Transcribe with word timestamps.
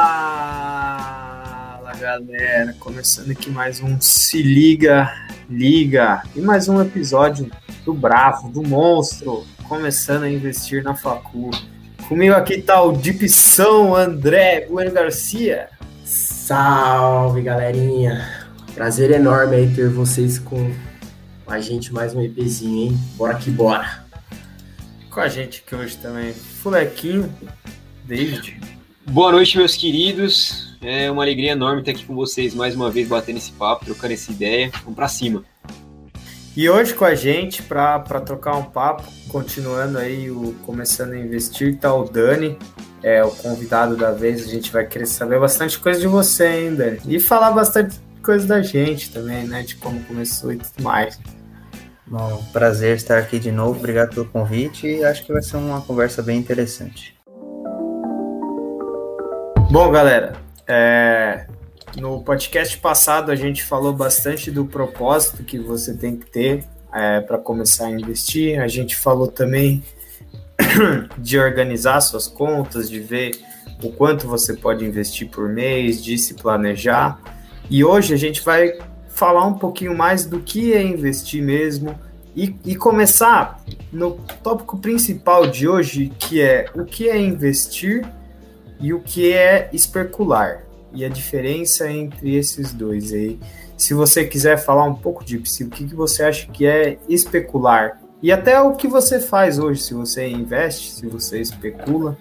galera, 1.94 2.74
começando 2.80 3.30
aqui 3.30 3.48
mais 3.48 3.80
um 3.80 4.00
Se 4.00 4.42
Liga, 4.42 5.08
Liga 5.48 6.24
e 6.34 6.40
mais 6.40 6.68
um 6.68 6.82
episódio 6.82 7.48
do 7.84 7.94
Bravo, 7.94 8.50
do 8.50 8.60
Monstro, 8.60 9.46
começando 9.68 10.24
a 10.24 10.28
investir 10.28 10.82
na 10.82 10.96
Facu. 10.96 11.52
Comigo 12.08 12.34
aqui 12.34 12.60
tá 12.60 12.82
o 12.82 12.90
Dipsão 12.90 13.94
André 13.94 14.66
Bueno 14.68 14.90
Garcia. 14.90 15.68
Salve 16.04 17.40
galerinha, 17.42 18.48
prazer 18.74 19.12
enorme 19.12 19.54
aí 19.54 19.72
ter 19.72 19.88
vocês 19.88 20.40
com 20.40 20.74
a 21.46 21.60
gente 21.60 21.92
mais 21.92 22.16
um 22.16 22.20
EPzinho, 22.20 22.90
hein? 22.90 22.98
Bora 23.14 23.36
que 23.36 23.48
bora! 23.48 24.04
Com 25.08 25.20
a 25.20 25.28
gente 25.28 25.62
aqui 25.64 25.76
hoje 25.76 25.96
também, 25.98 26.32
Fulequinho, 26.32 27.32
David. 28.04 28.60
Boa 29.10 29.32
noite, 29.32 29.58
meus 29.58 29.76
queridos. 29.76 30.76
É 30.80 31.10
uma 31.10 31.22
alegria 31.22 31.52
enorme 31.52 31.80
estar 31.80 31.90
aqui 31.90 32.04
com 32.04 32.14
vocês 32.14 32.54
mais 32.54 32.74
uma 32.74 32.90
vez, 32.90 33.08
batendo 33.08 33.36
esse 33.36 33.52
papo, 33.52 33.84
trocando 33.84 34.14
essa 34.14 34.30
ideia. 34.30 34.70
Vamos 34.82 34.94
pra 34.94 35.08
cima. 35.08 35.44
E 36.56 36.70
hoje 36.70 36.94
com 36.94 37.04
a 37.04 37.14
gente, 37.14 37.62
para 37.62 37.98
trocar 38.20 38.56
um 38.56 38.64
papo, 38.64 39.02
continuando 39.28 39.98
aí 39.98 40.30
o 40.30 40.54
Começando 40.64 41.12
a 41.12 41.18
Investir, 41.18 41.78
tá 41.78 41.92
o 41.92 42.04
Dani, 42.04 42.56
é 43.02 43.24
o 43.24 43.30
convidado 43.30 43.96
da 43.96 44.12
vez. 44.12 44.44
A 44.44 44.48
gente 44.48 44.70
vai 44.70 44.86
querer 44.86 45.06
saber 45.06 45.40
bastante 45.40 45.78
coisa 45.78 46.00
de 46.00 46.06
você 46.06 46.44
ainda 46.44 46.98
e 47.06 47.18
falar 47.18 47.50
bastante 47.50 47.98
coisa 48.22 48.46
da 48.46 48.62
gente 48.62 49.10
também, 49.10 49.44
né? 49.44 49.62
De 49.62 49.76
como 49.76 50.02
começou 50.04 50.52
e 50.52 50.58
tudo 50.58 50.82
mais. 50.82 51.18
Bom, 52.06 52.44
prazer 52.52 52.96
estar 52.96 53.18
aqui 53.18 53.38
de 53.38 53.50
novo. 53.50 53.78
Obrigado 53.78 54.14
pelo 54.14 54.26
convite 54.26 54.86
e 54.86 55.04
acho 55.04 55.24
que 55.24 55.32
vai 55.32 55.42
ser 55.42 55.56
uma 55.56 55.80
conversa 55.80 56.22
bem 56.22 56.38
interessante. 56.38 57.20
Bom, 59.72 59.90
galera, 59.90 60.34
é, 60.68 61.46
no 61.96 62.22
podcast 62.22 62.76
passado 62.76 63.32
a 63.32 63.34
gente 63.34 63.62
falou 63.62 63.94
bastante 63.94 64.50
do 64.50 64.66
propósito 64.66 65.42
que 65.44 65.58
você 65.58 65.94
tem 65.94 66.14
que 66.14 66.30
ter 66.30 66.64
é, 66.92 67.22
para 67.22 67.38
começar 67.38 67.86
a 67.86 67.90
investir. 67.90 68.60
A 68.60 68.68
gente 68.68 68.94
falou 68.94 69.28
também 69.28 69.82
de 71.16 71.38
organizar 71.38 72.02
suas 72.02 72.28
contas, 72.28 72.90
de 72.90 73.00
ver 73.00 73.30
o 73.82 73.90
quanto 73.90 74.28
você 74.28 74.52
pode 74.52 74.84
investir 74.84 75.30
por 75.30 75.48
mês, 75.48 76.04
de 76.04 76.18
se 76.18 76.34
planejar. 76.34 77.18
E 77.70 77.82
hoje 77.82 78.12
a 78.12 78.18
gente 78.18 78.42
vai 78.42 78.78
falar 79.08 79.46
um 79.46 79.54
pouquinho 79.54 79.96
mais 79.96 80.26
do 80.26 80.40
que 80.40 80.74
é 80.74 80.82
investir 80.82 81.42
mesmo 81.42 81.98
e, 82.36 82.54
e 82.62 82.76
começar 82.76 83.64
no 83.90 84.20
tópico 84.42 84.76
principal 84.76 85.46
de 85.46 85.66
hoje, 85.66 86.12
que 86.18 86.42
é 86.42 86.66
o 86.74 86.84
que 86.84 87.08
é 87.08 87.18
investir 87.18 88.06
e 88.82 88.92
o 88.92 89.00
que 89.00 89.32
é 89.32 89.70
especular 89.72 90.66
e 90.92 91.04
a 91.04 91.08
diferença 91.08 91.90
entre 91.90 92.34
esses 92.34 92.74
dois 92.74 93.12
aí. 93.12 93.38
Se 93.76 93.94
você 93.94 94.24
quiser 94.26 94.58
falar 94.58 94.84
um 94.84 94.94
pouco 94.94 95.24
de 95.24 95.36
o 95.38 95.42
que, 95.42 95.86
que 95.86 95.94
você 95.94 96.24
acha 96.24 96.46
que 96.48 96.66
é 96.66 96.98
especular 97.08 98.02
e 98.22 98.30
até 98.30 98.60
o 98.60 98.74
que 98.74 98.86
você 98.86 99.18
faz 99.18 99.58
hoje, 99.58 99.82
se 99.82 99.94
você 99.94 100.28
investe, 100.28 100.92
se 100.92 101.06
você 101.06 101.40
especula. 101.40 102.16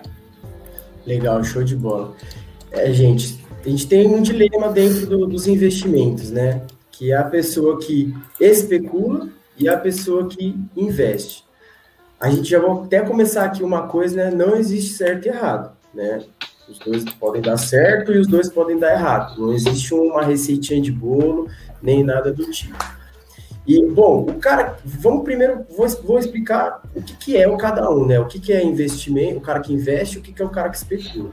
Legal, 1.05 1.43
show 1.43 1.63
de 1.63 1.75
bola. 1.75 2.15
É, 2.71 2.91
gente, 2.91 3.43
a 3.63 3.69
gente 3.69 3.87
tem 3.87 4.07
um 4.07 4.21
dilema 4.21 4.69
dentro 4.69 5.05
do, 5.05 5.27
dos 5.27 5.45
investimentos, 5.47 6.31
né? 6.31 6.61
Que 6.91 7.11
é 7.11 7.17
a 7.17 7.23
pessoa 7.23 7.79
que 7.79 8.15
especula 8.39 9.29
e 9.57 9.69
a 9.69 9.77
pessoa 9.77 10.27
que 10.27 10.55
investe. 10.75 11.45
A 12.19 12.29
gente 12.29 12.49
já 12.49 12.59
vai 12.59 12.71
até 12.83 13.01
começar 13.01 13.45
aqui 13.45 13.63
uma 13.63 13.87
coisa, 13.87 14.15
né? 14.15 14.31
Não 14.31 14.55
existe 14.55 14.93
certo 14.93 15.25
e 15.25 15.29
errado, 15.29 15.75
né? 15.93 16.23
Os 16.71 16.79
dois 16.79 17.03
podem 17.15 17.41
dar 17.41 17.57
certo 17.57 18.13
e 18.13 18.17
os 18.17 18.27
dois 18.27 18.49
podem 18.49 18.79
dar 18.79 18.93
errado. 18.93 19.39
Não 19.39 19.53
existe 19.53 19.93
uma 19.93 20.23
receitinha 20.23 20.81
de 20.81 20.91
bolo, 20.91 21.49
nem 21.81 22.03
nada 22.03 22.31
do 22.31 22.49
tipo. 22.49 22.77
E, 23.67 23.85
bom, 23.85 24.21
o 24.21 24.33
cara, 24.35 24.77
vamos 24.83 25.23
primeiro, 25.23 25.65
vou, 25.75 25.87
vou 26.03 26.17
explicar 26.17 26.81
o 26.95 27.01
que, 27.01 27.15
que 27.17 27.37
é 27.37 27.47
o 27.47 27.57
cada 27.57 27.89
um, 27.91 28.05
né? 28.07 28.19
O 28.19 28.25
que, 28.25 28.39
que 28.39 28.53
é 28.53 28.63
investimento, 28.63 29.37
o 29.37 29.41
cara 29.41 29.59
que 29.59 29.73
investe, 29.73 30.17
o 30.17 30.21
que, 30.21 30.31
que 30.31 30.41
é 30.41 30.45
o 30.45 30.49
cara 30.49 30.69
que 30.69 30.77
especula. 30.77 31.29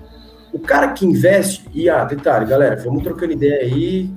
O 0.53 0.59
cara 0.59 0.89
que 0.89 1.07
investe, 1.07 1.65
e 1.73 1.89
ah, 1.89 2.05
detalhe, 2.05 2.47
galera, 2.47 2.77
vamos 2.77 3.03
trocando 3.03 3.33
ideia 3.33 3.63
aí, 3.63 4.11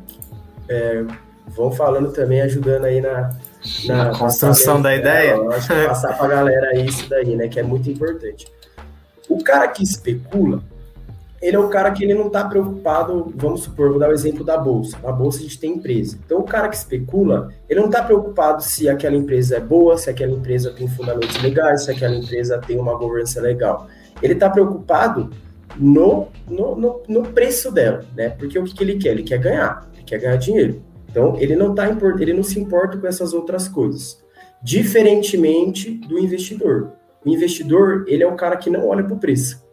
é, 0.67 1.05
vão 1.47 1.71
falando 1.71 2.11
também, 2.11 2.41
ajudando 2.41 2.85
aí 2.85 2.99
na, 2.99 3.31
na, 3.85 4.05
na 4.05 4.17
construção 4.17 4.81
da 4.81 4.95
ideia. 4.95 5.37
É, 5.69 5.87
passar 5.87 6.17
para 6.17 6.25
a 6.25 6.29
galera 6.29 6.75
isso 6.79 7.09
daí, 7.09 7.35
né? 7.35 7.47
Que 7.47 7.59
é 7.59 7.63
muito 7.63 7.89
importante. 7.89 8.47
O 9.29 9.41
cara 9.43 9.67
que 9.67 9.83
especula, 9.83 10.61
ele 11.41 11.55
é 11.55 11.59
o 11.59 11.69
cara 11.69 11.89
que 11.91 12.03
ele 12.03 12.13
não 12.13 12.27
está 12.27 12.43
preocupado, 12.47 13.33
vamos 13.35 13.63
supor, 13.63 13.89
vou 13.89 13.97
dar 13.97 14.09
o 14.09 14.13
exemplo 14.13 14.43
da 14.43 14.57
bolsa. 14.57 14.95
Na 15.01 15.11
bolsa 15.11 15.39
a 15.39 15.41
gente 15.41 15.59
tem 15.59 15.73
empresa. 15.73 16.19
Então 16.23 16.39
o 16.39 16.43
cara 16.43 16.69
que 16.69 16.75
especula, 16.75 17.51
ele 17.67 17.79
não 17.79 17.87
está 17.87 18.03
preocupado 18.03 18.61
se 18.61 18.87
aquela 18.87 19.15
empresa 19.15 19.57
é 19.57 19.59
boa, 19.59 19.97
se 19.97 20.09
aquela 20.09 20.31
empresa 20.31 20.71
tem 20.71 20.87
fundamentos 20.87 21.41
legais, 21.41 21.85
se 21.85 21.91
aquela 21.91 22.15
empresa 22.15 22.59
tem 22.59 22.77
uma 22.77 22.95
governança 22.95 23.41
legal. 23.41 23.87
Ele 24.21 24.33
está 24.33 24.51
preocupado 24.51 25.31
no, 25.75 26.27
no, 26.47 26.75
no, 26.75 27.03
no, 27.07 27.23
preço 27.23 27.71
dela, 27.71 28.05
né? 28.15 28.29
Porque 28.29 28.59
o 28.59 28.63
que, 28.63 28.75
que 28.75 28.83
ele 28.83 28.97
quer? 28.97 29.09
Ele 29.09 29.23
quer 29.23 29.39
ganhar, 29.39 29.89
ele 29.95 30.03
quer 30.03 30.19
ganhar 30.19 30.35
dinheiro. 30.35 30.83
Então 31.09 31.35
ele 31.39 31.55
não 31.55 31.73
tá 31.73 31.87
ele 32.19 32.33
não 32.33 32.43
se 32.43 32.59
importa 32.59 32.99
com 32.99 33.07
essas 33.07 33.33
outras 33.33 33.67
coisas. 33.67 34.21
Diferentemente 34.61 35.89
do 35.89 36.19
investidor. 36.19 36.91
O 37.25 37.29
investidor, 37.29 38.05
ele 38.07 38.21
é 38.21 38.27
o 38.27 38.35
cara 38.35 38.57
que 38.57 38.69
não 38.69 38.87
olha 38.87 39.03
para 39.03 39.13
o 39.15 39.19
preço 39.19 39.70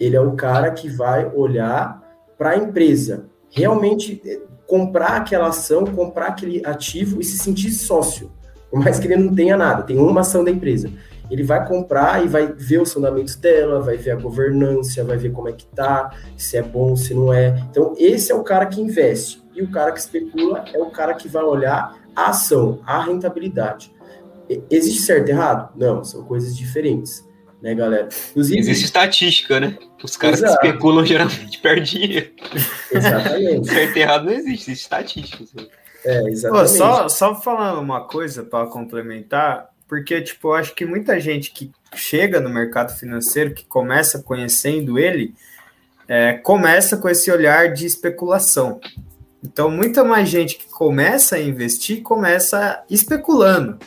ele 0.00 0.16
é 0.16 0.20
o 0.20 0.32
cara 0.32 0.70
que 0.70 0.88
vai 0.88 1.30
olhar 1.34 2.02
para 2.38 2.50
a 2.50 2.56
empresa, 2.56 3.26
realmente 3.50 4.20
eh, 4.24 4.40
comprar 4.66 5.18
aquela 5.18 5.48
ação, 5.48 5.84
comprar 5.84 6.28
aquele 6.28 6.64
ativo 6.64 7.20
e 7.20 7.24
se 7.24 7.38
sentir 7.38 7.70
sócio, 7.70 8.32
por 8.70 8.80
mais 8.82 8.98
que 8.98 9.06
ele 9.06 9.16
não 9.16 9.34
tenha 9.34 9.56
nada, 9.58 9.82
tem 9.82 9.98
uma 9.98 10.22
ação 10.22 10.42
da 10.42 10.50
empresa. 10.50 10.90
Ele 11.30 11.44
vai 11.44 11.64
comprar 11.68 12.24
e 12.24 12.28
vai 12.28 12.52
ver 12.52 12.80
os 12.80 12.92
fundamentos 12.92 13.36
dela, 13.36 13.80
vai 13.80 13.96
ver 13.96 14.12
a 14.12 14.16
governança, 14.16 15.04
vai 15.04 15.16
ver 15.16 15.30
como 15.30 15.48
é 15.48 15.52
que 15.52 15.66
tá, 15.66 16.10
se 16.36 16.56
é 16.56 16.62
bom, 16.62 16.96
se 16.96 17.14
não 17.14 17.32
é. 17.32 17.56
Então, 17.70 17.94
esse 17.96 18.32
é 18.32 18.34
o 18.34 18.42
cara 18.42 18.66
que 18.66 18.80
investe. 18.80 19.40
E 19.54 19.62
o 19.62 19.70
cara 19.70 19.92
que 19.92 20.00
especula 20.00 20.64
é 20.72 20.78
o 20.78 20.90
cara 20.90 21.14
que 21.14 21.28
vai 21.28 21.44
olhar 21.44 21.96
a 22.16 22.30
ação, 22.30 22.80
a 22.84 23.00
rentabilidade. 23.04 23.92
Existe 24.68 25.02
certo 25.02 25.28
e 25.28 25.30
errado? 25.30 25.72
Não, 25.76 26.02
são 26.02 26.24
coisas 26.24 26.56
diferentes 26.56 27.24
né, 27.62 27.74
galera? 27.74 28.08
Inclusive, 28.30 28.58
Existe 28.58 28.84
estatística, 28.86 29.60
né? 29.60 29.78
Os 30.02 30.16
caras 30.16 30.40
Exato. 30.40 30.60
que 30.60 30.66
especulam 30.66 31.04
geralmente 31.04 31.58
perdem 31.58 31.84
dinheiro. 31.84 32.30
Exatamente. 32.90 33.68
Certo 33.70 33.96
errado 33.96 34.24
não 34.24 34.32
existe, 34.32 34.70
existe 34.70 34.82
estatística. 34.84 35.44
É, 36.04 36.28
exatamente. 36.28 36.68
Pô, 36.70 36.78
só, 36.78 37.08
só 37.08 37.40
falando 37.40 37.80
uma 37.80 38.06
coisa 38.06 38.42
para 38.42 38.66
complementar, 38.66 39.68
porque, 39.86 40.20
tipo, 40.22 40.48
eu 40.48 40.54
acho 40.54 40.74
que 40.74 40.86
muita 40.86 41.20
gente 41.20 41.50
que 41.50 41.70
chega 41.94 42.40
no 42.40 42.48
mercado 42.48 42.96
financeiro, 42.96 43.52
que 43.52 43.64
começa 43.66 44.22
conhecendo 44.22 44.98
ele, 44.98 45.34
é, 46.08 46.34
começa 46.34 46.96
com 46.96 47.08
esse 47.08 47.30
olhar 47.30 47.72
de 47.72 47.86
especulação. 47.86 48.80
Então, 49.42 49.70
muita 49.70 50.04
mais 50.04 50.28
gente 50.28 50.56
que 50.56 50.68
começa 50.68 51.36
a 51.36 51.40
investir, 51.40 52.02
começa 52.02 52.82
especulando 52.88 53.78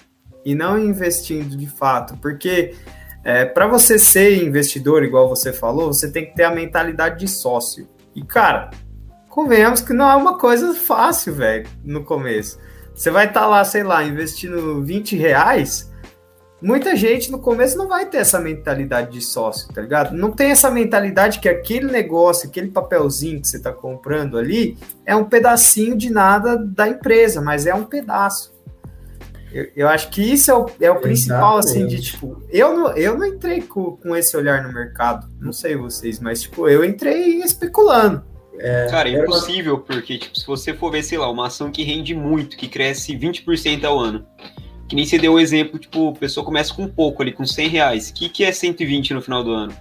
e 0.43 0.55
não 0.55 0.77
investindo 0.77 1.55
de 1.55 1.67
fato, 1.67 2.17
porque 2.17 2.75
é, 3.23 3.45
para 3.45 3.67
você 3.67 3.97
ser 3.97 4.43
investidor, 4.43 5.03
igual 5.03 5.29
você 5.29 5.53
falou, 5.53 5.93
você 5.93 6.11
tem 6.11 6.25
que 6.25 6.35
ter 6.35 6.43
a 6.43 6.51
mentalidade 6.51 7.19
de 7.19 7.27
sócio. 7.27 7.87
E, 8.13 8.21
cara, 8.21 8.69
convenhamos 9.29 9.79
que 9.79 9.93
não 9.93 10.09
é 10.09 10.15
uma 10.15 10.37
coisa 10.37 10.73
fácil, 10.73 11.33
velho, 11.33 11.67
no 11.83 12.03
começo. 12.03 12.59
Você 12.93 13.09
vai 13.09 13.27
estar 13.27 13.41
tá 13.41 13.47
lá, 13.47 13.63
sei 13.63 13.83
lá, 13.83 14.03
investindo 14.03 14.83
20 14.83 15.15
reais. 15.15 15.91
Muita 16.61 16.95
gente 16.95 17.31
no 17.31 17.39
começo 17.39 17.77
não 17.77 17.87
vai 17.87 18.05
ter 18.05 18.17
essa 18.17 18.39
mentalidade 18.39 19.11
de 19.11 19.21
sócio, 19.21 19.67
tá 19.73 19.81
ligado? 19.81 20.15
Não 20.15 20.31
tem 20.31 20.51
essa 20.51 20.71
mentalidade 20.71 21.39
que 21.39 21.49
aquele 21.49 21.91
negócio, 21.91 22.47
aquele 22.47 22.69
papelzinho 22.69 23.41
que 23.41 23.47
você 23.47 23.57
está 23.57 23.73
comprando 23.73 24.37
ali 24.37 24.77
é 25.05 25.13
um 25.13 25.25
pedacinho 25.25 25.97
de 25.97 26.09
nada 26.09 26.55
da 26.55 26.87
empresa, 26.87 27.41
mas 27.41 27.65
é 27.65 27.73
um 27.73 27.83
pedaço. 27.83 28.52
Eu, 29.53 29.67
eu 29.75 29.87
acho 29.87 30.09
que 30.09 30.21
isso 30.21 30.49
é 30.49 30.55
o, 30.55 30.65
é 30.81 30.91
o 30.91 30.99
principal, 30.99 31.59
assim, 31.59 31.85
de 31.85 32.01
tipo, 32.01 32.41
eu 32.49 32.75
não, 32.75 32.97
eu 32.97 33.15
não 33.15 33.25
entrei 33.25 33.61
com, 33.61 33.95
com 33.97 34.15
esse 34.15 34.35
olhar 34.35 34.63
no 34.63 34.73
mercado, 34.73 35.29
não 35.39 35.53
sei 35.53 35.75
vocês, 35.75 36.19
mas 36.19 36.41
tipo, 36.41 36.67
eu 36.67 36.83
entrei 36.83 37.37
especulando. 37.43 38.23
É, 38.57 38.87
Cara, 38.89 39.09
é 39.09 39.13
impossível, 39.13 39.79
porque 39.79 40.17
tipo, 40.17 40.37
se 40.37 40.45
você 40.45 40.73
for 40.73 40.91
ver, 40.91 41.03
sei 41.03 41.19
lá, 41.19 41.29
uma 41.29 41.47
ação 41.47 41.71
que 41.71 41.83
rende 41.83 42.15
muito, 42.15 42.57
que 42.57 42.67
cresce 42.67 43.15
20% 43.15 43.83
ao 43.83 43.99
ano, 43.99 44.25
que 44.89 44.95
nem 44.95 45.05
você 45.05 45.19
deu 45.19 45.33
o 45.33 45.39
exemplo, 45.39 45.77
tipo, 45.77 46.09
a 46.09 46.13
pessoa 46.13 46.45
começa 46.45 46.73
com 46.73 46.87
pouco 46.87 47.21
ali, 47.21 47.31
com 47.31 47.45
100 47.45 47.67
reais, 47.67 48.09
o 48.09 48.13
que, 48.13 48.29
que 48.29 48.43
é 48.43 48.51
120 48.51 49.13
no 49.13 49.21
final 49.21 49.43
do 49.43 49.51
ano? 49.51 49.73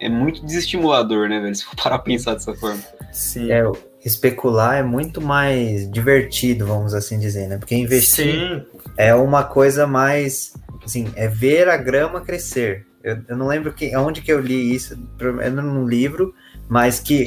É 0.00 0.08
muito 0.08 0.44
desestimulador, 0.44 1.28
né, 1.28 1.40
velho, 1.40 1.54
se 1.56 1.64
for 1.64 1.74
parar 1.74 1.96
a 1.96 2.00
pensar 2.00 2.34
dessa 2.34 2.54
forma. 2.54 2.80
Sim. 3.12 3.50
É, 3.50 3.64
especular 4.08 4.76
é 4.76 4.82
muito 4.82 5.20
mais 5.20 5.90
divertido, 5.90 6.66
vamos 6.66 6.94
assim 6.94 7.18
dizer, 7.18 7.46
né? 7.46 7.58
Porque 7.58 7.74
investir 7.74 8.34
Sim. 8.34 8.66
é 8.96 9.14
uma 9.14 9.44
coisa 9.44 9.86
mais, 9.86 10.52
assim, 10.84 11.06
é 11.14 11.28
ver 11.28 11.68
a 11.68 11.76
grama 11.76 12.20
crescer. 12.20 12.86
Eu, 13.02 13.18
eu 13.28 13.36
não 13.36 13.46
lembro 13.46 13.72
que, 13.72 13.96
onde 13.96 14.20
que 14.20 14.32
eu 14.32 14.40
li 14.40 14.74
isso, 14.74 14.98
é 15.40 15.50
num 15.50 15.86
livro, 15.86 16.34
mas 16.68 16.98
que 16.98 17.26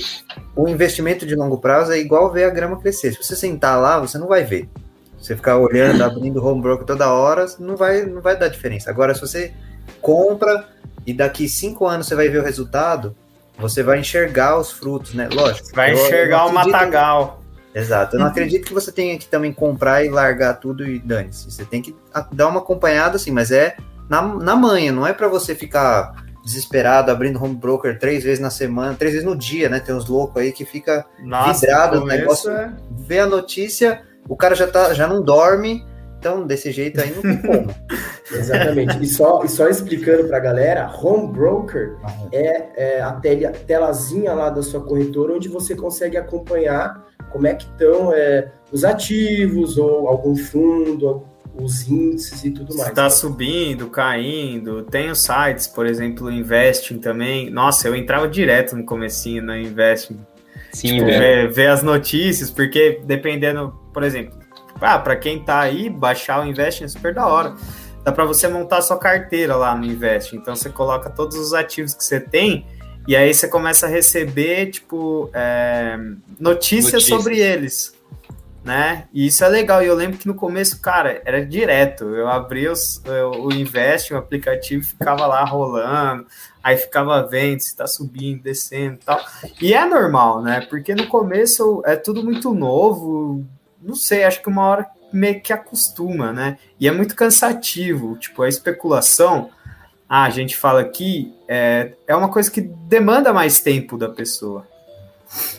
o 0.56 0.68
investimento 0.68 1.26
de 1.26 1.36
longo 1.36 1.58
prazo 1.58 1.94
é 1.94 2.00
igual 2.00 2.32
ver 2.32 2.44
a 2.44 2.50
grama 2.50 2.80
crescer. 2.80 3.14
Se 3.14 3.24
você 3.24 3.36
sentar 3.36 3.80
lá, 3.80 4.00
você 4.00 4.18
não 4.18 4.28
vai 4.28 4.44
ver. 4.44 4.70
Você 5.18 5.36
ficar 5.36 5.58
olhando, 5.58 6.04
abrindo 6.04 6.46
home 6.46 6.62
broker 6.62 6.86
toda 6.86 7.12
hora, 7.12 7.46
não 7.60 7.78
vai, 7.78 8.06
não 8.06 8.22
vai 8.22 8.38
dar 8.38 8.50
diferença. 8.50 8.90
Agora, 8.90 9.16
se 9.16 9.22
você 9.22 9.54
compra 10.02 10.68
e 11.06 11.14
daqui 11.14 11.48
cinco 11.48 11.88
anos 11.88 12.08
você 12.08 12.16
vai 12.16 12.28
ver 12.30 12.40
o 12.40 12.44
resultado, 12.44 13.16
você 13.62 13.84
vai 13.84 14.00
enxergar 14.00 14.58
os 14.58 14.72
frutos, 14.72 15.14
né? 15.14 15.30
Lógico. 15.32 15.70
Vai 15.74 15.94
enxergar 15.94 16.48
o 16.48 16.54
matagal. 16.54 17.42
Exato. 17.74 18.16
Eu 18.16 18.20
não 18.20 18.28
acredito 18.28 18.66
que 18.66 18.74
você 18.74 18.92
tenha 18.92 19.18
que 19.18 19.28
também 19.28 19.54
comprar 19.54 20.04
e 20.04 20.10
largar 20.10 20.56
tudo 20.56 20.86
e 20.86 21.00
dane-se. 21.00 21.50
Você 21.50 21.64
tem 21.64 21.82
que 21.82 21.96
dar 22.34 22.48
uma 22.48 22.60
acompanhada, 22.60 23.16
assim, 23.16 23.32
mas 23.32 23.52
é 23.52 23.78
na, 24.10 24.22
na 24.22 24.56
manhã, 24.56 24.92
não 24.92 25.08
é 25.08 25.14
para 25.14 25.30
você 25.30 25.56
ficar 25.56 26.26
desesperado 26.44 27.12
abrindo 27.12 27.42
home 27.42 27.56
broker 27.56 27.98
três 27.98 28.24
vezes 28.24 28.40
na 28.40 28.50
semana, 28.50 28.96
três 28.96 29.14
vezes 29.14 29.26
no 29.26 29.38
dia, 29.38 29.70
né? 29.70 29.80
Tem 29.80 29.96
uns 29.96 30.08
loucos 30.08 30.42
aí 30.42 30.52
que 30.52 30.66
fica 30.66 31.06
Nossa, 31.24 31.62
vidrado 31.62 32.00
no 32.02 32.06
negócio, 32.06 32.52
é... 32.52 32.74
vê 33.08 33.20
a 33.20 33.28
notícia, 33.28 34.02
o 34.28 34.36
cara 34.36 34.56
já, 34.56 34.68
tá, 34.68 34.94
já 34.94 35.08
não 35.08 35.22
dorme, 35.22 35.86
então 36.22 36.46
desse 36.46 36.72
jeito 36.72 37.02
aí 37.02 37.12
não 37.12 37.22
tem 37.24 37.42
como. 37.42 37.76
Exatamente. 38.32 39.04
E 39.04 39.08
só, 39.08 39.44
e 39.44 39.50
só 39.50 39.68
explicando 39.68 40.26
para 40.28 40.38
a 40.38 40.40
galera, 40.40 40.90
home 40.90 41.34
broker 41.34 41.98
é, 42.32 42.98
é 42.98 43.02
a 43.02 43.12
tela, 43.14 43.52
telazinha 43.52 44.32
lá 44.34 44.50
da 44.50 44.62
sua 44.62 44.82
corretora 44.82 45.34
onde 45.34 45.50
você 45.50 45.76
consegue 45.76 46.16
acompanhar 46.16 47.06
como 47.32 47.48
é 47.48 47.56
que 47.56 47.66
estão 47.66 48.14
é, 48.14 48.52
os 48.72 48.86
ativos 48.86 49.78
ou 49.78 50.08
algum 50.08 50.36
fundo, 50.36 51.26
os 51.56 51.90
índices 51.90 52.46
e 52.46 52.52
tudo 52.52 52.76
mais. 52.76 52.90
Está 52.90 53.10
subindo, 53.10 53.90
caindo. 53.90 54.84
Tem 54.84 55.10
os 55.10 55.20
sites, 55.20 55.68
por 55.68 55.86
exemplo, 55.86 56.28
o 56.28 56.32
Investing 56.32 57.00
também. 57.00 57.50
Nossa, 57.50 57.88
eu 57.88 57.96
entrava 57.96 58.28
direto 58.28 58.76
no 58.76 58.86
comecinho 58.86 59.44
na 59.44 59.60
Investing. 59.60 60.20
Sim, 60.72 61.00
tipo, 61.00 61.06
ver, 61.06 61.52
ver, 61.52 61.68
as 61.68 61.84
notícias, 61.84 62.50
porque 62.50 63.02
dependendo, 63.04 63.74
por 63.94 64.04
exemplo, 64.04 64.41
ah, 64.82 65.00
para 65.00 65.16
quem 65.16 65.44
tá 65.44 65.60
aí, 65.60 65.90
baixar 65.90 66.42
o 66.42 66.46
Investing 66.46 66.86
é 66.86 66.88
super 66.88 67.14
da 67.14 67.28
hora. 67.28 67.56
Dá 68.04 68.12
para 68.12 68.26
você 68.26 68.48
montar 68.48 68.78
a 68.78 68.82
sua 68.82 68.98
carteira 68.98 69.56
lá 69.56 69.76
no 69.76 69.86
Investing. 69.86 70.38
Então 70.38 70.56
você 70.56 70.70
coloca 70.70 71.10
todos 71.10 71.38
os 71.38 71.54
ativos 71.54 71.94
que 71.94 72.04
você 72.04 72.20
tem 72.20 72.66
e 73.08 73.16
aí 73.16 73.34
você 73.34 73.48
começa 73.48 73.86
a 73.86 73.90
receber, 73.90 74.72
tipo, 74.72 75.30
é, 75.34 75.98
notícias, 76.40 76.94
notícias 76.94 77.06
sobre 77.06 77.40
eles 77.40 77.94
né? 78.64 79.08
E 79.14 79.28
isso 79.28 79.44
é 79.44 79.48
legal. 79.48 79.84
E 79.84 79.88
eu 79.88 79.96
lembro 79.96 80.18
que 80.18 80.28
no 80.28 80.36
começo, 80.36 80.80
cara, 80.80 81.22
era 81.26 81.46
direto. 81.46 82.06
Eu 82.16 82.28
abria 82.28 82.72
os, 82.72 83.02
o 83.40 83.52
Invest, 83.52 84.14
o 84.14 84.18
aplicativo, 84.18 84.86
ficava 84.86 85.26
lá 85.26 85.44
rolando, 85.44 86.26
aí 86.64 86.78
ficava 86.78 87.26
vendo 87.28 87.60
se 87.60 87.76
tá 87.76 87.88
subindo, 87.88 88.44
descendo 88.44 88.96
e 88.96 89.06
tal. 89.06 89.20
E 89.60 89.74
é 89.74 89.86
normal, 89.86 90.42
né? 90.42 90.66
Porque 90.70 90.94
no 90.94 91.08
começo 91.08 91.82
é 91.86 91.96
tudo 91.96 92.24
muito 92.24 92.54
novo. 92.54 93.46
Não 93.82 93.96
sei, 93.96 94.24
acho 94.24 94.42
que 94.42 94.50
uma 94.50 94.64
hora 94.64 94.88
meio 95.12 95.42
que 95.42 95.52
acostuma, 95.52 96.32
né? 96.32 96.58
E 96.80 96.88
é 96.88 96.92
muito 96.92 97.16
cansativo. 97.16 98.16
Tipo, 98.18 98.44
a 98.44 98.50
especulação. 98.50 99.50
Ah, 100.08 100.24
a 100.24 100.30
gente 100.30 100.58
fala 100.58 100.82
aqui, 100.82 101.34
é, 101.48 101.94
é 102.06 102.14
uma 102.14 102.28
coisa 102.28 102.52
que 102.52 102.60
demanda 102.60 103.32
mais 103.32 103.62
tempo 103.62 103.98
da 103.98 104.10
pessoa. 104.10 104.68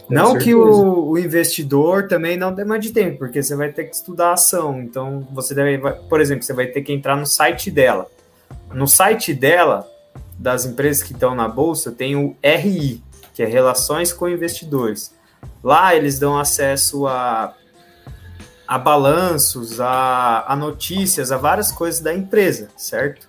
Com 0.07 0.15
não 0.15 0.33
certeza. 0.33 0.45
que 0.45 0.55
o, 0.55 1.09
o, 1.09 1.19
investidor 1.19 2.07
também 2.07 2.37
não 2.37 2.53
demande 2.53 2.91
tempo, 2.91 3.17
porque 3.17 3.43
você 3.43 3.57
vai 3.57 3.73
ter 3.73 3.85
que 3.85 3.97
estudar 3.97 4.29
a 4.29 4.33
ação. 4.35 4.83
Então, 4.83 5.27
você 5.33 5.55
deve, 5.55 5.79
por 6.09 6.21
exemplo, 6.21 6.43
você 6.43 6.53
vai 6.53 6.67
ter 6.67 6.83
que 6.83 6.93
entrar 6.93 7.17
no 7.17 7.25
site 7.25 7.71
dela. 7.71 8.07
No 8.75 8.87
site 8.87 9.33
dela, 9.33 9.89
das 10.39 10.67
empresas 10.67 11.03
que 11.03 11.15
estão 11.15 11.35
na 11.35 11.49
bolsa, 11.49 11.91
tem 11.91 12.15
o 12.15 12.37
RI, 12.43 13.03
que 13.33 13.43
é 13.43 13.47
Relações 13.47 14.13
com 14.13 14.29
Investidores. 14.29 15.15
Lá 15.65 15.95
eles 15.95 16.19
dão 16.19 16.39
acesso 16.39 17.07
a, 17.07 17.55
a 18.73 18.79
balanços, 18.79 19.83
a, 19.83 20.47
a 20.49 20.57
notícias, 20.57 21.31
a 21.31 21.37
várias 21.37 21.71
coisas 21.71 22.01
da 22.01 22.15
empresa, 22.15 22.69
certo? 22.75 23.29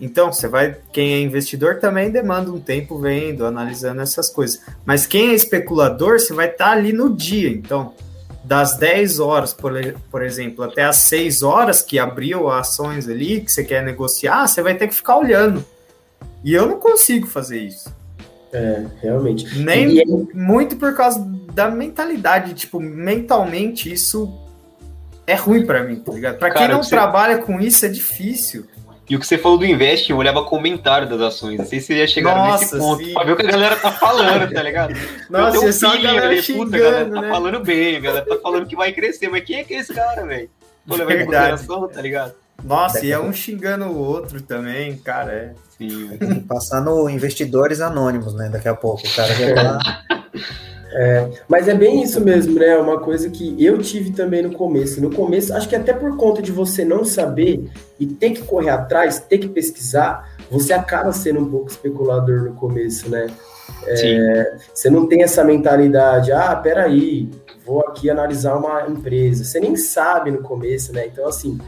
Então, 0.00 0.32
você 0.32 0.46
vai. 0.46 0.76
Quem 0.92 1.14
é 1.14 1.20
investidor 1.20 1.80
também 1.80 2.12
demanda 2.12 2.52
um 2.52 2.60
tempo 2.60 2.96
vendo, 2.96 3.44
analisando 3.44 4.00
essas 4.00 4.30
coisas. 4.30 4.60
Mas 4.86 5.04
quem 5.04 5.30
é 5.30 5.34
especulador, 5.34 6.20
você 6.20 6.32
vai 6.32 6.46
estar 6.46 6.66
tá 6.66 6.70
ali 6.70 6.92
no 6.92 7.12
dia. 7.12 7.48
Então, 7.48 7.92
das 8.44 8.76
10 8.78 9.18
horas, 9.18 9.52
por, 9.52 9.72
por 10.12 10.22
exemplo, 10.22 10.62
até 10.62 10.84
as 10.84 10.98
6 10.98 11.42
horas 11.42 11.82
que 11.82 11.98
abriu 11.98 12.48
ações 12.48 13.08
ali, 13.08 13.40
que 13.40 13.50
você 13.50 13.64
quer 13.64 13.82
negociar, 13.82 14.46
você 14.46 14.62
vai 14.62 14.76
ter 14.76 14.86
que 14.86 14.94
ficar 14.94 15.18
olhando. 15.18 15.64
E 16.44 16.54
eu 16.54 16.68
não 16.68 16.78
consigo 16.78 17.26
fazer 17.26 17.58
isso. 17.62 17.92
É, 18.52 18.84
realmente. 19.02 19.58
Nem 19.58 19.98
é... 19.98 20.04
muito 20.32 20.76
por 20.76 20.94
causa 20.94 21.18
da 21.52 21.68
mentalidade. 21.68 22.54
Tipo, 22.54 22.78
mentalmente, 22.78 23.92
isso 23.92 24.46
é 25.28 25.34
ruim 25.34 25.66
para 25.66 25.84
mim, 25.84 25.96
tá 25.96 26.10
ligado? 26.10 26.38
Pra 26.38 26.50
quem 26.50 26.66
não 26.66 26.82
você... 26.82 26.90
trabalha 26.90 27.38
com 27.38 27.60
isso, 27.60 27.84
é 27.84 27.88
difícil. 27.88 28.66
E 29.08 29.14
o 29.14 29.20
que 29.20 29.26
você 29.26 29.38
falou 29.38 29.58
do 29.58 29.64
Invest, 29.64 30.10
eu 30.10 30.16
olhava 30.16 30.44
comentário 30.44 31.08
das 31.08 31.20
ações. 31.20 31.58
Não 31.58 31.64
sei 31.64 31.80
se 31.80 31.94
ia 31.94 32.06
chegar 32.06 32.34
Nossa, 32.34 32.64
nesse 32.64 32.78
ponto. 32.78 33.04
Sim. 33.04 33.14
Pra 33.14 33.24
ver 33.24 33.32
o 33.32 33.36
que 33.36 33.46
a 33.46 33.50
galera 33.50 33.76
tá 33.76 33.92
falando, 33.92 34.52
tá 34.52 34.62
ligado? 34.62 34.94
Nossa, 35.30 35.64
eu 35.64 35.72
só 35.72 35.94
a 35.94 35.96
galera 35.96 36.26
ali, 36.28 36.42
xingando, 36.42 36.64
puta, 36.70 36.76
a 36.76 36.80
galera 36.80 37.10
tá 37.10 37.20
né? 37.20 37.28
falando 37.28 37.60
bem, 37.60 37.96
a 37.96 38.00
galera 38.00 38.26
tá 38.26 38.36
falando 38.42 38.66
que 38.66 38.76
vai 38.76 38.92
crescer. 38.92 39.28
Mas 39.28 39.44
quem 39.44 39.56
é 39.56 39.64
que 39.64 39.74
é 39.74 39.78
esse 39.78 39.94
cara, 39.94 40.26
velho? 40.26 40.50
Vou 40.86 40.98
levar 40.98 41.12
em 41.12 41.24
consideração, 41.24 41.88
tá 41.88 42.02
ligado? 42.02 42.34
Nossa, 42.64 43.04
e 43.04 43.12
é 43.12 43.18
um 43.18 43.32
xingando 43.32 43.86
o 43.86 43.96
outro 43.96 44.42
também, 44.42 44.96
cara. 44.96 45.32
É. 45.32 45.52
Sim. 45.78 46.18
Passar 46.48 46.80
no 46.82 47.08
investidores 47.08 47.80
anônimos, 47.80 48.34
né? 48.34 48.48
Daqui 48.50 48.68
a 48.68 48.74
pouco. 48.74 49.06
O 49.06 49.14
cara 49.14 49.34
já 49.34 49.54
tá. 49.54 50.04
É, 50.92 51.28
mas 51.46 51.68
é 51.68 51.74
bem 51.74 52.02
isso 52.02 52.20
mesmo, 52.20 52.58
né? 52.58 52.76
Uma 52.76 52.98
coisa 53.00 53.28
que 53.28 53.54
eu 53.62 53.78
tive 53.78 54.10
também 54.10 54.42
no 54.42 54.52
começo. 54.52 55.00
No 55.00 55.10
começo, 55.10 55.52
acho 55.52 55.68
que 55.68 55.76
até 55.76 55.92
por 55.92 56.16
conta 56.16 56.40
de 56.40 56.50
você 56.50 56.84
não 56.84 57.04
saber 57.04 57.68
e 57.98 58.06
ter 58.06 58.30
que 58.30 58.42
correr 58.42 58.70
atrás, 58.70 59.18
ter 59.18 59.38
que 59.38 59.48
pesquisar, 59.48 60.36
você 60.50 60.72
acaba 60.72 61.12
sendo 61.12 61.40
um 61.40 61.50
pouco 61.50 61.70
especulador 61.70 62.44
no 62.44 62.54
começo, 62.54 63.10
né? 63.10 63.26
É, 63.86 64.56
você 64.72 64.88
não 64.88 65.06
tem 65.06 65.22
essa 65.22 65.44
mentalidade, 65.44 66.32
ah, 66.32 66.56
peraí, 66.56 67.28
vou 67.64 67.80
aqui 67.80 68.08
analisar 68.08 68.56
uma 68.56 68.88
empresa. 68.88 69.44
Você 69.44 69.60
nem 69.60 69.76
sabe 69.76 70.30
no 70.30 70.42
começo, 70.42 70.92
né? 70.92 71.06
Então, 71.06 71.28
assim, 71.28 71.58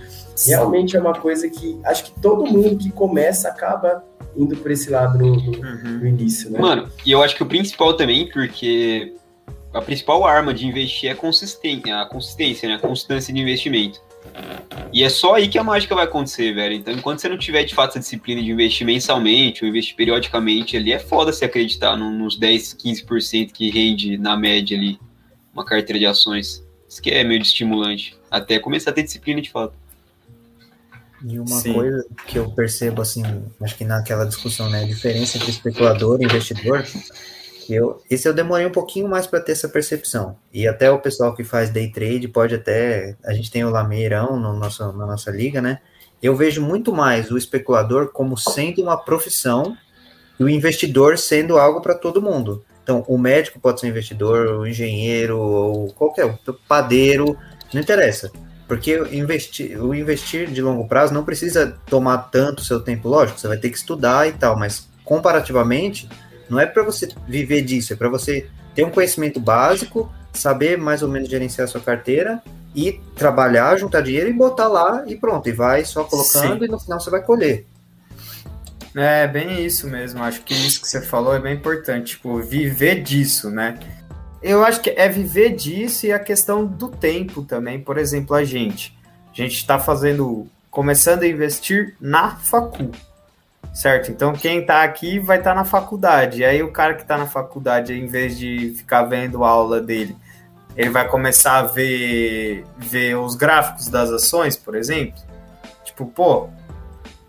realmente 0.47 0.97
é 0.97 1.01
uma 1.01 1.15
coisa 1.15 1.49
que 1.49 1.79
acho 1.85 2.05
que 2.05 2.21
todo 2.21 2.47
mundo 2.47 2.77
que 2.77 2.91
começa 2.91 3.49
acaba 3.49 4.05
indo 4.37 4.57
por 4.57 4.71
esse 4.71 4.91
lado 4.91 5.19
no, 5.19 5.37
no, 5.37 5.59
uhum. 5.59 5.99
no 5.99 6.07
início, 6.07 6.51
né? 6.51 6.59
Mano, 6.59 6.89
e 7.05 7.11
eu 7.11 7.23
acho 7.23 7.35
que 7.35 7.43
o 7.43 7.47
principal 7.47 7.95
também, 7.95 8.29
porque 8.29 9.15
a 9.73 9.81
principal 9.81 10.25
arma 10.25 10.55
de 10.55 10.67
investir 10.67 11.11
é 11.11 11.15
consistência, 11.15 12.01
a 12.01 12.07
consistência, 12.07 12.69
né? 12.69 12.77
A 12.77 12.79
constância 12.79 13.33
de 13.33 13.41
investimento. 13.41 14.01
E 14.93 15.05
é 15.05 15.09
só 15.09 15.35
aí 15.35 15.49
que 15.49 15.59
a 15.59 15.65
mágica 15.65 15.95
vai 15.95 16.05
acontecer, 16.05 16.53
velho. 16.53 16.75
Então, 16.75 16.93
enquanto 16.93 17.21
você 17.21 17.29
não 17.29 17.39
tiver 17.39 17.63
de 17.63 17.75
fato 17.75 17.91
essa 17.91 18.01
disciplina 18.01 18.43
de 18.43 18.51
investir 18.51 18.87
mensalmente 18.87 19.65
ou 19.65 19.69
investir 19.69 19.95
periodicamente 19.95 20.77
ali, 20.77 20.93
é 20.93 20.99
foda 20.99 21.33
se 21.33 21.45
acreditar 21.45 21.97
nos 21.97 22.37
10, 22.37 22.75
15% 22.75 23.53
que 23.53 23.71
rende 23.71 24.19
na 24.19 24.37
média 24.37 24.77
ali 24.77 24.99
uma 25.53 25.65
carteira 25.65 25.99
de 25.99 26.07
ações. 26.07 26.65
Isso 26.89 27.01
que 27.01 27.11
é 27.11 27.23
meio 27.23 27.41
estimulante. 27.41 28.17
Até 28.31 28.59
começar 28.59 28.91
a 28.91 28.95
ter 28.95 29.05
disciplina 29.05 29.41
de 29.41 29.51
fato. 29.51 29.75
E 31.27 31.39
uma 31.39 31.61
Sim. 31.61 31.75
coisa 31.75 32.07
que 32.27 32.39
eu 32.39 32.51
percebo, 32.51 33.03
assim, 33.03 33.23
acho 33.61 33.77
que 33.77 33.85
naquela 33.85 34.25
discussão, 34.25 34.71
né, 34.71 34.83
a 34.83 34.87
diferença 34.87 35.37
entre 35.37 35.51
especulador 35.51 36.21
e 36.21 36.25
investidor, 36.25 36.83
que 37.67 37.75
eu, 37.75 38.03
esse 38.11 38.27
eu 38.27 38.33
demorei 38.33 38.67
um 38.67 38.73
pouquinho 38.73 39.09
mais 39.09 39.27
para 39.27 39.41
ter 39.41 39.53
essa 39.53 39.69
percepção. 39.69 40.37
E 40.53 40.67
até 40.67 40.91
o 40.91 40.99
pessoal 40.99 41.35
que 41.35 41.45
faz 41.45 41.71
day 41.71 41.91
trade 41.91 42.27
pode 42.29 42.55
até, 42.55 43.17
a 43.25 43.35
gente 43.35 43.51
tem 43.51 43.65
o 43.65 43.71
Lameirão 43.71 44.39
no 44.39 44.55
nosso, 44.55 44.83
na 44.93 45.07
nossa 45.07 45.31
liga, 45.31 45.61
né? 45.61 45.81
Eu 46.23 46.35
vejo 46.35 46.63
muito 46.63 46.93
mais 46.93 47.31
o 47.31 47.39
especulador 47.39 48.09
como 48.09 48.37
sendo 48.37 48.83
uma 48.83 48.97
profissão 48.97 49.77
e 50.39 50.45
o 50.45 50.49
investidor 50.49 51.19
sendo 51.19 51.59
algo 51.59 51.81
para 51.81 51.95
todo 51.95 52.23
mundo. 52.23 52.65
Então, 52.83 53.05
o 53.07 53.19
médico 53.19 53.61
pode 53.61 53.79
ser 53.81 53.89
investidor, 53.89 54.59
o 54.59 54.67
engenheiro, 54.67 55.39
ou 55.39 55.93
qualquer, 55.93 56.25
o 56.25 56.39
padeiro, 56.67 57.37
não 57.73 57.81
interessa 57.81 58.31
porque 58.71 58.97
investir, 59.11 59.83
o 59.83 59.93
investir 59.93 60.49
de 60.49 60.63
longo 60.63 60.87
prazo 60.87 61.13
não 61.13 61.25
precisa 61.25 61.77
tomar 61.87 62.19
tanto 62.31 62.63
seu 62.63 62.79
tempo, 62.79 63.09
lógico, 63.09 63.41
você 63.41 63.49
vai 63.49 63.57
ter 63.57 63.69
que 63.69 63.77
estudar 63.77 64.29
e 64.29 64.33
tal, 64.33 64.57
mas 64.57 64.89
comparativamente, 65.05 66.09
não 66.49 66.61
é 66.61 66.67
para 66.67 66.85
você 66.85 67.09
viver 67.27 67.63
disso, 67.63 67.93
é 67.93 67.97
para 67.97 68.09
você 68.09 68.47
ter 68.73 68.85
um 68.85 68.91
conhecimento 68.93 69.41
básico, 69.41 70.09
saber 70.33 70.79
mais 70.79 71.03
ou 71.03 71.09
menos 71.09 71.29
gerenciar 71.29 71.65
a 71.65 71.69
sua 71.69 71.81
carteira 71.81 72.41
e 72.73 73.01
trabalhar, 73.17 73.77
juntar 73.77 74.03
dinheiro 74.03 74.31
e 74.31 74.33
botar 74.33 74.69
lá 74.69 75.03
e 75.05 75.17
pronto, 75.17 75.49
e 75.49 75.53
vai 75.53 75.85
só 75.85 76.05
colocando 76.05 76.61
Sim. 76.61 76.65
e 76.65 76.69
no 76.69 76.79
final 76.79 77.01
você 77.01 77.11
vai 77.11 77.25
colher. 77.25 77.67
É, 78.95 79.27
bem 79.27 79.67
isso 79.67 79.89
mesmo. 79.89 80.23
Acho 80.23 80.43
que 80.43 80.55
isso 80.55 80.81
que 80.81 80.87
você 80.87 81.01
falou 81.01 81.35
é 81.35 81.41
bem 81.41 81.57
importante, 81.57 82.13
tipo, 82.13 82.41
viver 82.41 83.03
disso, 83.03 83.51
né? 83.51 83.77
Eu 84.43 84.65
acho 84.65 84.81
que 84.81 84.91
é 84.91 85.09
viver 85.09 85.55
disso 85.55 86.07
e 86.07 86.13
a 86.13 86.19
questão 86.19 86.65
do 86.65 86.89
tempo 86.89 87.43
também. 87.43 87.79
Por 87.81 87.99
exemplo, 87.99 88.35
a 88.35 88.45
gente. 88.45 88.97
A 89.33 89.35
gente 89.35 89.57
está 89.57 89.79
fazendo. 89.79 90.47
começando 90.71 91.23
a 91.23 91.29
investir 91.29 91.95
na 92.01 92.37
facul. 92.37 92.91
Certo? 93.73 94.11
Então 94.11 94.33
quem 94.33 94.61
está 94.61 94.83
aqui 94.83 95.19
vai 95.19 95.39
estar 95.39 95.51
tá 95.51 95.57
na 95.57 95.65
faculdade. 95.65 96.41
E 96.41 96.45
aí 96.45 96.63
o 96.63 96.73
cara 96.73 96.95
que 96.95 97.03
está 97.03 97.17
na 97.17 97.27
faculdade, 97.27 97.93
em 97.93 98.07
vez 98.07 98.37
de 98.37 98.75
ficar 98.77 99.03
vendo 99.03 99.45
a 99.45 99.49
aula 99.49 99.81
dele, 99.81 100.17
ele 100.77 100.91
vai 100.91 101.07
começar 101.09 101.59
a 101.59 101.63
ver, 101.63 102.65
ver 102.77 103.17
os 103.17 103.35
gráficos 103.35 103.89
das 103.89 104.11
ações, 104.11 104.57
por 104.57 104.75
exemplo. 104.75 105.21
Tipo, 105.85 106.07
pô, 106.07 106.49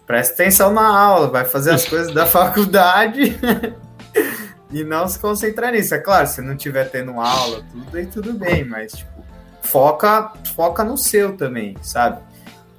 presta 0.07 0.33
atenção 0.33 0.73
na 0.73 0.87
aula, 0.87 1.27
vai 1.27 1.45
fazer 1.45 1.71
as 1.71 1.85
coisas 1.87 2.13
da 2.13 2.25
faculdade 2.25 3.37
e 4.71 4.83
não 4.83 5.07
se 5.07 5.19
concentrar 5.19 5.71
nisso. 5.71 5.93
É 5.93 5.99
claro, 5.99 6.27
se 6.27 6.41
não 6.41 6.55
tiver 6.55 6.85
tendo 6.89 7.19
aula, 7.19 7.63
tudo 7.71 7.97
aí 7.97 8.05
tudo 8.05 8.33
bem, 8.33 8.63
mas 8.63 8.93
tipo, 8.93 9.11
foca, 9.61 10.33
foca 10.55 10.83
no 10.83 10.97
seu 10.97 11.35
também, 11.35 11.75
sabe? 11.81 12.21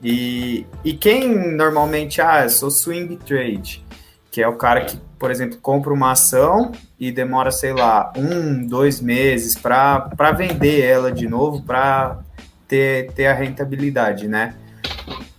E, 0.02 0.66
e 0.84 0.94
quem 0.94 1.54
normalmente, 1.54 2.20
ah, 2.20 2.42
eu 2.42 2.50
sou 2.50 2.70
swing 2.70 3.16
trade, 3.18 3.84
que 4.30 4.42
é 4.42 4.48
o 4.48 4.56
cara 4.56 4.84
que, 4.84 4.96
por 5.18 5.30
exemplo, 5.30 5.58
compra 5.58 5.92
uma 5.92 6.12
ação 6.12 6.72
e 6.98 7.12
demora, 7.12 7.52
sei 7.52 7.72
lá, 7.72 8.12
um, 8.16 8.66
dois 8.66 9.00
meses 9.00 9.54
para 9.54 10.32
vender 10.36 10.84
ela 10.84 11.12
de 11.12 11.28
novo 11.28 11.62
para 11.62 12.18
ter, 12.66 13.12
ter 13.12 13.26
a 13.26 13.34
rentabilidade, 13.34 14.26
né? 14.26 14.56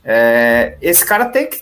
É, 0.03 0.77
esse 0.81 1.05
cara 1.05 1.25
tem 1.25 1.49
que, 1.49 1.61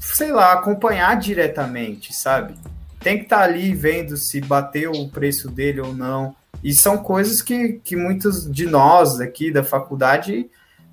sei 0.00 0.32
lá, 0.32 0.54
acompanhar 0.54 1.16
diretamente, 1.18 2.12
sabe? 2.12 2.54
Tem 3.00 3.18
que 3.18 3.24
estar 3.24 3.38
tá 3.38 3.44
ali 3.44 3.74
vendo 3.74 4.16
se 4.16 4.40
bateu 4.40 4.92
o 4.92 5.08
preço 5.08 5.50
dele 5.50 5.80
ou 5.80 5.94
não. 5.94 6.34
E 6.62 6.72
são 6.74 6.98
coisas 6.98 7.40
que, 7.40 7.80
que 7.84 7.94
muitos 7.94 8.50
de 8.50 8.66
nós 8.66 9.20
aqui 9.20 9.52
da 9.52 9.62
faculdade 9.62 10.50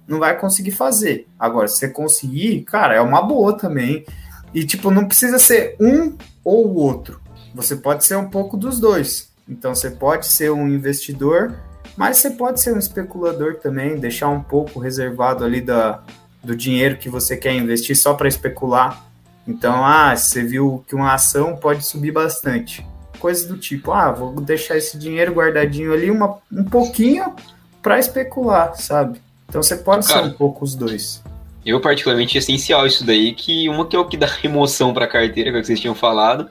não 0.08 0.20
vai 0.20 0.38
conseguir 0.38 0.72
fazer. 0.72 1.28
Agora, 1.40 1.68
se 1.68 1.80
você 1.80 1.90
conseguir, 1.90 2.62
cara, 2.62 2.96
é 2.96 3.02
uma 3.02 3.22
boa 3.22 3.58
também. 3.58 4.06
E, 4.54 4.64
tipo, 4.64 4.92
não 4.92 5.06
precisa 5.08 5.40
ser 5.40 5.76
um 5.80 6.16
ou 6.44 6.68
o 6.68 6.76
outro. 6.76 7.20
Você 7.54 7.76
pode 7.76 8.06
ser 8.06 8.16
um 8.16 8.30
pouco 8.30 8.56
dos 8.56 8.80
dois. 8.80 9.32
Então, 9.48 9.74
você 9.74 9.90
pode 9.90 10.28
ser 10.28 10.52
um 10.52 10.68
investidor, 10.68 11.56
mas 11.98 12.18
você 12.18 12.30
pode 12.30 12.62
ser 12.62 12.74
um 12.74 12.80
especulador 12.80 13.56
também, 13.56 13.98
deixar 13.98 14.30
um 14.30 14.42
pouco 14.42 14.80
reservado 14.80 15.44
ali 15.44 15.62
da, 15.62 16.04
do 16.44 16.56
dinheiro 16.56 16.98
que 16.98 17.10
você 17.10 17.36
quer 17.36 17.54
investir 17.54 17.96
só 17.96 18.14
para 18.14 18.28
especular. 18.28 19.04
Então, 19.48 19.86
ah, 19.86 20.16
você 20.16 20.44
viu 20.44 20.84
que 20.88 20.96
uma 20.96 21.14
ação 21.14 21.56
pode 21.56 21.86
subir 21.86 22.12
bastante. 22.12 22.86
Coisas 23.20 23.48
do 23.48 23.58
tipo, 23.58 23.92
ah, 23.92 24.12
vou 24.12 24.34
deixar 24.42 24.78
esse 24.78 24.98
dinheiro 24.98 25.34
guardadinho 25.34 25.94
ali 25.94 26.10
uma, 26.10 26.38
um 26.52 26.64
pouquinho 26.64 27.36
para 27.82 28.00
especular, 28.00 28.76
sabe? 28.76 29.22
Então 29.48 29.62
você 29.62 29.78
pode 29.78 30.08
Cara, 30.08 30.24
ser 30.24 30.30
um 30.30 30.34
pouco 30.34 30.66
os 30.66 30.76
dois. 30.76 31.24
Eu, 31.66 31.80
particularmente, 31.80 32.38
é 32.38 32.40
essencial 32.40 32.86
isso 32.86 33.06
daí, 33.06 33.34
que 33.34 33.70
uma 33.70 33.88
que 33.88 33.96
é 33.96 34.00
o 34.00 34.06
que 34.06 34.18
dá 34.18 34.28
emoção 34.44 34.94
para 34.94 35.06
a 35.06 35.08
carteira, 35.08 35.52
que, 35.52 35.58
é 35.58 35.62
que 35.62 35.68
vocês 35.68 35.80
tinham 35.80 35.96
falado, 35.96 36.50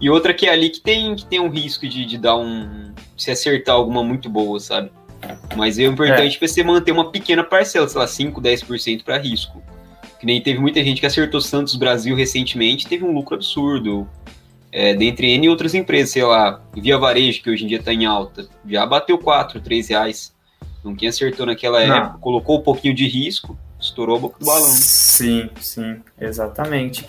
e 0.00 0.10
outra 0.10 0.34
que 0.34 0.46
é 0.46 0.52
ali 0.52 0.70
que 0.70 0.80
tem, 0.80 1.14
que 1.14 1.24
tem 1.24 1.40
um 1.40 1.48
risco 1.48 1.88
de, 1.88 2.04
de 2.04 2.18
dar 2.18 2.36
um. 2.36 2.92
se 3.16 3.30
acertar 3.30 3.74
alguma 3.74 4.02
muito 4.02 4.28
boa, 4.28 4.58
sabe? 4.60 4.90
Mas 5.56 5.78
é 5.78 5.84
importante 5.84 6.38
é. 6.40 6.46
você 6.46 6.62
manter 6.62 6.92
uma 6.92 7.10
pequena 7.10 7.42
parcela, 7.42 7.88
sei 7.88 7.98
lá, 7.98 8.06
5, 8.06 8.40
10% 8.40 9.02
para 9.02 9.16
risco. 9.16 9.62
Que 10.24 10.26
nem 10.26 10.40
teve 10.40 10.58
muita 10.58 10.82
gente 10.82 11.02
que 11.02 11.06
acertou 11.06 11.38
Santos 11.38 11.76
Brasil 11.76 12.16
recentemente, 12.16 12.86
teve 12.86 13.04
um 13.04 13.12
lucro 13.12 13.34
absurdo. 13.34 14.08
É, 14.72 14.94
dentre 14.94 15.30
N 15.32 15.50
outras 15.50 15.74
empresas, 15.74 16.12
sei 16.12 16.24
lá, 16.24 16.62
Via 16.74 16.96
Varejo, 16.96 17.42
que 17.42 17.50
hoje 17.50 17.64
em 17.64 17.66
dia 17.66 17.76
está 17.76 17.92
em 17.92 18.06
alta, 18.06 18.48
já 18.66 18.86
bateu 18.86 19.18
4, 19.18 19.60
3 19.60 19.88
reais. 19.88 20.32
Então 20.80 20.94
quem 20.96 21.10
acertou 21.10 21.44
naquela 21.44 21.86
Não. 21.86 21.94
época 21.94 22.18
colocou 22.20 22.58
um 22.58 22.62
pouquinho 22.62 22.94
de 22.94 23.06
risco, 23.06 23.54
estourou 23.78 24.16
a 24.16 24.20
boca 24.20 24.38
do 24.38 24.46
balão. 24.46 24.66
Sim, 24.66 25.50
sim, 25.60 26.00
exatamente. 26.18 27.06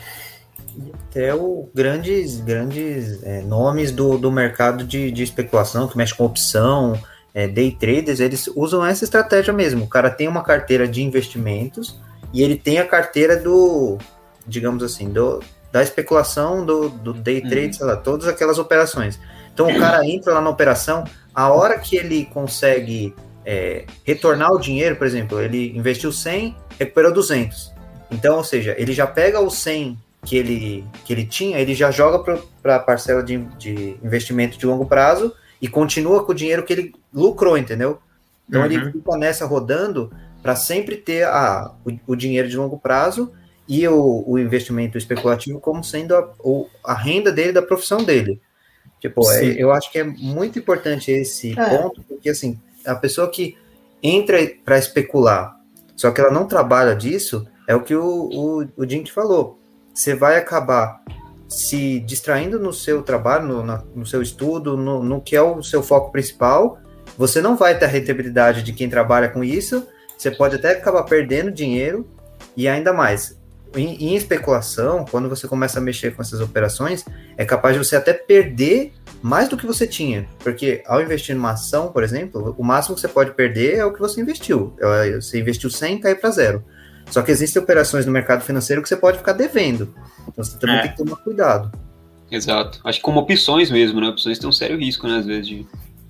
E 0.77 0.91
até 1.07 1.33
o 1.33 1.69
grandes, 1.73 2.41
grandes 2.41 3.23
é, 3.23 3.41
nomes 3.43 3.93
do, 3.93 4.17
do 4.17 4.29
mercado 4.29 4.83
de, 4.83 5.09
de 5.09 5.23
especulação, 5.23 5.87
que 5.87 5.95
mexe 5.95 6.13
com 6.13 6.25
opção, 6.25 6.99
é, 7.33 7.47
day 7.47 7.71
traders, 7.71 8.19
eles 8.19 8.49
usam 8.57 8.85
essa 8.85 9.05
estratégia 9.05 9.53
mesmo. 9.53 9.85
O 9.85 9.87
cara 9.87 10.09
tem 10.09 10.27
uma 10.27 10.43
carteira 10.43 10.85
de 10.85 11.01
investimentos 11.01 11.97
e 12.35 12.43
ele 12.43 12.57
tem 12.57 12.79
a 12.79 12.85
carteira 12.85 13.37
do, 13.37 13.97
digamos 14.45 14.83
assim, 14.83 15.09
do, 15.09 15.41
da 15.71 15.81
especulação, 15.81 16.65
do, 16.65 16.89
do 16.89 17.13
day 17.13 17.39
trade, 17.39 17.67
uhum. 17.67 17.73
sei 17.73 17.85
lá, 17.85 17.95
todas 17.95 18.27
aquelas 18.27 18.59
operações. 18.59 19.17
Então 19.53 19.69
o 19.69 19.79
cara 19.79 20.05
entra 20.05 20.33
lá 20.33 20.41
na 20.41 20.49
operação, 20.49 21.05
a 21.33 21.47
hora 21.47 21.79
que 21.79 21.95
ele 21.95 22.25
consegue 22.25 23.15
é, 23.45 23.85
retornar 24.03 24.51
o 24.51 24.59
dinheiro, 24.59 24.97
por 24.97 25.07
exemplo, 25.07 25.39
ele 25.39 25.77
investiu 25.77 26.11
100, 26.11 26.53
recuperou 26.77 27.13
200. 27.13 27.73
Então, 28.11 28.35
ou 28.35 28.43
seja, 28.43 28.75
ele 28.77 28.91
já 28.91 29.07
pega 29.07 29.39
o 29.39 29.49
100 29.49 29.97
que 30.25 30.35
ele, 30.35 30.83
que 31.05 31.13
ele 31.13 31.25
tinha, 31.25 31.57
ele 31.57 31.73
já 31.73 31.89
joga 31.89 32.41
para 32.61 32.75
a 32.75 32.79
parcela 32.79 33.23
de, 33.23 33.37
de 33.57 33.95
investimento 34.03 34.57
de 34.57 34.65
longo 34.65 34.85
prazo 34.85 35.33
e 35.61 35.69
continua 35.69 36.25
com 36.25 36.33
o 36.33 36.35
dinheiro 36.35 36.63
que 36.63 36.73
ele 36.73 36.93
lucrou, 37.13 37.57
entendeu? 37.57 37.97
Então 38.49 38.59
uhum. 38.59 38.65
ele 38.65 38.91
fica 38.91 39.15
nessa 39.15 39.45
rodando 39.45 40.11
para 40.45 40.55
sempre 40.55 40.95
ter 40.95 41.23
a, 41.23 41.73
o, 41.83 42.13
o, 42.13 42.15
dinheiro 42.15 42.47
de 42.47 42.55
longo 42.55 42.77
prazo 42.77 43.31
e 43.67 43.87
o, 43.87 44.23
o 44.27 44.37
investimento 44.37 44.95
especulativo 44.95 45.59
como 45.59 45.83
sendo 45.83 46.15
a, 46.15 46.31
o, 46.37 46.67
a 46.83 46.93
renda 46.93 47.31
dele 47.31 47.51
da 47.51 47.63
profissão 47.63 48.03
dele. 48.03 48.39
Tipo, 49.01 49.27
é, 49.31 49.43
eu 49.57 49.71
acho 49.71 49.91
que 49.91 49.97
é 49.97 50.03
muito 50.03 50.59
importante 50.59 51.09
esse 51.09 51.59
é. 51.59 51.65
ponto, 51.67 52.03
porque 52.03 52.29
assim, 52.29 52.59
a 52.85 52.93
pessoa 52.93 53.27
que 53.27 53.57
entra 54.03 54.37
para 54.63 54.77
especular, 54.77 55.59
só 55.95 56.11
que 56.11 56.21
ela 56.21 56.29
não 56.29 56.45
trabalha 56.45 56.95
disso, 56.95 57.47
é 57.67 57.75
o 57.75 57.81
que 57.81 57.95
o, 57.95 58.05
o, 58.05 58.67
o 58.77 58.87
Jim 58.87 59.03
falou. 59.07 59.57
Você 59.95 60.13
vai 60.13 60.37
acabar 60.37 61.01
se 61.49 61.99
distraindo 62.01 62.59
no 62.59 62.71
seu 62.71 63.01
trabalho, 63.01 63.47
no, 63.47 63.63
na, 63.63 63.83
no 63.95 64.05
seu 64.05 64.21
estudo, 64.21 64.77
no, 64.77 65.03
no, 65.03 65.19
que 65.21 65.35
é 65.35 65.41
o 65.41 65.63
seu 65.63 65.81
foco 65.81 66.11
principal. 66.11 66.77
Você 67.17 67.41
não 67.41 67.55
vai 67.55 67.75
ter 67.79 67.85
a 67.85 67.87
rentabilidade 67.87 68.61
de 68.61 68.73
quem 68.73 68.87
trabalha 68.87 69.27
com 69.27 69.43
isso. 69.43 69.87
Você 70.17 70.31
pode 70.31 70.55
até 70.55 70.71
acabar 70.71 71.03
perdendo 71.03 71.51
dinheiro 71.51 72.07
e 72.55 72.67
ainda 72.67 72.93
mais. 72.93 73.37
Em, 73.75 74.11
em 74.11 74.15
especulação, 74.15 75.05
quando 75.09 75.27
você 75.27 75.47
começa 75.47 75.79
a 75.79 75.81
mexer 75.81 76.15
com 76.15 76.21
essas 76.21 76.39
operações, 76.39 77.03
é 77.35 77.43
capaz 77.43 77.75
de 77.75 77.83
você 77.83 77.95
até 77.95 78.13
perder 78.13 78.93
mais 79.21 79.49
do 79.49 79.57
que 79.57 79.65
você 79.65 79.85
tinha. 79.85 80.27
Porque 80.39 80.81
ao 80.85 81.01
investir 81.01 81.35
numa 81.35 81.51
ação, 81.51 81.91
por 81.91 82.03
exemplo, 82.03 82.55
o 82.57 82.63
máximo 82.63 82.95
que 82.95 83.01
você 83.01 83.07
pode 83.07 83.31
perder 83.31 83.75
é 83.75 83.85
o 83.85 83.91
que 83.91 83.99
você 83.99 84.21
investiu. 84.21 84.73
É, 84.79 85.15
você 85.15 85.39
investiu 85.39 85.69
100 85.69 85.95
e 85.95 85.99
cai 85.99 86.15
para 86.15 86.29
zero. 86.31 86.63
Só 87.11 87.21
que 87.21 87.31
existem 87.31 87.61
operações 87.61 88.05
no 88.05 88.11
mercado 88.11 88.43
financeiro 88.43 88.81
que 88.81 88.89
você 88.89 88.95
pode 88.95 89.17
ficar 89.17 89.33
devendo. 89.33 89.93
Então 90.27 90.43
você 90.43 90.57
também 90.57 90.77
é. 90.77 90.81
tem 90.83 90.91
que 90.91 90.97
tomar 90.97 91.17
cuidado. 91.17 91.71
Exato. 92.31 92.79
Acho 92.83 92.99
que 92.99 93.03
como 93.03 93.19
opções 93.19 93.69
mesmo, 93.69 94.01
né? 94.01 94.07
Opções 94.07 94.39
têm 94.39 94.49
um 94.49 94.53
sério 94.53 94.77
risco, 94.77 95.07
né? 95.07 95.17
Às 95.17 95.25
vezes 95.25 95.47
de, 95.47 95.67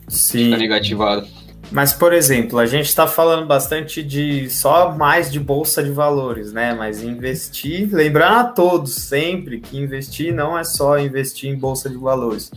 Sim. 0.08 0.38
de 0.38 0.44
ficar 0.46 0.58
negativado. 0.58 1.28
Mas, 1.72 1.94
por 1.94 2.14
exemplo, 2.14 2.60
a 2.60 2.66
gente 2.66 2.86
está 2.86 3.08
falando 3.08 3.46
bastante 3.48 4.04
de 4.04 4.50
só 4.50 4.96
mais 4.96 5.32
de 5.32 5.40
bolsa 5.40 5.84
de 5.84 5.92
valores, 5.92 6.54
né? 6.54 6.74
Mas 6.74 7.02
investir, 7.02 7.90
lembrando 7.92 8.40
a 8.40 8.44
todos 8.44 8.94
sempre 8.96 9.60
que 9.60 9.78
investir 9.78 10.34
não 10.34 10.58
é 10.58 10.64
só 10.64 10.98
investir 11.00 11.50
em 11.50 11.58
bolsa 11.58 11.90
de 11.90 11.98
valores. 11.98 12.52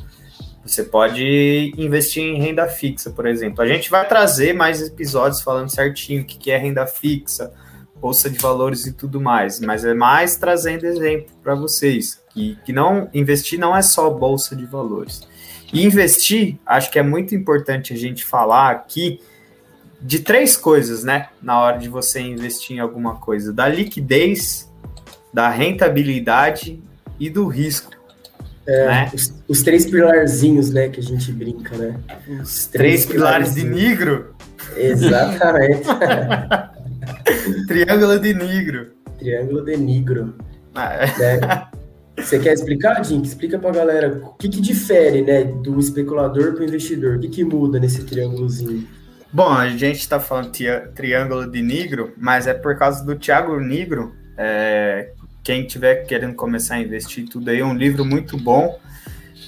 Você 0.65 0.85
pode 0.85 1.73
investir 1.79 2.23
em 2.23 2.39
renda 2.39 2.69
fixa, 2.69 3.11
por 3.11 3.27
exemplo. 3.27 3.63
A 3.63 3.67
gente 3.67 3.91
vai 3.91 4.07
trazer 4.07 4.53
mais 4.53 4.83
episódios 4.83 5.41
falando 5.41 5.71
certinho 5.71 6.23
o 6.23 6.25
que 6.27 6.51
é 6.51 6.59
renda 6.59 6.87
fixa, 6.87 7.53
bolsa 8.01 8.29
de 8.29 8.39
valores 8.39 8.87
e 8.87 8.93
tudo 8.93 9.21
mais, 9.21 9.59
mas 9.61 9.85
é 9.85 9.95
mais 9.95 10.37
trazendo 10.37 10.85
exemplo 10.85 11.33
para 11.43 11.55
vocês 11.55 12.21
que, 12.31 12.57
que 12.65 12.73
não 12.73 13.09
investir 13.15 13.59
não 13.59 13.77
é 13.77 13.83
só 13.83 14.11
bolsa 14.11 14.55
de 14.55 14.67
valores. 14.67 15.27
E 15.73 15.85
investir, 15.85 16.57
acho 16.65 16.91
que 16.91 16.99
é 16.99 17.03
muito 17.03 17.35
importante 17.35 17.93
a 17.93 17.97
gente 17.97 18.25
falar 18.25 18.71
aqui 18.71 19.21
de 20.01 20.21
três 20.21 20.57
coisas, 20.57 21.05
né? 21.05 21.29
Na 21.43 21.61
hora 21.61 21.79
de 21.79 21.89
você 21.89 22.21
investir 22.21 22.77
em 22.77 22.81
alguma 22.81 23.17
coisa: 23.17 23.53
da 23.53 23.69
liquidez, 23.69 24.71
da 25.33 25.49
rentabilidade 25.49 26.81
e 27.19 27.29
do 27.29 27.47
risco. 27.47 27.93
É, 28.67 28.87
né? 28.87 29.11
os, 29.15 29.35
os, 29.49 29.63
três 29.63 29.87
pilarzinhos, 29.87 30.71
né, 30.71 30.91
que 30.91 31.01
a 31.01 31.03
gente 31.03 31.33
brinca, 31.33 31.75
né? 31.77 31.99
Os 32.43 32.67
três, 32.67 33.07
três 33.07 33.07
pilares 33.07 33.55
de 33.55 33.65
negro? 33.65 34.35
Exatamente. 34.77 35.85
Triângulo 37.67 38.19
de 38.19 38.35
negro. 38.35 38.91
Triângulo 39.19 39.65
de 39.65 39.77
negro. 39.77 40.35
Ah, 40.75 40.95
é. 40.95 41.41
Né? 41.41 41.67
Você 42.19 42.39
quer 42.39 42.53
explicar, 42.53 43.05
Jim? 43.05 43.23
Explica 43.23 43.59
pra 43.59 43.71
galera 43.71 44.21
o 44.25 44.35
que, 44.35 44.49
que 44.49 44.61
difere, 44.61 45.23
né, 45.23 45.45
do 45.45 45.79
especulador 45.79 46.53
para 46.53 46.63
o 46.63 46.65
investidor. 46.65 47.17
O 47.17 47.21
que, 47.21 47.29
que 47.29 47.45
muda 47.45 47.79
nesse 47.79 48.05
triângulozinho? 48.05 48.87
Bom, 49.33 49.49
a 49.49 49.69
gente 49.69 50.01
está 50.01 50.19
falando 50.19 50.53
triângulo 50.95 51.51
de 51.51 51.63
negro, 51.63 52.13
mas 52.17 52.47
é 52.47 52.55
por 52.55 52.77
causa 52.79 53.05
do 53.05 53.15
Thiago 53.15 53.61
Negro, 53.61 54.15
é, 54.37 55.11
quem 55.43 55.67
tiver 55.67 56.07
querendo 56.07 56.35
começar 56.35 56.77
a 56.77 56.81
investir 56.81 57.29
tudo 57.29 57.51
aí, 57.51 57.61
é 57.61 57.65
um 57.65 57.75
livro 57.75 58.05
muito 58.05 58.39
bom 58.39 58.79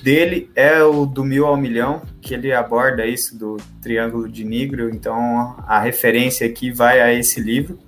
dele 0.02 0.50
é 0.54 0.82
o 0.82 1.06
do 1.06 1.24
Mil 1.24 1.46
ao 1.46 1.56
Milhão, 1.56 2.02
que 2.20 2.34
ele 2.34 2.52
aborda 2.52 3.06
isso 3.06 3.38
do 3.38 3.56
Triângulo 3.82 4.28
de 4.28 4.44
Negro, 4.44 4.90
então 4.90 5.56
a 5.66 5.78
referência 5.80 6.46
aqui 6.46 6.70
vai 6.70 7.00
a 7.00 7.12
esse 7.12 7.40
livro. 7.40 7.78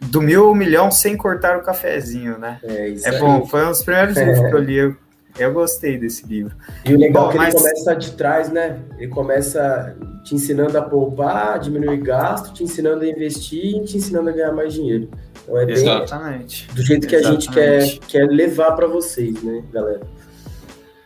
Do 0.00 0.22
mil 0.22 0.46
ao 0.46 0.54
milhão 0.54 0.90
sem 0.90 1.16
cortar 1.16 1.58
o 1.58 1.62
cafezinho, 1.62 2.38
né? 2.38 2.58
É, 2.62 2.88
isso 2.88 3.08
é 3.08 3.18
bom, 3.18 3.46
foi 3.46 3.64
um 3.64 3.70
dos 3.70 3.82
primeiros 3.82 4.16
é. 4.16 4.24
livros 4.24 4.48
que 4.48 4.54
eu 4.54 4.58
li. 4.58 4.96
Eu, 5.38 5.52
gostei 5.52 5.96
desse 5.96 6.26
livro. 6.26 6.54
E 6.84 6.92
o 6.92 6.98
legal 6.98 7.24
bom, 7.24 7.28
é 7.30 7.32
que 7.32 7.38
mas... 7.38 7.54
ele 7.54 7.62
começa 7.62 7.94
de 7.94 8.12
trás, 8.12 8.50
né? 8.50 8.80
Ele 8.98 9.08
começa 9.08 9.96
te 10.24 10.34
ensinando 10.34 10.76
a 10.76 10.82
poupar, 10.82 11.58
diminuir 11.60 11.98
gasto, 11.98 12.52
te 12.52 12.64
ensinando 12.64 13.04
a 13.04 13.06
investir 13.06 13.76
e 13.76 13.84
te 13.84 13.96
ensinando 13.96 14.28
a 14.30 14.32
ganhar 14.32 14.52
mais 14.52 14.74
dinheiro. 14.74 15.08
Então 15.42 15.58
é 15.58 15.70
Exatamente. 15.70 16.68
do 16.72 16.82
jeito 16.82 17.06
que 17.06 17.14
Exatamente. 17.14 17.48
a 17.48 17.80
gente 17.80 18.00
quer, 18.00 18.06
quer 18.06 18.26
levar 18.26 18.72
para 18.72 18.86
vocês, 18.86 19.42
né, 19.42 19.62
galera? 19.72 20.02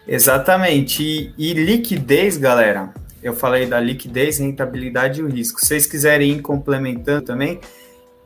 Exatamente. 0.06 1.02
E, 1.02 1.32
e, 1.38 1.54
liquidez, 1.54 2.36
galera, 2.36 2.92
eu 3.22 3.34
falei 3.34 3.66
da 3.66 3.80
liquidez, 3.80 4.38
rentabilidade 4.38 5.20
e 5.20 5.24
o 5.24 5.28
risco. 5.28 5.60
Se 5.60 5.66
vocês 5.66 5.86
quiserem 5.86 6.32
ir 6.32 6.42
complementando 6.42 7.24
também, 7.24 7.60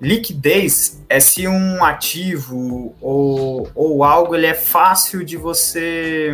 liquidez 0.00 1.02
é 1.09 1.19
se 1.21 1.49
um 1.49 1.83
ativo 1.85 2.95
ou, 3.00 3.69
ou 3.75 4.05
algo 4.05 4.35
ele 4.35 4.47
é 4.47 4.55
fácil 4.55 5.25
de 5.25 5.37
você 5.37 6.33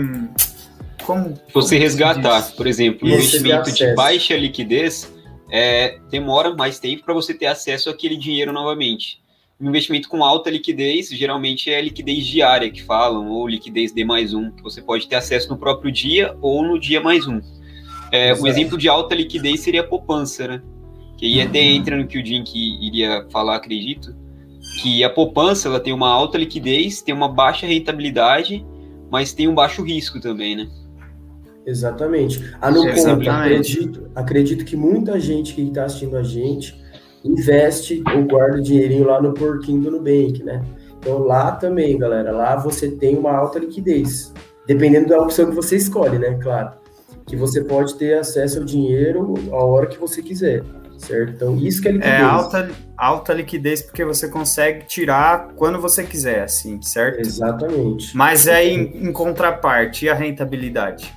como 1.04 1.38
você 1.52 1.78
resgatar, 1.78 2.52
por 2.56 2.66
exemplo, 2.66 3.06
um 3.06 3.12
investimento 3.12 3.71
de 3.73 3.94
baixa 3.94 4.37
liquidez 4.37 5.12
é, 5.50 5.99
demora 6.11 6.54
mais 6.54 6.78
tempo 6.78 7.04
para 7.04 7.14
você 7.14 7.35
ter 7.35 7.47
acesso 7.47 7.90
àquele 7.90 8.16
dinheiro 8.16 8.52
novamente. 8.52 9.23
Um 9.61 9.68
investimento 9.68 10.09
com 10.09 10.25
alta 10.25 10.50
liquidez, 10.50 11.11
geralmente 11.11 11.71
é 11.71 11.80
liquidez 11.80 12.26
diária 12.26 12.71
que 12.71 12.83
falam, 12.83 13.28
ou 13.28 13.47
liquidez 13.47 13.92
D 13.92 14.04
mais 14.04 14.35
um, 14.35 14.50
que 14.50 14.62
você 14.62 14.83
pode 14.83 15.06
ter 15.06 15.14
acesso 15.14 15.49
no 15.49 15.56
próprio 15.56 15.92
dia 15.92 16.35
ou 16.40 16.64
no 16.64 16.78
dia 16.78 17.00
mais 17.00 17.26
um. 17.26 17.40
É, 18.11 18.35
um 18.35 18.47
exemplo 18.47 18.76
de 18.76 18.88
alta 18.88 19.14
liquidez 19.14 19.61
seria 19.61 19.83
a 19.83 19.87
poupança, 19.87 20.49
né? 20.49 20.62
Que 21.16 21.26
aí 21.26 21.40
até 21.40 21.61
entra 21.61 21.97
no 21.97 22.06
que 22.06 22.18
o 22.18 22.25
Jink 22.25 22.52
iria 22.56 23.26
falar, 23.30 23.56
acredito, 23.56 24.14
que 24.80 25.04
a 25.04 25.11
poupança 25.11 25.68
ela 25.68 25.80
tem 25.80 25.92
uma 25.92 26.09
alta 26.09 26.38
liquidez, 26.38 27.02
tem 27.02 27.14
uma 27.14 27.28
baixa 27.28 27.66
rentabilidade, 27.66 28.64
mas 29.11 29.33
tem 29.33 29.47
um 29.47 29.54
baixo 29.54 29.83
risco 29.83 30.21
também, 30.21 30.56
né? 30.56 30.68
Exatamente. 31.66 32.54
Ah, 32.61 32.71
no 32.71 32.83
ponto, 32.83 33.30
acredito, 33.30 34.11
acredito 34.14 34.64
que 34.64 34.76
muita 34.76 35.18
gente 35.18 35.54
que 35.54 35.62
está 35.62 35.85
assistindo 35.85 36.16
a 36.16 36.23
gente 36.23 36.78
investe 37.25 38.02
ou 38.14 38.25
guarda 38.25 38.59
o 38.59 38.62
dinheirinho 38.62 39.06
lá 39.06 39.21
no 39.21 39.33
porquinho 39.33 39.80
do 39.80 39.90
Nubank, 39.90 40.42
né? 40.42 40.62
Então 40.99 41.18
lá 41.21 41.52
também, 41.52 41.99
galera, 41.99 42.33
lá 42.33 42.56
você 42.56 42.90
tem 42.90 43.16
uma 43.16 43.33
alta 43.33 43.59
liquidez. 43.59 44.33
Dependendo 44.66 45.09
da 45.09 45.21
opção 45.21 45.47
que 45.49 45.54
você 45.54 45.76
escolhe, 45.76 46.18
né? 46.18 46.38
Claro. 46.42 46.73
Que 47.26 47.37
você 47.37 47.62
pode 47.62 47.94
ter 47.94 48.18
acesso 48.18 48.59
ao 48.59 48.64
dinheiro 48.64 49.35
a 49.50 49.64
hora 49.64 49.87
que 49.87 49.99
você 49.99 50.23
quiser. 50.23 50.62
Certo? 50.98 51.32
Então, 51.34 51.56
isso 51.58 51.82
que 51.82 51.88
é, 51.88 51.90
é 51.90 51.94
liquidez. 51.94 52.20
É 52.20 52.22
alta, 52.22 52.70
alta 52.96 53.32
liquidez 53.34 53.82
porque 53.82 54.04
você 54.04 54.28
consegue 54.28 54.86
tirar 54.86 55.48
quando 55.56 55.80
você 55.80 56.02
quiser, 56.02 56.44
assim, 56.44 56.80
certo? 56.80 57.20
Exatamente. 57.20 58.16
Mas 58.16 58.46
é 58.46 58.64
em, 58.64 59.08
em 59.08 59.12
contraparte, 59.12 60.06
e 60.06 60.08
a 60.08 60.14
rentabilidade? 60.14 61.12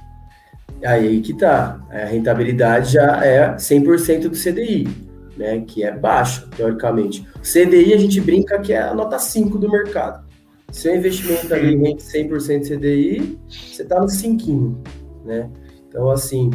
Aí 0.84 1.22
que 1.22 1.34
tá. 1.34 1.80
A 1.90 2.06
rentabilidade 2.06 2.94
já 2.94 3.26
é 3.26 3.56
100% 3.56 4.30
do 4.30 4.36
CDI 4.36 5.08
né, 5.38 5.64
que 5.66 5.84
é 5.84 5.92
baixo, 5.92 6.48
teoricamente. 6.56 7.26
CDI 7.42 7.94
a 7.94 7.98
gente 7.98 8.20
brinca 8.20 8.60
que 8.60 8.74
é 8.74 8.82
a 8.82 8.94
nota 8.94 9.20
5 9.20 9.58
do 9.58 9.70
mercado. 9.70 10.26
Seu 10.72 10.96
investimento 10.96 11.54
ali 11.54 11.78
rende 11.78 12.04
100% 12.04 12.68
CDI, 12.68 13.40
você 13.48 13.84
está 13.84 14.02
no 14.02 14.10
5, 14.10 14.84
né? 15.24 15.50
Então, 15.88 16.10
assim, 16.10 16.50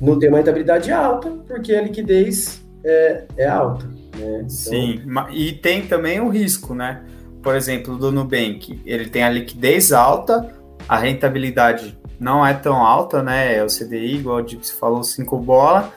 não 0.00 0.18
tem 0.18 0.28
uma 0.28 0.38
rentabilidade 0.38 0.90
alta, 0.92 1.30
porque 1.46 1.74
a 1.74 1.82
liquidez 1.82 2.64
é, 2.84 3.24
é 3.36 3.46
alta. 3.46 3.86
Né? 3.86 4.38
Então... 4.38 4.48
Sim, 4.48 5.02
e 5.30 5.52
tem 5.52 5.86
também 5.86 6.20
o 6.20 6.28
risco, 6.28 6.74
né? 6.74 7.02
Por 7.42 7.54
exemplo, 7.54 7.96
do 7.96 8.10
Nubank, 8.10 8.80
ele 8.84 9.08
tem 9.08 9.22
a 9.22 9.30
liquidez 9.30 9.92
alta, 9.92 10.54
a 10.88 10.98
rentabilidade 10.98 11.98
não 12.18 12.44
é 12.44 12.52
tão 12.52 12.76
alta, 12.76 13.22
né? 13.22 13.56
É 13.56 13.64
o 13.64 13.68
CDI, 13.68 14.16
igual 14.16 14.38
o 14.38 14.42
Dips 14.42 14.70
falou, 14.70 15.02
5 15.02 15.38
bola, 15.38 15.92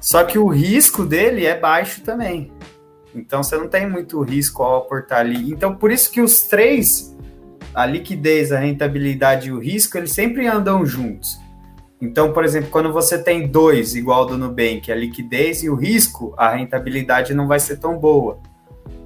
só 0.00 0.22
que 0.24 0.38
o 0.38 0.46
risco 0.46 1.04
dele 1.04 1.44
é 1.44 1.58
baixo 1.58 2.02
também. 2.02 2.52
Então 3.14 3.42
você 3.42 3.56
não 3.56 3.66
tem 3.66 3.88
muito 3.88 4.20
risco 4.22 4.62
ao 4.62 4.76
aportar 4.76 5.20
ali. 5.20 5.50
Então 5.50 5.74
por 5.74 5.90
isso 5.90 6.10
que 6.10 6.20
os 6.20 6.42
três, 6.42 7.16
a 7.74 7.86
liquidez, 7.86 8.52
a 8.52 8.58
rentabilidade 8.58 9.48
e 9.48 9.52
o 9.52 9.58
risco, 9.58 9.96
eles 9.96 10.12
sempre 10.12 10.46
andam 10.46 10.84
juntos. 10.84 11.38
Então, 12.00 12.32
por 12.32 12.44
exemplo, 12.44 12.70
quando 12.70 12.92
você 12.92 13.18
tem 13.18 13.46
dois 13.46 13.94
igual 13.94 14.26
do 14.26 14.36
Nubank, 14.36 14.90
a 14.92 14.94
liquidez 14.94 15.62
e 15.62 15.70
o 15.70 15.74
risco, 15.74 16.34
a 16.36 16.54
rentabilidade 16.54 17.32
não 17.32 17.48
vai 17.48 17.58
ser 17.58 17.78
tão 17.78 17.96
boa. 17.98 18.38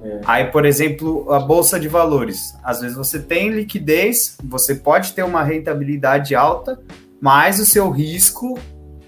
É. 0.03 0.19
Aí, 0.25 0.45
por 0.45 0.65
exemplo, 0.65 1.31
a 1.31 1.39
bolsa 1.39 1.79
de 1.79 1.87
valores. 1.87 2.55
Às 2.63 2.81
vezes 2.81 2.97
você 2.97 3.19
tem 3.19 3.49
liquidez, 3.49 4.37
você 4.43 4.75
pode 4.75 5.13
ter 5.13 5.23
uma 5.23 5.43
rentabilidade 5.43 6.35
alta, 6.35 6.79
mas 7.19 7.59
o 7.59 7.65
seu 7.65 7.89
risco 7.89 8.59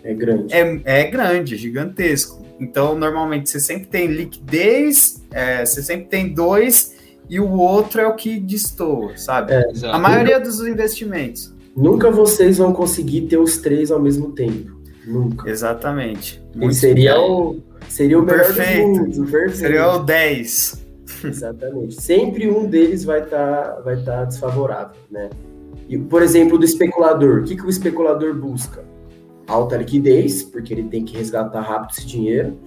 é 0.03 0.13
grande. 0.13 0.53
É, 0.53 0.81
é 0.85 1.03
grande, 1.05 1.55
é 1.55 1.57
gigantesco. 1.57 2.45
Então, 2.59 2.95
normalmente, 2.97 3.49
você 3.49 3.59
sempre 3.59 3.87
tem 3.87 4.07
liquidez, 4.07 5.23
é, 5.31 5.65
você 5.65 5.81
sempre 5.81 6.05
tem 6.05 6.33
dois, 6.33 6.95
e 7.29 7.39
o 7.39 7.51
outro 7.51 8.01
é 8.01 8.07
o 8.07 8.15
que 8.15 8.39
destoa, 8.39 9.17
sabe? 9.17 9.53
É, 9.53 9.63
a 9.85 9.97
maioria 9.97 10.39
dos 10.39 10.59
investimentos. 10.61 11.52
Nunca 11.75 12.11
vocês 12.11 12.57
vão 12.57 12.71
conseguir 12.71 13.21
ter 13.21 13.37
os 13.37 13.57
três 13.57 13.91
ao 13.91 13.99
mesmo 13.99 14.31
tempo. 14.31 14.79
Nunca. 15.05 15.49
Exatamente. 15.49 16.41
Muito 16.55 16.75
seria 16.75 17.19
o, 17.19 17.59
seria 17.89 18.19
o, 18.19 18.25
perfeito. 18.25 18.87
Mundos, 18.87 19.17
o 19.17 19.25
perfeito. 19.25 19.57
Seria 19.57 19.87
o 19.95 19.99
10. 19.99 20.85
Exatamente. 21.25 22.01
Sempre 22.01 22.49
um 22.49 22.65
deles 22.65 23.03
vai 23.03 23.23
estar 23.23 23.73
tá, 23.75 23.81
vai 23.81 24.01
tá 24.03 24.23
desfavorável, 24.25 24.95
né? 25.09 25.29
E, 25.89 25.97
por 25.97 26.21
exemplo, 26.21 26.57
do 26.57 26.63
especulador. 26.63 27.41
O 27.41 27.43
que, 27.43 27.55
que 27.55 27.65
o 27.65 27.69
especulador 27.69 28.33
busca? 28.33 28.83
alta 29.47 29.77
liquidez, 29.77 30.43
porque 30.43 30.73
ele 30.73 30.83
tem 30.83 31.03
que 31.03 31.17
resgatar 31.17 31.61
rápido 31.61 31.91
esse 31.91 32.05
dinheiro, 32.05 32.57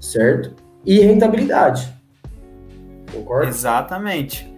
certo? 0.00 0.54
E 0.84 1.00
rentabilidade. 1.00 1.92
Concorda? 3.12 3.48
Exatamente. 3.48 4.52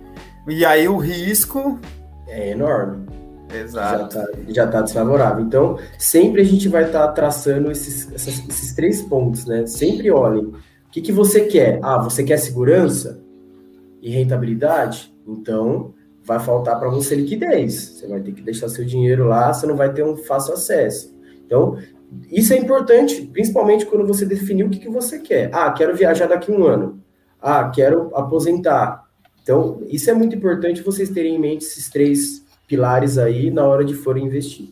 E 0.47 0.65
aí 0.65 0.89
o 0.89 0.97
risco 0.97 1.79
é 2.27 2.51
enorme. 2.51 3.07
Exato. 3.53 4.17
Já 4.49 4.65
está 4.65 4.67
tá 4.67 4.83
desfavorável. 4.83 5.45
Então, 5.45 5.79
sempre 5.99 6.43
a 6.43 6.45
gente 6.45 6.69
vai 6.69 6.85
estar 6.85 7.07
tá 7.07 7.13
traçando 7.13 7.71
esses, 7.71 8.11
esses, 8.13 8.49
esses, 8.49 8.75
três 8.75 9.03
pontos, 9.03 9.47
né? 9.47 9.67
Sempre 9.67 10.11
olhem. 10.11 10.47
O 10.47 10.91
que, 10.91 11.01
que 11.01 11.13
você 11.13 11.43
quer? 11.43 11.79
Ah, 11.83 11.99
você 11.99 12.23
quer 12.23 12.39
segurança 12.39 13.23
e 14.01 14.11
rentabilidade? 14.11 15.15
Então, 15.27 15.95
vai 16.25 16.39
faltar 16.39 16.79
para 16.79 16.89
você 16.89 17.15
liquidez. 17.15 17.75
Você 17.75 18.07
vai 18.07 18.21
ter 18.21 18.33
que 18.33 18.43
deixar 18.43 18.69
seu 18.69 18.85
dinheiro 18.85 19.27
lá, 19.27 19.53
você 19.53 19.67
não 19.67 19.77
vai 19.77 19.93
ter 19.93 20.05
um 20.05 20.17
fácil 20.17 20.55
acesso. 20.55 21.17
Então, 21.45 21.79
isso 22.31 22.53
é 22.53 22.57
importante, 22.57 23.23
principalmente 23.23 23.87
quando 23.87 24.07
você 24.07 24.25
definiu 24.25 24.67
o 24.67 24.71
que, 24.71 24.79
que 24.79 24.89
você 24.89 25.19
quer. 25.19 25.51
Ah, 25.53 25.71
quero 25.73 25.97
viajar 25.97 26.27
daqui 26.27 26.53
a 26.53 26.55
um 26.55 26.65
ano. 26.65 27.03
Ah, 27.41 27.71
quero 27.71 28.11
aposentar. 28.15 29.05
Então, 29.43 29.83
isso 29.89 30.11
é 30.11 30.15
muito 30.15 30.37
importante 30.37 30.83
vocês 30.83 31.09
terem 31.09 31.37
em 31.37 31.39
mente 31.39 31.65
esses 31.65 31.89
três 31.89 32.45
pilares 32.69 33.19
aí 33.19 33.51
na 33.51 33.65
hora 33.65 33.85
de 33.85 33.95
forem 33.95 34.27
investir. 34.27 34.69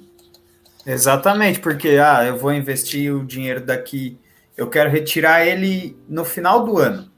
Exatamente, 0.86 1.58
porque 1.58 1.98
ah, 2.00 2.24
eu 2.24 2.36
vou 2.36 2.52
investir 2.52 3.12
o 3.12 3.24
dinheiro 3.24 3.60
daqui, 3.60 4.16
eu 4.56 4.68
quero 4.68 4.88
retirar 4.88 5.44
ele 5.44 5.96
no 6.08 6.24
final 6.24 6.64
do 6.64 6.78
ano. 6.78 7.10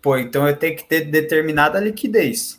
Pô, 0.00 0.16
então 0.16 0.48
eu 0.48 0.56
tenho 0.56 0.74
que 0.74 0.88
ter 0.88 1.02
determinada 1.02 1.78
liquidez. 1.78 2.58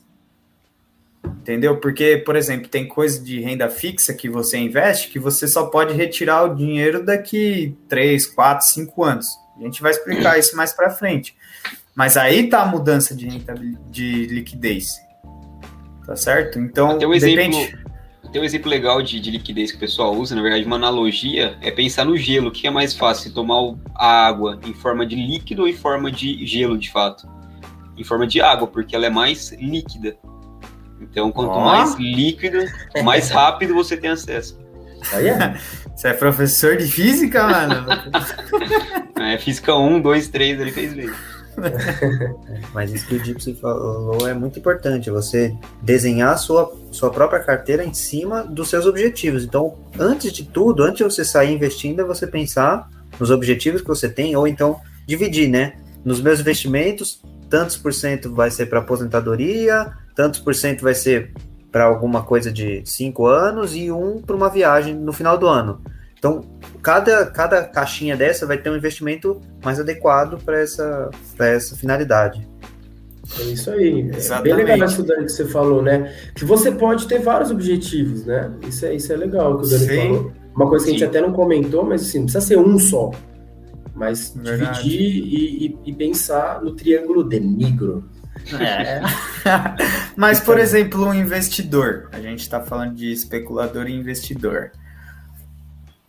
Entendeu? 1.23 1.77
Porque, 1.77 2.17
por 2.17 2.35
exemplo, 2.35 2.67
tem 2.67 2.87
coisa 2.87 3.19
de 3.19 3.39
renda 3.39 3.67
fixa 3.69 4.13
que 4.13 4.29
você 4.29 4.57
investe 4.57 5.09
que 5.09 5.17
você 5.17 5.47
só 5.47 5.65
pode 5.65 5.93
retirar 5.93 6.43
o 6.43 6.55
dinheiro 6.55 7.03
daqui 7.03 7.75
3, 7.89 8.27
4, 8.27 8.67
5 8.67 9.03
anos. 9.03 9.27
A 9.57 9.63
gente 9.63 9.81
vai 9.81 9.91
explicar 9.91 10.37
isso 10.37 10.55
mais 10.55 10.73
para 10.73 10.91
frente. 10.91 11.35
Mas 11.95 12.17
aí 12.17 12.47
tá 12.47 12.61
a 12.61 12.65
mudança 12.65 13.15
de, 13.15 13.27
de 13.89 14.25
liquidez. 14.27 14.99
Tá 16.05 16.15
certo? 16.15 16.59
Então, 16.59 16.97
tem 16.97 17.07
um 17.07 17.13
exemplo, 17.13 17.59
tem 18.31 18.41
um 18.41 18.45
exemplo 18.45 18.69
legal 18.69 19.01
de, 19.01 19.19
de, 19.19 19.29
liquidez 19.29 19.71
que 19.71 19.77
o 19.77 19.79
pessoal 19.79 20.15
usa, 20.15 20.35
na 20.35 20.41
verdade, 20.41 20.65
uma 20.65 20.77
analogia 20.77 21.57
é 21.61 21.69
pensar 21.69 22.05
no 22.05 22.17
gelo. 22.17 22.47
O 22.47 22.51
que 22.51 22.65
é 22.65 22.71
mais 22.71 22.93
fácil? 22.93 23.33
Tomar 23.33 23.75
a 23.95 24.27
água 24.27 24.59
em 24.65 24.73
forma 24.73 25.05
de 25.05 25.15
líquido 25.15 25.63
ou 25.63 25.67
em 25.67 25.73
forma 25.73 26.11
de 26.11 26.45
gelo, 26.45 26.77
de 26.77 26.89
fato? 26.89 27.27
Em 27.97 28.03
forma 28.03 28.25
de 28.25 28.41
água, 28.41 28.67
porque 28.67 28.95
ela 28.95 29.05
é 29.05 29.09
mais 29.09 29.51
líquida. 29.51 30.17
Então, 30.99 31.31
quanto 31.31 31.53
oh. 31.53 31.61
mais 31.61 31.95
líquido, 31.95 32.59
mais 33.03 33.29
rápido 33.31 33.73
você 33.73 33.97
tem 33.97 34.09
acesso. 34.09 34.57
Você 35.95 36.07
é 36.07 36.13
professor 36.13 36.77
de 36.77 36.87
física, 36.87 37.43
mano? 37.47 37.85
é, 39.19 39.37
física 39.37 39.75
1, 39.75 40.01
2, 40.01 40.27
3, 40.29 40.61
ele 40.61 40.71
fez 40.71 40.93
bem. 40.93 41.09
Mas 42.73 42.91
isso 42.91 43.07
que 43.07 43.15
o 43.15 43.23
Gipsy 43.23 43.53
falou 43.55 44.27
é 44.27 44.33
muito 44.33 44.59
importante, 44.59 45.09
você 45.09 45.55
desenhar 45.81 46.33
a 46.33 46.37
sua, 46.37 46.73
sua 46.91 47.09
própria 47.09 47.39
carteira 47.39 47.83
em 47.83 47.93
cima 47.93 48.43
dos 48.43 48.69
seus 48.69 48.85
objetivos. 48.85 49.43
Então, 49.43 49.75
antes 49.99 50.31
de 50.31 50.43
tudo, 50.43 50.83
antes 50.83 50.97
de 50.97 51.03
você 51.03 51.25
sair 51.25 51.53
investindo, 51.53 52.01
é 52.01 52.03
você 52.03 52.25
pensar 52.25 52.89
nos 53.19 53.29
objetivos 53.29 53.81
que 53.81 53.87
você 53.87 54.09
tem, 54.09 54.35
ou 54.35 54.47
então 54.47 54.79
dividir, 55.05 55.49
né? 55.49 55.73
Nos 56.03 56.21
meus 56.21 56.39
investimentos, 56.39 57.21
tantos 57.49 57.77
por 57.77 57.93
cento 57.93 58.33
vai 58.33 58.49
ser 58.49 58.67
para 58.67 58.79
aposentadoria, 58.79 59.91
tantos 60.15 60.39
por 60.39 60.55
cento 60.55 60.81
vai 60.81 60.95
ser 60.95 61.33
para 61.71 61.85
alguma 61.85 62.23
coisa 62.23 62.51
de 62.51 62.81
cinco 62.85 63.27
anos 63.27 63.75
e 63.75 63.91
um 63.91 64.21
para 64.21 64.35
uma 64.35 64.49
viagem 64.49 64.95
no 64.95 65.13
final 65.13 65.37
do 65.37 65.47
ano. 65.47 65.81
Então, 66.21 66.45
cada, 66.83 67.25
cada 67.31 67.63
caixinha 67.63 68.15
dessa 68.15 68.45
vai 68.45 68.55
ter 68.55 68.69
um 68.69 68.75
investimento 68.75 69.41
mais 69.65 69.79
adequado 69.79 70.37
para 70.45 70.59
essa, 70.59 71.09
essa 71.39 71.75
finalidade. 71.75 72.47
É 73.39 73.43
isso 73.45 73.71
aí. 73.71 74.07
Exatamente. 74.15 74.51
É 74.51 74.55
bem 74.55 74.65
legal 74.65 74.87
isso 74.87 75.01
Dani, 75.01 75.25
que 75.25 75.31
você 75.31 75.45
falou, 75.45 75.81
né? 75.81 76.13
Que 76.35 76.45
você 76.45 76.71
pode 76.71 77.07
ter 77.07 77.19
vários 77.21 77.49
objetivos, 77.49 78.23
né? 78.23 78.51
Isso 78.67 78.85
é, 78.85 78.93
isso 78.93 79.11
é 79.11 79.17
legal 79.17 79.57
que 79.57 79.65
o 79.65 79.69
Dani 79.69 79.85
Sim. 79.87 79.97
falou. 79.97 80.31
Uma 80.55 80.69
coisa 80.69 80.85
que 80.85 80.91
Sim. 80.91 80.95
a 80.95 80.99
gente 80.99 81.09
até 81.09 81.21
não 81.21 81.33
comentou, 81.33 81.83
mas 81.83 82.03
assim, 82.03 82.19
não 82.19 82.25
precisa 82.25 82.45
ser 82.45 82.59
um 82.59 82.77
só. 82.77 83.09
Mas 83.95 84.31
Verdade. 84.35 84.83
dividir 84.83 85.01
e, 85.01 85.65
e, 85.65 85.79
e, 85.89 85.93
pensar 85.93 86.61
no 86.61 86.73
triângulo 86.75 87.23
de 87.27 87.39
negro. 87.39 88.07
É. 88.59 89.01
mas, 90.15 90.39
por 90.39 90.59
exemplo, 90.59 91.03
um 91.03 91.15
investidor. 91.15 92.09
A 92.11 92.19
gente 92.19 92.41
está 92.41 92.61
falando 92.61 92.93
de 92.93 93.11
especulador 93.11 93.87
e 93.87 93.93
investidor 93.93 94.71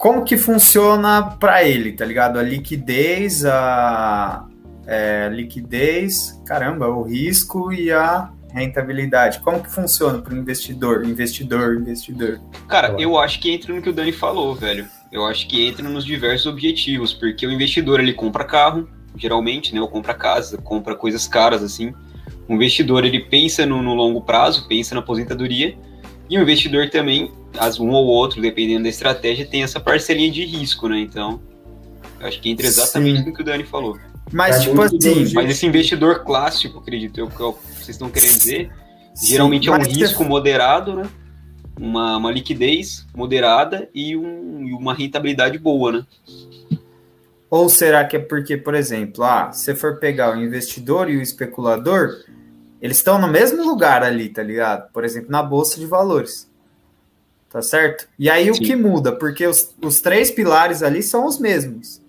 como 0.03 0.25
que 0.25 0.37
funciona 0.37 1.37
para 1.38 1.62
ele, 1.62 1.93
tá 1.93 2.05
ligado? 2.05 2.37
A 2.37 2.43
liquidez, 2.43 3.45
a 3.45 4.49
é, 4.85 5.29
liquidez, 5.29 6.43
caramba, 6.45 6.88
o 6.88 7.05
risco 7.05 7.73
e 7.73 7.93
a 7.93 8.33
rentabilidade. 8.53 9.38
Como 9.38 9.62
que 9.62 9.71
funciona 9.71 10.19
para 10.19 10.35
o 10.35 10.37
investidor, 10.37 11.05
investidor, 11.05 11.77
investidor? 11.77 12.41
Cara, 12.67 12.97
eu 12.99 13.17
acho 13.17 13.41
que 13.41 13.53
entra 13.53 13.73
no 13.73 13.81
que 13.81 13.91
o 13.91 13.93
Dani 13.93 14.11
falou, 14.11 14.57
velho. 14.57 14.88
Eu 15.12 15.25
acho 15.25 15.47
que 15.47 15.69
entra 15.69 15.88
nos 15.88 16.05
diversos 16.05 16.47
objetivos, 16.47 17.15
porque 17.15 17.47
o 17.47 17.53
investidor 17.53 18.01
ele 18.01 18.12
compra 18.12 18.43
carro, 18.43 18.88
geralmente, 19.17 19.73
né? 19.73 19.81
Ou 19.81 19.87
compra 19.87 20.15
casa, 20.15 20.59
compra 20.59 20.97
coisas 20.97 21.29
caras 21.29 21.62
assim. 21.62 21.95
O 22.49 22.55
investidor 22.55 23.05
ele 23.05 23.21
pensa 23.21 23.65
no, 23.65 23.81
no 23.81 23.95
longo 23.95 24.21
prazo, 24.21 24.67
pensa 24.67 24.97
na 24.97 25.01
aposentadoria 25.01 25.79
e 26.28 26.38
o 26.38 26.42
investidor 26.42 26.88
também, 26.90 27.30
as 27.58 27.78
um 27.78 27.90
ou 27.90 28.06
outro, 28.06 28.40
dependendo 28.40 28.85
da 28.85 28.88
estratégia, 28.88 29.46
tem 29.46 29.62
essa 29.62 29.78
parcelinha 29.78 30.30
de 30.30 30.44
risco, 30.44 30.88
né? 30.88 30.98
Então, 30.98 31.40
eu 32.20 32.26
acho 32.26 32.40
que 32.40 32.50
entra 32.50 32.66
exatamente 32.66 33.20
Sim. 33.20 33.26
no 33.26 33.35
que 33.35 33.42
o 33.42 33.44
Dani 33.44 33.64
falou. 33.64 33.98
Mas, 34.32 34.56
é 34.56 34.61
tipo 34.61 34.80
assim. 34.80 35.32
Mas 35.35 35.50
esse 35.50 35.66
investidor 35.66 36.24
clássico, 36.24 36.78
acredito 36.78 37.18
eu, 37.18 37.28
que 37.28 37.42
é 37.42 37.46
vocês 37.46 37.90
estão 37.90 38.08
querendo 38.08 38.38
dizer, 38.38 38.70
Sim, 39.14 39.26
geralmente 39.26 39.68
é 39.68 39.72
um 39.72 39.82
risco 39.82 40.24
moderado, 40.24 40.94
né? 40.94 41.08
Uma, 41.78 42.16
uma 42.16 42.30
liquidez 42.30 43.06
moderada 43.14 43.88
e, 43.94 44.16
um, 44.16 44.66
e 44.66 44.72
uma 44.72 44.94
rentabilidade 44.94 45.58
boa, 45.58 45.92
né? 45.92 46.06
Ou 47.50 47.68
será 47.68 48.04
que 48.04 48.16
é 48.16 48.18
porque, 48.18 48.56
por 48.56 48.74
exemplo, 48.74 49.24
ah, 49.24 49.52
se 49.52 49.74
for 49.74 49.98
pegar 49.98 50.35
o 50.35 50.40
investidor 50.42 51.11
e 51.11 51.16
o 51.16 51.20
especulador, 51.20 52.24
eles 52.83 52.97
estão 52.97 53.16
no 53.16 53.29
mesmo 53.29 53.64
lugar 53.64 54.03
ali, 54.03 54.29
tá 54.29 54.42
ligado? 54.42 54.90
Por 54.92 55.05
exemplo, 55.05 55.31
na 55.31 55.40
bolsa 55.40 55.79
de 55.79 55.87
valores. 55.87 56.51
Tá 57.49 57.62
certo? 57.62 58.09
E 58.18 58.29
aí 58.29 58.51
o 58.51 58.55
que 58.55 58.75
muda? 58.75 59.12
Porque 59.12 59.47
os, 59.47 59.73
os 59.81 60.01
três 60.01 60.33
pilares 60.33 60.83
ali 60.83 61.01
são 61.01 61.25
os 61.25 61.38
mesmos 61.38 62.03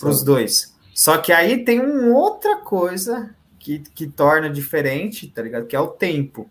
para 0.00 0.08
os 0.08 0.22
dois. 0.22 0.74
Só 0.94 1.18
que 1.18 1.30
aí 1.30 1.62
tem 1.62 1.80
uma 1.80 2.16
outra 2.16 2.56
coisa 2.56 3.34
que, 3.58 3.80
que 3.94 4.06
torna 4.06 4.48
diferente, 4.48 5.26
tá 5.26 5.42
ligado? 5.42 5.66
Que 5.66 5.76
é 5.76 5.80
o 5.80 5.88
tempo. 5.88 6.48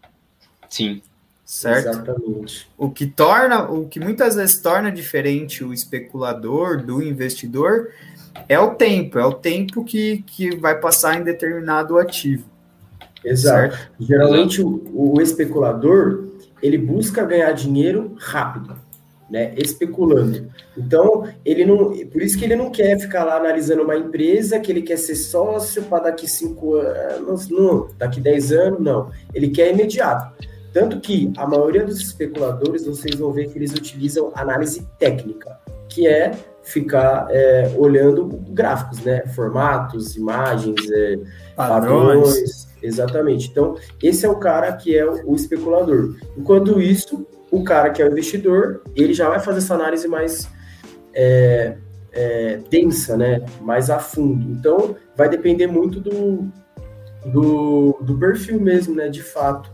Sim. 0.70 1.02
Certo? 1.44 1.90
Exatamente. 1.90 2.70
O 2.78 2.92
que 2.92 3.08
torna, 3.08 3.64
o 3.64 3.88
que 3.88 4.00
muitas 4.00 4.36
vezes 4.36 4.62
torna 4.62 4.92
diferente 4.92 5.64
o 5.64 5.74
especulador 5.74 6.84
do 6.84 7.02
investidor 7.02 7.92
é 8.48 8.60
o 8.60 8.76
tempo, 8.76 9.18
é 9.18 9.26
o 9.26 9.34
tempo 9.34 9.84
que, 9.84 10.24
que 10.28 10.56
vai 10.58 10.80
passar 10.80 11.20
em 11.20 11.24
determinado 11.24 11.98
ativo. 11.98 12.57
Exato. 13.30 13.76
Certo? 13.76 13.92
Geralmente 14.00 14.62
o, 14.62 14.84
o, 14.94 15.22
especulador 15.22 16.26
ele 16.62 16.78
busca 16.78 17.24
ganhar 17.26 17.52
dinheiro 17.52 18.16
rápido, 18.18 18.76
né? 19.30 19.54
Especulando. 19.58 20.50
Então 20.78 21.28
ele 21.44 21.66
não, 21.66 21.92
por 22.08 22.22
isso 22.22 22.38
que 22.38 22.46
ele 22.46 22.56
não 22.56 22.72
quer 22.72 23.00
ficar 23.00 23.24
lá 23.24 23.38
analisando 23.38 23.84
uma 23.84 23.96
empresa 23.96 24.60
que 24.60 24.72
ele 24.72 24.82
quer 24.82 24.98
ser 24.98 25.16
sócio 25.16 25.84
para 25.84 26.06
daqui 26.06 26.28
cinco 26.28 26.76
anos, 26.76 27.50
não, 27.50 27.90
daqui 27.98 28.20
dez 28.22 28.52
anos, 28.52 28.80
não. 28.80 29.12
Ele 29.34 29.50
quer 29.50 29.72
imediato. 29.72 30.36
Tanto 30.74 31.00
que 31.00 31.32
a 31.38 31.48
maioria 31.48 31.84
dos 31.84 32.00
especuladores 32.00 32.86
vocês 32.86 33.16
vão 33.16 33.32
ver 33.32 33.50
que 33.50 33.58
eles 33.58 33.74
utilizam 33.74 34.32
análise 34.36 34.88
técnica, 35.00 35.60
que 35.90 36.08
é 36.08 36.32
ficar 36.62 37.28
é, 37.30 37.74
olhando 37.78 38.26
gráficos, 38.50 39.00
né? 39.00 39.26
Formatos, 39.28 40.16
imagens, 40.16 40.80
é, 40.92 41.20
padrões. 41.56 42.26
padrões 42.26 42.67
Exatamente. 42.82 43.50
Então, 43.50 43.76
esse 44.02 44.26
é 44.26 44.30
o 44.30 44.38
cara 44.38 44.72
que 44.74 44.96
é 44.96 45.06
o 45.06 45.36
especulador. 45.36 46.16
Enquanto 46.38 46.80
isso, 46.80 47.28
o 47.52 47.64
cara 47.64 47.90
que 47.90 48.02
é 48.02 48.06
o 48.06 48.12
investidor, 48.12 48.82
ele 48.96 49.14
já 49.14 49.30
vai 49.30 49.40
fazer 49.40 49.60
essa 49.60 49.76
análise 49.76 50.08
mais 50.08 50.50
é, 51.14 51.78
é, 52.12 52.60
densa, 52.70 53.18
né? 53.18 53.44
Mais 53.62 53.90
a 53.90 54.00
fundo. 54.00 54.52
Então, 54.52 54.96
vai 55.16 55.30
depender 55.30 55.68
muito 55.68 56.00
do, 56.00 56.48
do, 57.26 57.98
do 58.02 58.18
perfil 58.18 58.60
mesmo, 58.60 58.96
né? 58.96 59.10
De 59.10 59.24
fato. 59.24 59.72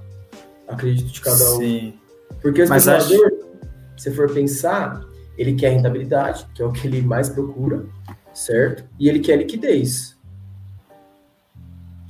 Acredito 0.68 1.12
de 1.12 1.22
cada 1.22 1.44
um. 1.56 1.58
Sim. 1.58 1.94
Porque 2.42 2.62
o 2.62 2.64
especulador, 2.64 3.26
acho... 3.28 4.02
se 4.02 4.12
for 4.12 4.32
pensar, 4.32 5.02
ele 5.38 5.54
quer 5.54 5.70
rentabilidade, 5.70 6.48
que 6.54 6.62
é 6.62 6.66
o 6.66 6.72
que 6.72 6.88
ele 6.88 7.02
mais 7.02 7.30
procura, 7.30 7.86
certo? 8.34 8.84
E 9.00 9.10
ele 9.10 9.20
quer 9.20 9.38
liquidez 9.38 10.13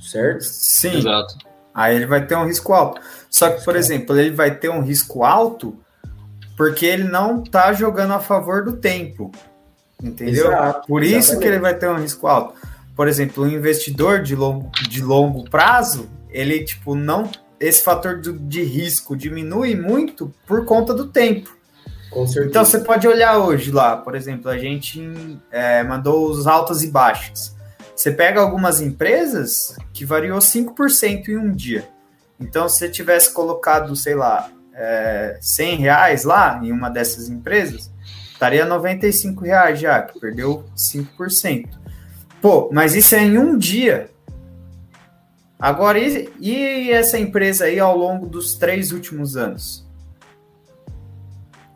certo? 0.04 0.42
Sim. 0.42 0.98
Exato. 0.98 1.36
Aí 1.74 1.96
ele 1.96 2.06
vai 2.06 2.24
ter 2.24 2.36
um 2.36 2.46
risco 2.46 2.72
alto. 2.72 3.00
Só 3.28 3.50
que, 3.50 3.64
por 3.64 3.74
exemplo, 3.74 4.16
ele 4.18 4.30
vai 4.30 4.54
ter 4.54 4.68
um 4.68 4.80
risco 4.80 5.24
alto 5.24 5.76
porque 6.56 6.86
ele 6.86 7.04
não 7.04 7.42
está 7.42 7.72
jogando 7.72 8.14
a 8.14 8.20
favor 8.20 8.64
do 8.64 8.76
tempo. 8.76 9.32
Entendeu? 10.02 10.46
Exato, 10.46 10.86
por 10.86 11.02
isso 11.02 11.16
exatamente. 11.16 11.42
que 11.42 11.48
ele 11.48 11.58
vai 11.58 11.74
ter 11.74 11.88
um 11.88 11.98
risco 11.98 12.26
alto. 12.26 12.54
Por 12.94 13.08
exemplo, 13.08 13.44
um 13.44 13.48
investidor 13.48 14.22
de 14.22 14.36
longo, 14.36 14.70
de 14.88 15.02
longo 15.02 15.48
prazo, 15.50 16.08
ele, 16.30 16.62
tipo, 16.62 16.94
não. 16.94 17.28
Esse 17.58 17.82
fator 17.82 18.20
do, 18.20 18.32
de 18.32 18.62
risco 18.62 19.16
diminui 19.16 19.74
muito 19.74 20.32
por 20.46 20.64
conta 20.64 20.92
do 20.92 21.08
tempo. 21.08 21.50
Então 22.46 22.64
você 22.64 22.78
pode 22.78 23.08
olhar 23.08 23.38
hoje 23.38 23.72
lá, 23.72 23.96
por 23.96 24.14
exemplo, 24.14 24.48
a 24.48 24.56
gente 24.56 25.02
é, 25.50 25.82
mandou 25.82 26.30
os 26.30 26.46
altos 26.46 26.82
e 26.84 26.86
baixos. 26.88 27.53
Você 27.94 28.10
pega 28.10 28.40
algumas 28.40 28.80
empresas 28.80 29.76
que 29.92 30.04
variou 30.04 30.38
5% 30.38 31.28
em 31.28 31.36
um 31.36 31.52
dia. 31.52 31.88
Então, 32.40 32.68
se 32.68 32.78
você 32.78 32.88
tivesse 32.88 33.32
colocado, 33.32 33.94
sei 33.94 34.14
lá, 34.14 34.50
é, 34.74 35.38
100 35.40 35.76
reais 35.76 36.24
lá 36.24 36.60
em 36.62 36.72
uma 36.72 36.90
dessas 36.90 37.28
empresas, 37.28 37.90
estaria 38.32 38.64
95 38.64 39.44
reais 39.44 39.78
já, 39.78 40.02
que 40.02 40.18
perdeu 40.18 40.64
5%. 40.76 41.68
Pô, 42.42 42.68
mas 42.72 42.94
isso 42.94 43.14
é 43.14 43.22
em 43.22 43.38
um 43.38 43.56
dia. 43.56 44.10
Agora, 45.58 45.98
e, 45.98 46.28
e 46.40 46.90
essa 46.90 47.18
empresa 47.18 47.66
aí 47.66 47.78
ao 47.78 47.96
longo 47.96 48.26
dos 48.26 48.54
três 48.56 48.92
últimos 48.92 49.36
anos? 49.36 49.83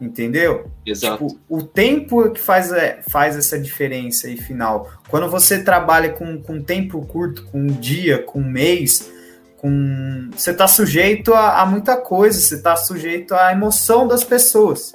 Entendeu? 0.01 0.71
Exato. 0.87 1.27
Tipo, 1.27 1.41
o 1.49 1.63
tempo 1.63 2.31
que 2.31 2.41
faz, 2.41 2.73
é, 2.73 3.03
faz 3.09 3.37
essa 3.37 3.59
diferença 3.59 4.27
aí 4.27 4.37
final. 4.37 4.91
Quando 5.09 5.29
você 5.29 5.63
trabalha 5.63 6.11
com, 6.11 6.41
com 6.41 6.63
tempo 6.63 7.05
curto, 7.07 7.45
com 7.47 7.61
um 7.61 7.67
dia, 7.67 8.23
com 8.23 8.41
um 8.41 8.49
mês, 8.49 9.13
com 9.57 10.31
você 10.33 10.53
está 10.53 10.69
sujeito 10.69 11.35
a, 11.35 11.61
a, 11.61 11.67
muita 11.67 11.97
coisa, 11.97 12.39
você 12.39 12.55
está 12.55 12.77
sujeito 12.77 13.35
à 13.35 13.53
emoção 13.53 14.07
das 14.07 14.23
pessoas. 14.23 14.93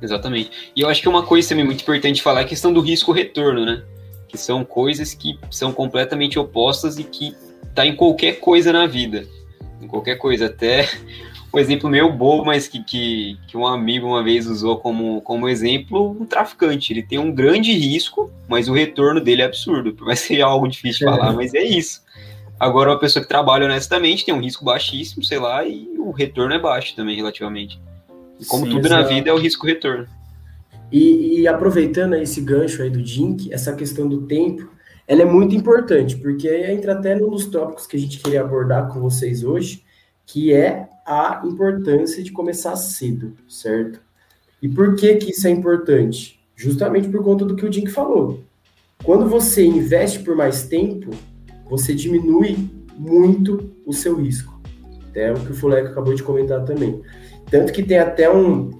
Exatamente. 0.00 0.72
E 0.74 0.80
eu 0.80 0.88
acho 0.88 1.00
que 1.00 1.08
uma 1.08 1.24
coisa 1.24 1.48
também 1.50 1.64
muito 1.64 1.82
importante 1.82 2.22
falar 2.22 2.40
é 2.40 2.44
a 2.44 2.48
questão 2.48 2.72
do 2.72 2.80
risco-retorno, 2.80 3.64
né? 3.64 3.82
Que 4.28 4.36
são 4.36 4.64
coisas 4.64 5.14
que 5.14 5.38
são 5.50 5.72
completamente 5.72 6.38
opostas 6.38 6.98
e 6.98 7.04
que 7.04 7.34
tá 7.74 7.86
em 7.86 7.94
qualquer 7.94 8.40
coisa 8.40 8.72
na 8.72 8.86
vida. 8.86 9.26
Em 9.80 9.86
qualquer 9.86 10.16
coisa, 10.16 10.46
até 10.46 10.88
um 11.54 11.58
exemplo 11.58 11.88
meio 11.88 12.12
bobo, 12.12 12.44
mas 12.44 12.66
que, 12.66 12.82
que, 12.82 13.38
que, 13.46 13.56
um 13.56 13.66
amigo 13.66 14.08
uma 14.08 14.24
vez 14.24 14.46
usou 14.46 14.78
como, 14.78 15.20
como 15.22 15.48
exemplo, 15.48 16.10
um 16.10 16.26
traficante. 16.26 16.92
Ele 16.92 17.02
tem 17.02 17.18
um 17.18 17.32
grande 17.32 17.72
risco, 17.72 18.30
mas 18.48 18.68
o 18.68 18.72
retorno 18.72 19.20
dele 19.20 19.42
é 19.42 19.44
absurdo. 19.44 19.94
Vai 20.04 20.16
ser 20.16 20.42
algo 20.42 20.66
difícil 20.66 21.06
de 21.06 21.16
falar, 21.16 21.32
é. 21.32 21.36
mas 21.36 21.54
é 21.54 21.62
isso. 21.62 22.02
Agora, 22.58 22.90
uma 22.90 22.98
pessoa 22.98 23.22
que 23.22 23.28
trabalha 23.28 23.66
honestamente 23.66 24.24
tem 24.24 24.34
um 24.34 24.40
risco 24.40 24.64
baixíssimo, 24.64 25.22
sei 25.22 25.38
lá, 25.38 25.64
e 25.64 25.88
o 25.98 26.10
retorno 26.10 26.54
é 26.54 26.58
baixo 26.58 26.94
também, 26.96 27.16
relativamente. 27.16 27.80
E 28.40 28.44
como 28.44 28.66
Sim, 28.66 28.72
tudo 28.72 28.86
exato. 28.86 29.02
na 29.02 29.08
vida 29.08 29.30
é 29.30 29.32
o 29.32 29.38
risco-retorno. 29.38 30.06
E, 30.90 31.40
e, 31.40 31.48
aproveitando 31.48 32.14
esse 32.14 32.40
gancho 32.40 32.82
aí 32.82 32.90
do 32.90 33.02
Dink, 33.02 33.52
essa 33.52 33.74
questão 33.74 34.08
do 34.08 34.22
tempo, 34.22 34.68
ela 35.06 35.22
é 35.22 35.24
muito 35.24 35.54
importante, 35.54 36.16
porque 36.16 36.48
entra 36.48 36.92
até 36.92 37.14
num 37.14 37.30
dos 37.30 37.46
tópicos 37.46 37.86
que 37.86 37.96
a 37.96 38.00
gente 38.00 38.18
queria 38.18 38.40
abordar 38.40 38.88
com 38.88 39.00
vocês 39.00 39.42
hoje, 39.42 39.83
que 40.26 40.52
é 40.52 40.88
a 41.06 41.42
importância 41.44 42.22
de 42.22 42.32
começar 42.32 42.76
cedo, 42.76 43.32
certo? 43.48 44.00
E 44.62 44.68
por 44.68 44.96
que 44.96 45.16
que 45.16 45.30
isso 45.30 45.46
é 45.46 45.50
importante? 45.50 46.40
Justamente 46.56 47.08
por 47.08 47.22
conta 47.22 47.44
do 47.44 47.56
que 47.56 47.66
o 47.66 47.70
Dink 47.70 47.90
falou. 47.90 48.42
Quando 49.02 49.28
você 49.28 49.64
investe 49.64 50.20
por 50.20 50.34
mais 50.34 50.66
tempo, 50.66 51.10
você 51.68 51.94
diminui 51.94 52.70
muito 52.96 53.70
o 53.84 53.92
seu 53.92 54.16
risco. 54.16 54.58
É 55.14 55.30
o 55.32 55.34
que 55.34 55.52
o 55.52 55.54
Fuleco 55.54 55.88
acabou 55.88 56.14
de 56.14 56.22
comentar 56.22 56.64
também. 56.64 57.02
Tanto 57.50 57.72
que 57.72 57.82
tem 57.82 57.98
até 57.98 58.32
um, 58.32 58.70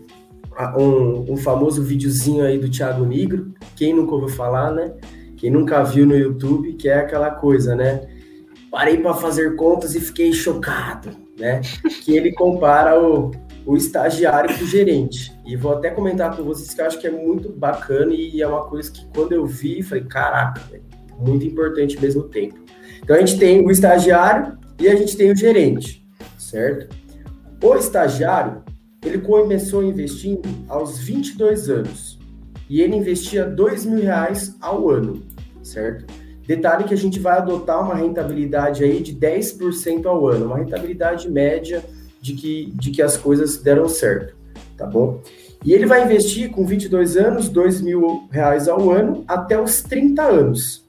um, 0.78 1.32
um, 1.32 1.36
famoso 1.36 1.82
videozinho 1.82 2.44
aí 2.44 2.58
do 2.58 2.70
Thiago 2.70 3.04
Negro, 3.04 3.52
quem 3.76 3.94
nunca 3.94 4.14
ouviu 4.14 4.28
falar, 4.28 4.72
né? 4.72 4.94
Quem 5.36 5.50
nunca 5.50 5.82
viu 5.82 6.06
no 6.06 6.16
YouTube, 6.16 6.72
que 6.72 6.88
é 6.88 6.98
aquela 6.98 7.30
coisa, 7.30 7.76
né? 7.76 8.08
Parei 8.70 8.96
para 8.96 9.14
fazer 9.14 9.54
contas 9.56 9.94
e 9.94 10.00
fiquei 10.00 10.32
chocado, 10.32 11.10
né? 11.38 11.60
Que 12.04 12.16
ele 12.16 12.32
compara 12.32 13.00
o, 13.00 13.30
o 13.66 13.76
estagiário 13.76 14.56
com 14.56 14.64
o 14.64 14.66
gerente. 14.66 15.32
E 15.46 15.56
vou 15.56 15.72
até 15.72 15.90
comentar 15.90 16.36
com 16.36 16.42
vocês 16.42 16.72
que 16.72 16.80
eu 16.80 16.86
acho 16.86 16.98
que 16.98 17.06
é 17.06 17.10
muito 17.10 17.50
bacana 17.50 18.12
e 18.12 18.40
é 18.40 18.46
uma 18.46 18.64
coisa 18.64 18.90
que 18.90 19.06
quando 19.14 19.32
eu 19.32 19.46
vi, 19.46 19.82
falei, 19.82 20.04
caraca, 20.04 20.60
muito 21.18 21.44
importante 21.44 21.96
ao 21.96 22.02
mesmo 22.02 22.24
tempo. 22.24 22.58
Então 23.02 23.16
a 23.16 23.18
gente 23.18 23.38
tem 23.38 23.64
o 23.64 23.70
estagiário 23.70 24.58
e 24.78 24.88
a 24.88 24.96
gente 24.96 25.16
tem 25.16 25.30
o 25.30 25.36
gerente, 25.36 26.06
certo? 26.38 26.94
O 27.62 27.74
estagiário, 27.76 28.62
ele 29.04 29.18
começou 29.18 29.82
investindo 29.82 30.48
aos 30.68 30.98
22 30.98 31.68
anos 31.70 32.18
e 32.68 32.80
ele 32.80 32.96
investia 32.96 33.44
dois 33.44 33.84
mil 33.84 34.02
reais 34.02 34.56
ao 34.60 34.88
ano, 34.90 35.22
certo? 35.62 36.06
Detalhe 36.46 36.84
que 36.84 36.94
a 36.94 36.96
gente 36.96 37.18
vai 37.18 37.38
adotar 37.38 37.82
uma 37.82 37.94
rentabilidade 37.94 38.84
aí 38.84 39.02
de 39.02 39.14
10% 39.14 40.04
ao 40.06 40.26
ano, 40.28 40.46
uma 40.46 40.58
rentabilidade 40.58 41.30
média 41.30 41.82
de 42.20 42.34
que, 42.34 42.72
de 42.74 42.90
que 42.90 43.02
as 43.02 43.16
coisas 43.16 43.56
deram 43.56 43.88
certo, 43.88 44.34
tá 44.76 44.86
bom? 44.86 45.20
E 45.64 45.72
ele 45.72 45.86
vai 45.86 46.04
investir 46.04 46.50
com 46.50 46.66
22 46.66 47.16
anos, 47.16 47.48
2 47.48 47.80
mil 47.80 48.28
reais 48.30 48.68
ao 48.68 48.90
ano, 48.90 49.24
até 49.26 49.60
os 49.60 49.82
30 49.82 50.22
anos. 50.22 50.84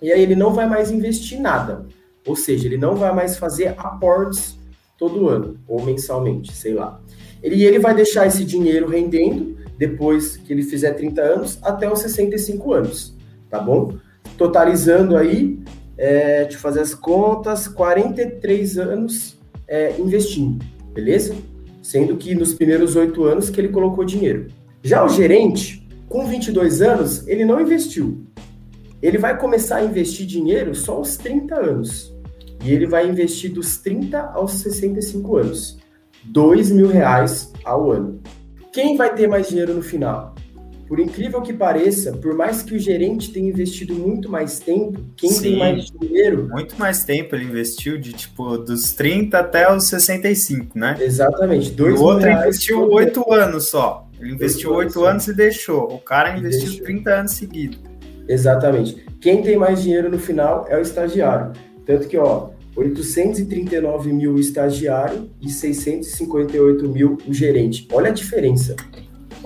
E 0.00 0.10
aí 0.10 0.22
ele 0.22 0.34
não 0.34 0.54
vai 0.54 0.66
mais 0.66 0.90
investir 0.90 1.38
nada. 1.38 1.84
Ou 2.26 2.34
seja, 2.34 2.66
ele 2.66 2.78
não 2.78 2.96
vai 2.96 3.14
mais 3.14 3.36
fazer 3.36 3.74
aportes 3.76 4.58
todo 4.98 5.28
ano, 5.28 5.58
ou 5.68 5.84
mensalmente, 5.84 6.52
sei 6.52 6.72
lá. 6.72 6.98
Ele, 7.42 7.62
ele 7.62 7.78
vai 7.78 7.94
deixar 7.94 8.26
esse 8.26 8.44
dinheiro 8.44 8.88
rendendo 8.88 9.56
depois 9.78 10.38
que 10.38 10.52
ele 10.52 10.62
fizer 10.62 10.92
30 10.92 11.20
anos 11.20 11.58
até 11.62 11.90
os 11.90 12.00
65 12.00 12.72
anos, 12.72 13.14
tá 13.50 13.60
bom? 13.60 13.98
Totalizando 14.36 15.16
aí, 15.16 15.58
é, 15.96 16.42
deixa 16.42 16.56
eu 16.56 16.60
fazer 16.60 16.80
as 16.80 16.94
contas, 16.94 17.66
43 17.68 18.78
anos 18.78 19.38
é, 19.66 19.98
investindo, 19.98 20.64
beleza? 20.92 21.34
Sendo 21.82 22.16
que 22.16 22.34
nos 22.34 22.54
primeiros 22.54 22.96
oito 22.96 23.24
anos 23.24 23.48
que 23.50 23.60
ele 23.60 23.68
colocou 23.68 24.04
dinheiro. 24.04 24.48
Já 24.82 25.04
o 25.04 25.08
gerente, 25.08 25.88
com 26.08 26.26
22 26.26 26.82
anos, 26.82 27.26
ele 27.26 27.44
não 27.44 27.60
investiu. 27.60 28.24
Ele 29.02 29.18
vai 29.18 29.36
começar 29.38 29.76
a 29.76 29.84
investir 29.84 30.26
dinheiro 30.26 30.74
só 30.74 30.94
aos 30.94 31.16
30 31.16 31.54
anos. 31.54 32.14
E 32.64 32.72
ele 32.72 32.86
vai 32.86 33.08
investir 33.08 33.52
dos 33.52 33.78
30 33.78 34.20
aos 34.32 34.52
65 34.52 35.36
anos. 35.36 35.78
2 36.24 36.70
mil 36.70 36.88
reais 36.88 37.52
ao 37.64 37.90
ano. 37.90 38.20
Quem 38.72 38.96
vai 38.96 39.14
ter 39.14 39.26
mais 39.26 39.48
dinheiro 39.48 39.74
no 39.74 39.82
final? 39.82 40.35
Por 40.86 41.00
incrível 41.00 41.42
que 41.42 41.52
pareça, 41.52 42.12
por 42.12 42.34
mais 42.34 42.62
que 42.62 42.74
o 42.74 42.78
gerente 42.78 43.32
tenha 43.32 43.48
investido 43.48 43.94
muito 43.94 44.30
mais 44.30 44.60
tempo, 44.60 45.00
quem 45.16 45.30
Sim, 45.30 45.42
tem 45.42 45.58
mais 45.58 45.86
dinheiro. 45.90 46.48
Muito 46.48 46.78
mais 46.78 47.02
tempo 47.04 47.34
ele 47.34 47.44
investiu, 47.44 47.98
de 47.98 48.12
tipo, 48.12 48.56
dos 48.58 48.92
30 48.92 49.38
até 49.38 49.72
os 49.72 49.84
65, 49.84 50.78
né? 50.78 50.96
Exatamente. 51.00 51.72
Dois 51.72 52.00
o 52.00 52.04
outro 52.04 52.30
investiu 52.30 52.88
8 52.88 53.32
anos 53.32 53.68
só. 53.68 54.08
Ele 54.20 54.32
investiu 54.32 54.72
8 54.72 55.04
anos 55.04 55.26
e 55.26 55.34
deixou. 55.34 55.92
O 55.92 55.98
cara 55.98 56.38
investiu 56.38 56.68
deixou. 56.68 56.84
30 56.84 57.10
anos 57.10 57.32
seguidos. 57.32 57.80
Exatamente. 58.28 59.04
Quem 59.20 59.42
tem 59.42 59.56
mais 59.56 59.82
dinheiro 59.82 60.08
no 60.08 60.18
final 60.18 60.66
é 60.68 60.76
o 60.76 60.80
estagiário. 60.80 61.52
Tanto 61.84 62.06
que, 62.08 62.16
ó, 62.16 62.50
839 62.76 64.12
mil 64.12 64.34
o 64.34 64.40
estagiário 64.40 65.30
e 65.40 65.48
658 65.48 66.88
mil 66.88 67.18
o 67.26 67.32
gerente. 67.32 67.88
Olha 67.92 68.10
a 68.10 68.12
diferença. 68.12 68.76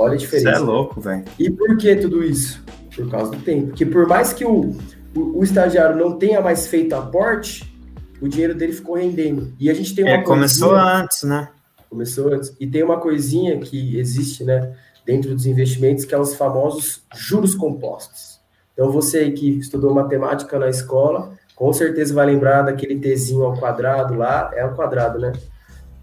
Olha 0.01 0.15
a 0.15 0.17
diferença. 0.17 0.51
Isso 0.51 0.59
é 0.59 0.65
louco, 0.65 0.99
velho. 0.99 1.25
E 1.39 1.51
por 1.51 1.77
que 1.77 1.95
tudo 1.97 2.25
isso? 2.25 2.65
Por 2.97 3.11
causa 3.11 3.31
do 3.33 3.39
tempo. 3.39 3.67
Porque 3.69 3.85
por 3.85 4.07
mais 4.09 4.33
que 4.33 4.47
o, 4.47 4.75
o, 5.15 5.39
o, 5.39 5.45
estagiário 5.45 5.95
não 5.95 6.17
tenha 6.19 6.41
mais 6.41 6.67
feito 6.67 6.95
aporte, 6.95 7.71
o 8.19 8.27
dinheiro 8.27 8.55
dele 8.55 8.73
ficou 8.73 8.97
rendendo. 8.97 9.53
E 9.61 9.69
a 9.69 9.75
gente 9.75 9.95
tem 9.95 10.05
uma 10.05 10.15
é, 10.15 10.23
começou 10.23 10.75
antes, 10.75 11.23
né? 11.23 11.51
Começou 11.91 12.33
antes. 12.33 12.57
E 12.59 12.67
tem 12.67 12.83
uma 12.83 12.99
coisinha 12.99 13.59
que 13.59 13.99
existe, 13.99 14.43
né, 14.43 14.73
dentro 15.05 15.35
dos 15.35 15.45
investimentos, 15.45 16.07
que 16.07 16.15
é 16.15 16.19
os 16.19 16.35
famosos 16.35 17.03
juros 17.15 17.55
compostos. 17.55 18.41
Então 18.73 18.91
você 18.91 19.31
que 19.31 19.59
estudou 19.59 19.93
matemática 19.93 20.59
na 20.59 20.71
escola, 20.71 21.33
com 21.55 21.71
certeza 21.75 22.15
vai 22.15 22.25
lembrar 22.25 22.63
daquele 22.63 22.99
Tzinho 22.99 23.45
ao 23.45 23.55
quadrado 23.55 24.15
lá, 24.15 24.51
é 24.55 24.63
ao 24.63 24.73
quadrado, 24.75 25.19
né? 25.19 25.33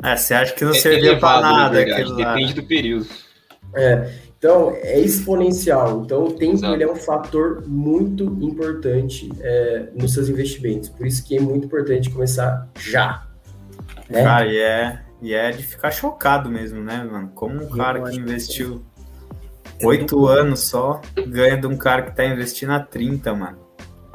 É, 0.03 0.15
você 0.15 0.35
acha 0.35 0.53
que 0.53 0.63
não 0.63 0.71
é 0.71 0.75
servia 0.75 1.17
para 1.19 1.41
nada 1.41 1.79
aquilo 1.79 2.11
lá. 2.11 2.35
Depende 2.35 2.53
do 2.53 2.63
período. 2.63 3.07
É, 3.73 4.09
então, 4.37 4.71
é 4.71 4.99
exponencial. 4.99 6.03
Então, 6.03 6.25
o 6.25 6.31
tempo 6.31 6.65
ele 6.65 6.83
é 6.83 6.91
um 6.91 6.95
fator 6.95 7.63
muito 7.67 8.23
importante 8.41 9.29
é, 9.39 9.89
nos 9.95 10.13
seus 10.13 10.29
investimentos. 10.29 10.89
Por 10.89 11.07
isso 11.07 11.25
que 11.25 11.37
é 11.37 11.39
muito 11.39 11.65
importante 11.65 12.09
começar 12.09 12.67
já. 12.79 13.25
Né? 14.09 14.23
Cara, 14.23 14.45
e 14.45 14.57
é, 14.57 15.01
e 15.21 15.33
é 15.33 15.51
de 15.51 15.63
ficar 15.63 15.91
chocado 15.91 16.49
mesmo, 16.49 16.83
né, 16.83 17.03
mano? 17.03 17.31
Como 17.33 17.63
um 17.63 17.69
cara 17.69 18.01
que 18.09 18.17
investiu 18.17 18.83
oito 19.83 20.25
anos 20.27 20.61
só 20.61 21.01
ganha 21.27 21.57
de 21.57 21.67
um 21.67 21.77
cara 21.77 22.03
que 22.03 22.15
tá 22.15 22.25
investindo 22.25 22.71
há 22.71 22.79
30, 22.79 23.33
mano. 23.33 23.57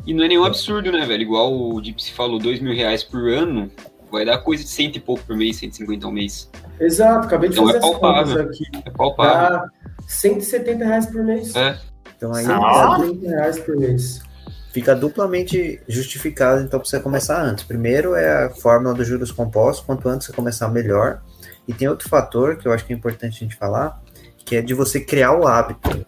E 0.07 0.13
não 0.13 0.25
é 0.25 0.29
nenhum 0.29 0.45
absurdo, 0.45 0.91
né, 0.91 1.07
velho? 1.07 1.23
Igual 1.23 1.53
o 1.53 1.81
Dipsy 1.81 2.13
falou, 2.13 2.39
dois 2.39 2.61
mil 2.61 2.75
reais 2.75 3.05
por 3.05 3.29
ano, 3.29 3.71
vai 4.13 4.27
dar 4.27 4.39
coisa 4.39 4.63
de 4.63 4.69
cento 4.69 4.97
e 4.97 5.01
pouco 5.01 5.25
por 5.25 5.35
mês, 5.35 5.57
150 5.57 6.07
ao 6.07 6.13
mês. 6.13 6.51
Exato, 6.79 7.27
acabei 7.27 7.49
de 7.49 7.55
então 7.55 7.67
fazer 7.67 7.79
é 7.79 7.81
palpável, 7.81 8.23
as 8.23 8.29
contas 8.29 8.47
aqui. 8.47 8.65
É 8.85 8.91
palpável. 8.91 9.59
Dá 9.59 9.71
170 10.07 10.85
reais 10.85 11.07
por 11.07 11.25
mês. 11.25 11.57
É. 11.57 11.79
Então 12.17 12.35
aí 12.35 12.45
ah. 12.47 12.99
130 13.01 13.29
reais 13.29 13.59
por 13.59 13.77
mês. 13.77 14.23
Fica 14.71 14.95
duplamente 14.95 15.81
justificado, 15.89 16.63
então, 16.63 16.79
para 16.79 16.89
você 16.89 17.01
começar 17.01 17.43
antes. 17.43 17.65
Primeiro 17.65 18.15
é 18.15 18.47
a 18.47 18.51
fórmula 18.51 18.95
dos 18.95 19.07
juros 19.07 19.31
compostos, 19.31 19.85
quanto 19.85 20.09
antes 20.09 20.27
você 20.27 20.33
começar, 20.33 20.69
melhor. 20.69 21.23
E 21.67 21.75
tem 21.75 21.89
outro 21.89 22.09
fator 22.09 22.57
que 22.57 22.67
eu 22.67 22.73
acho 22.73 22.85
que 22.85 22.93
é 22.93 22.97
importante 22.97 23.37
a 23.37 23.39
gente 23.41 23.57
falar, 23.57 24.03
que 24.45 24.57
é 24.57 24.63
de 24.63 24.73
você 24.73 24.99
criar 25.01 25.33
o 25.33 25.47
hábito. 25.47 26.07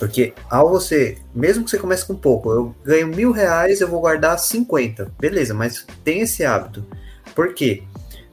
Porque 0.00 0.34
ao 0.50 0.68
você, 0.68 1.16
mesmo 1.34 1.64
que 1.64 1.70
você 1.70 1.78
comece 1.78 2.04
com 2.04 2.14
pouco, 2.14 2.50
eu 2.50 2.74
ganho 2.84 3.06
mil 3.06 3.30
reais, 3.30 3.80
eu 3.80 3.88
vou 3.88 4.00
guardar 4.00 4.38
50. 4.38 5.12
Beleza, 5.18 5.54
mas 5.54 5.86
tem 6.04 6.20
esse 6.20 6.44
hábito. 6.44 6.84
Por 7.36 7.52
quê? 7.52 7.82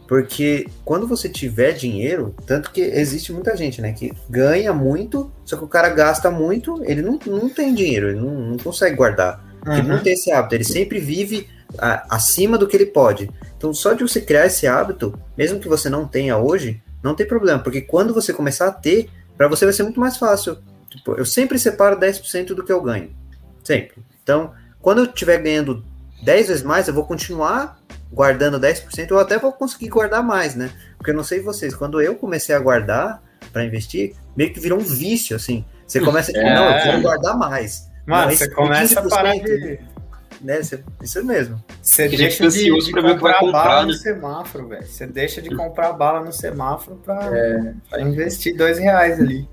Porque 0.07 0.65
quando 0.85 1.05
você 1.05 1.27
tiver 1.27 1.73
dinheiro, 1.73 2.33
tanto 2.45 2.71
que 2.71 2.81
existe 2.81 3.33
muita 3.33 3.55
gente, 3.55 3.81
né, 3.81 3.91
que 3.91 4.13
ganha 4.29 4.73
muito, 4.73 5.31
só 5.43 5.57
que 5.57 5.63
o 5.63 5.67
cara 5.67 5.89
gasta 5.89 6.31
muito, 6.31 6.81
ele 6.85 7.01
não, 7.01 7.19
não 7.25 7.49
tem 7.49 7.73
dinheiro, 7.75 8.09
ele 8.09 8.19
não, 8.19 8.33
não 8.33 8.57
consegue 8.57 8.95
guardar. 8.95 9.43
Uhum. 9.65 9.73
Ele 9.73 9.87
não 9.87 9.99
tem 10.01 10.13
esse 10.13 10.31
hábito, 10.31 10.55
ele 10.55 10.63
sempre 10.63 10.99
vive 10.99 11.49
a, 11.77 12.15
acima 12.15 12.57
do 12.57 12.67
que 12.67 12.77
ele 12.77 12.85
pode. 12.85 13.29
Então, 13.57 13.73
só 13.73 13.93
de 13.93 14.03
você 14.03 14.21
criar 14.21 14.45
esse 14.45 14.67
hábito, 14.67 15.17
mesmo 15.37 15.59
que 15.59 15.67
você 15.67 15.89
não 15.89 16.07
tenha 16.07 16.37
hoje, 16.37 16.81
não 17.01 17.15
tem 17.15 17.27
problema, 17.27 17.59
porque 17.59 17.81
quando 17.81 18.13
você 18.13 18.31
começar 18.31 18.67
a 18.67 18.71
ter, 18.71 19.09
para 19.37 19.47
você 19.47 19.65
vai 19.65 19.73
ser 19.73 19.83
muito 19.83 19.99
mais 19.99 20.15
fácil. 20.17 20.57
Tipo, 20.89 21.13
eu 21.13 21.25
sempre 21.25 21.57
separo 21.59 21.99
10% 21.99 22.53
do 22.53 22.63
que 22.63 22.71
eu 22.71 22.81
ganho. 22.81 23.13
Sempre. 23.63 24.03
Então, 24.21 24.53
quando 24.81 24.99
eu 24.99 25.05
estiver 25.05 25.41
ganhando 25.41 25.83
10 26.23 26.47
vezes 26.47 26.63
mais, 26.63 26.87
eu 26.87 26.93
vou 26.93 27.05
continuar 27.05 27.82
guardando 28.13 28.59
10%, 28.59 29.09
eu 29.09 29.19
até 29.19 29.37
vou 29.37 29.51
conseguir 29.51 29.89
guardar 29.89 30.23
mais, 30.23 30.55
né? 30.55 30.69
Porque 30.97 31.11
eu 31.11 31.15
não 31.15 31.23
sei 31.23 31.41
vocês, 31.41 31.75
quando 31.75 32.01
eu 32.01 32.15
comecei 32.15 32.55
a 32.55 32.59
guardar 32.59 33.21
para 33.51 33.65
investir, 33.65 34.15
meio 34.35 34.53
que 34.53 34.59
virou 34.59 34.79
um 34.79 34.83
vício, 34.83 35.35
assim. 35.35 35.65
Você 35.85 35.99
começa 35.99 36.31
a 36.31 36.39
é. 36.39 36.55
não, 36.55 36.65
eu 36.65 36.83
quero 36.83 37.01
guardar 37.01 37.37
mais. 37.37 37.91
Mano, 38.05 38.27
não, 38.27 38.37
você 38.37 38.49
começa 38.49 38.99
a 38.99 39.09
parar 39.09 39.33
de... 39.33 39.79
Né? 40.41 40.61
Você, 40.61 40.83
isso 41.01 41.25
mesmo. 41.25 41.63
Você 41.81 42.09
que 42.09 42.17
deixa 42.17 42.49
de, 42.49 42.79
de 42.79 42.91
comprar, 42.91 43.39
comprar 43.39 43.51
bala 43.51 43.81
né? 43.81 43.87
no 43.87 43.93
semáforo, 43.93 44.67
velho. 44.67 44.85
Você 44.85 45.07
deixa 45.07 45.41
de 45.41 45.55
comprar 45.55 45.93
bala 45.93 46.21
no 46.21 46.33
semáforo 46.33 46.97
para 46.97 47.31
é. 47.93 48.01
investir 48.01 48.55
dois 48.57 48.77
reais 48.77 49.21
ali. 49.21 49.47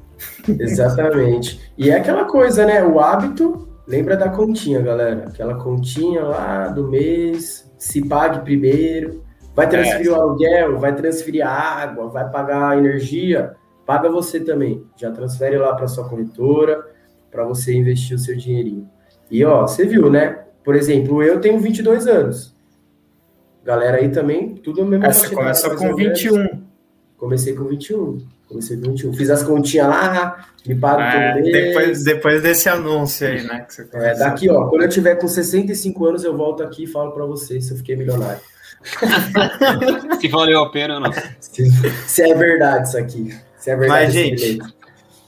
Exatamente. 0.49 1.73
E 1.79 1.91
é 1.91 1.97
aquela 1.97 2.25
coisa, 2.25 2.67
né? 2.67 2.83
O 2.83 2.99
hábito, 2.99 3.69
lembra 3.87 4.17
da 4.17 4.29
continha, 4.29 4.81
galera. 4.81 5.29
Aquela 5.29 5.55
continha 5.55 6.25
lá 6.25 6.69
do 6.69 6.89
mês, 6.89 7.70
se 7.81 8.07
pague 8.07 8.45
primeiro, 8.45 9.25
vai 9.57 9.67
transferir 9.67 10.09
é. 10.09 10.11
o 10.11 10.15
aluguel, 10.15 10.79
vai 10.79 10.95
transferir 10.95 11.47
a 11.47 11.51
água, 11.51 12.09
vai 12.09 12.31
pagar 12.31 12.71
a 12.71 12.77
energia, 12.77 13.57
paga 13.87 14.11
você 14.11 14.39
também. 14.39 14.85
Já 14.97 15.11
transfere 15.11 15.57
lá 15.57 15.75
para 15.75 15.89
sua 15.89 16.07
corretora 16.07 16.87
para 17.31 17.43
você 17.43 17.75
investir 17.75 18.15
o 18.15 18.19
seu 18.19 18.37
dinheirinho. 18.37 18.87
E 19.31 19.43
ó, 19.45 19.63
você 19.63 19.87
viu, 19.87 20.11
né? 20.11 20.45
Por 20.63 20.77
exemplo, 20.77 21.23
eu 21.23 21.41
tenho 21.41 21.59
22 21.59 22.07
anos. 22.07 22.55
Galera 23.65 23.97
aí 23.97 24.11
também, 24.11 24.57
tudo 24.57 24.85
mesmo. 24.85 25.07
Você 25.07 25.35
começa 25.35 25.75
com 25.75 25.95
21. 25.95 26.63
Comecei 27.17 27.55
com 27.55 27.65
21. 27.65 28.19
Comecei 28.51 28.77
com 28.77 28.91
21. 28.91 29.15
Fiz 29.15 29.31
as 29.31 29.45
continhas 29.45 29.87
lá, 29.87 30.45
me 30.67 30.75
pago 30.75 31.01
é, 31.01 31.35
todo 31.35 31.43
mês. 31.43 31.53
Depois, 31.53 32.05
depois 32.05 32.43
desse 32.43 32.69
anúncio 32.69 33.29
aí, 33.29 33.45
né? 33.45 33.61
Que 33.61 33.75
você 33.75 33.89
é, 33.93 34.15
daqui, 34.17 34.51
ó, 34.51 34.67
quando 34.67 34.83
eu 34.83 34.89
tiver 34.89 35.15
com 35.15 35.29
65 35.29 36.05
anos, 36.05 36.25
eu 36.25 36.37
volto 36.37 36.61
aqui 36.61 36.83
e 36.83 36.87
falo 36.89 37.13
para 37.13 37.25
vocês 37.25 37.67
se 37.67 37.73
eu 37.73 37.77
fiquei 37.77 37.95
milionário. 37.95 38.41
se 40.21 40.27
valeu 40.27 40.63
a 40.63 40.71
pena 40.73 40.95
ou 40.95 41.01
não. 41.01 41.13
Se, 41.39 41.71
se, 42.09 42.23
é 42.23 42.35
verdade 42.35 42.89
isso 42.89 42.99
aqui. 42.99 43.39
Se 43.57 43.71
é 43.71 43.77
verdade. 43.77 44.05
Mas, 44.05 44.13
gente, 44.13 44.59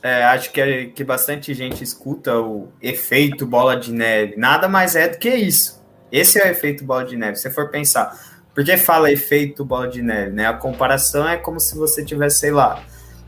é, 0.03 0.25
acho 0.25 0.51
que, 0.51 0.61
é, 0.61 0.87
que 0.87 1.05
bastante 1.05 1.55
gente 1.55 1.85
escuta 1.85 2.41
o 2.41 2.73
efeito 2.83 3.47
bola 3.47 3.77
de 3.77 3.93
neve. 3.93 4.35
Nada 4.37 4.69
mais 4.69 4.97
é 4.97 5.07
do 5.07 5.17
que 5.17 5.33
isso. 5.33 5.81
Esse 6.11 6.41
é 6.41 6.49
o 6.49 6.51
efeito 6.51 6.85
bola 6.85 7.05
de 7.05 7.17
neve. 7.17 7.37
Se 7.37 7.43
você 7.43 7.51
for 7.51 7.71
pensar, 7.71 8.19
por 8.53 8.65
que 8.65 8.77
fala 8.77 9.13
efeito 9.13 9.65
bola 9.65 9.87
de 9.87 10.03
neve? 10.03 10.33
Né? 10.33 10.45
A 10.45 10.55
comparação 10.55 11.29
é 11.29 11.37
como 11.37 11.61
se 11.61 11.77
você 11.77 12.05
tivesse, 12.05 12.41
sei 12.41 12.51
lá, 12.51 12.83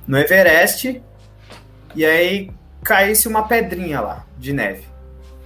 no 0.06 0.18
Everest 0.18 1.02
e 1.94 2.04
aí 2.04 2.50
caísse 2.82 3.26
uma 3.28 3.46
pedrinha 3.46 4.00
lá 4.00 4.24
de 4.38 4.52
neve. 4.52 4.84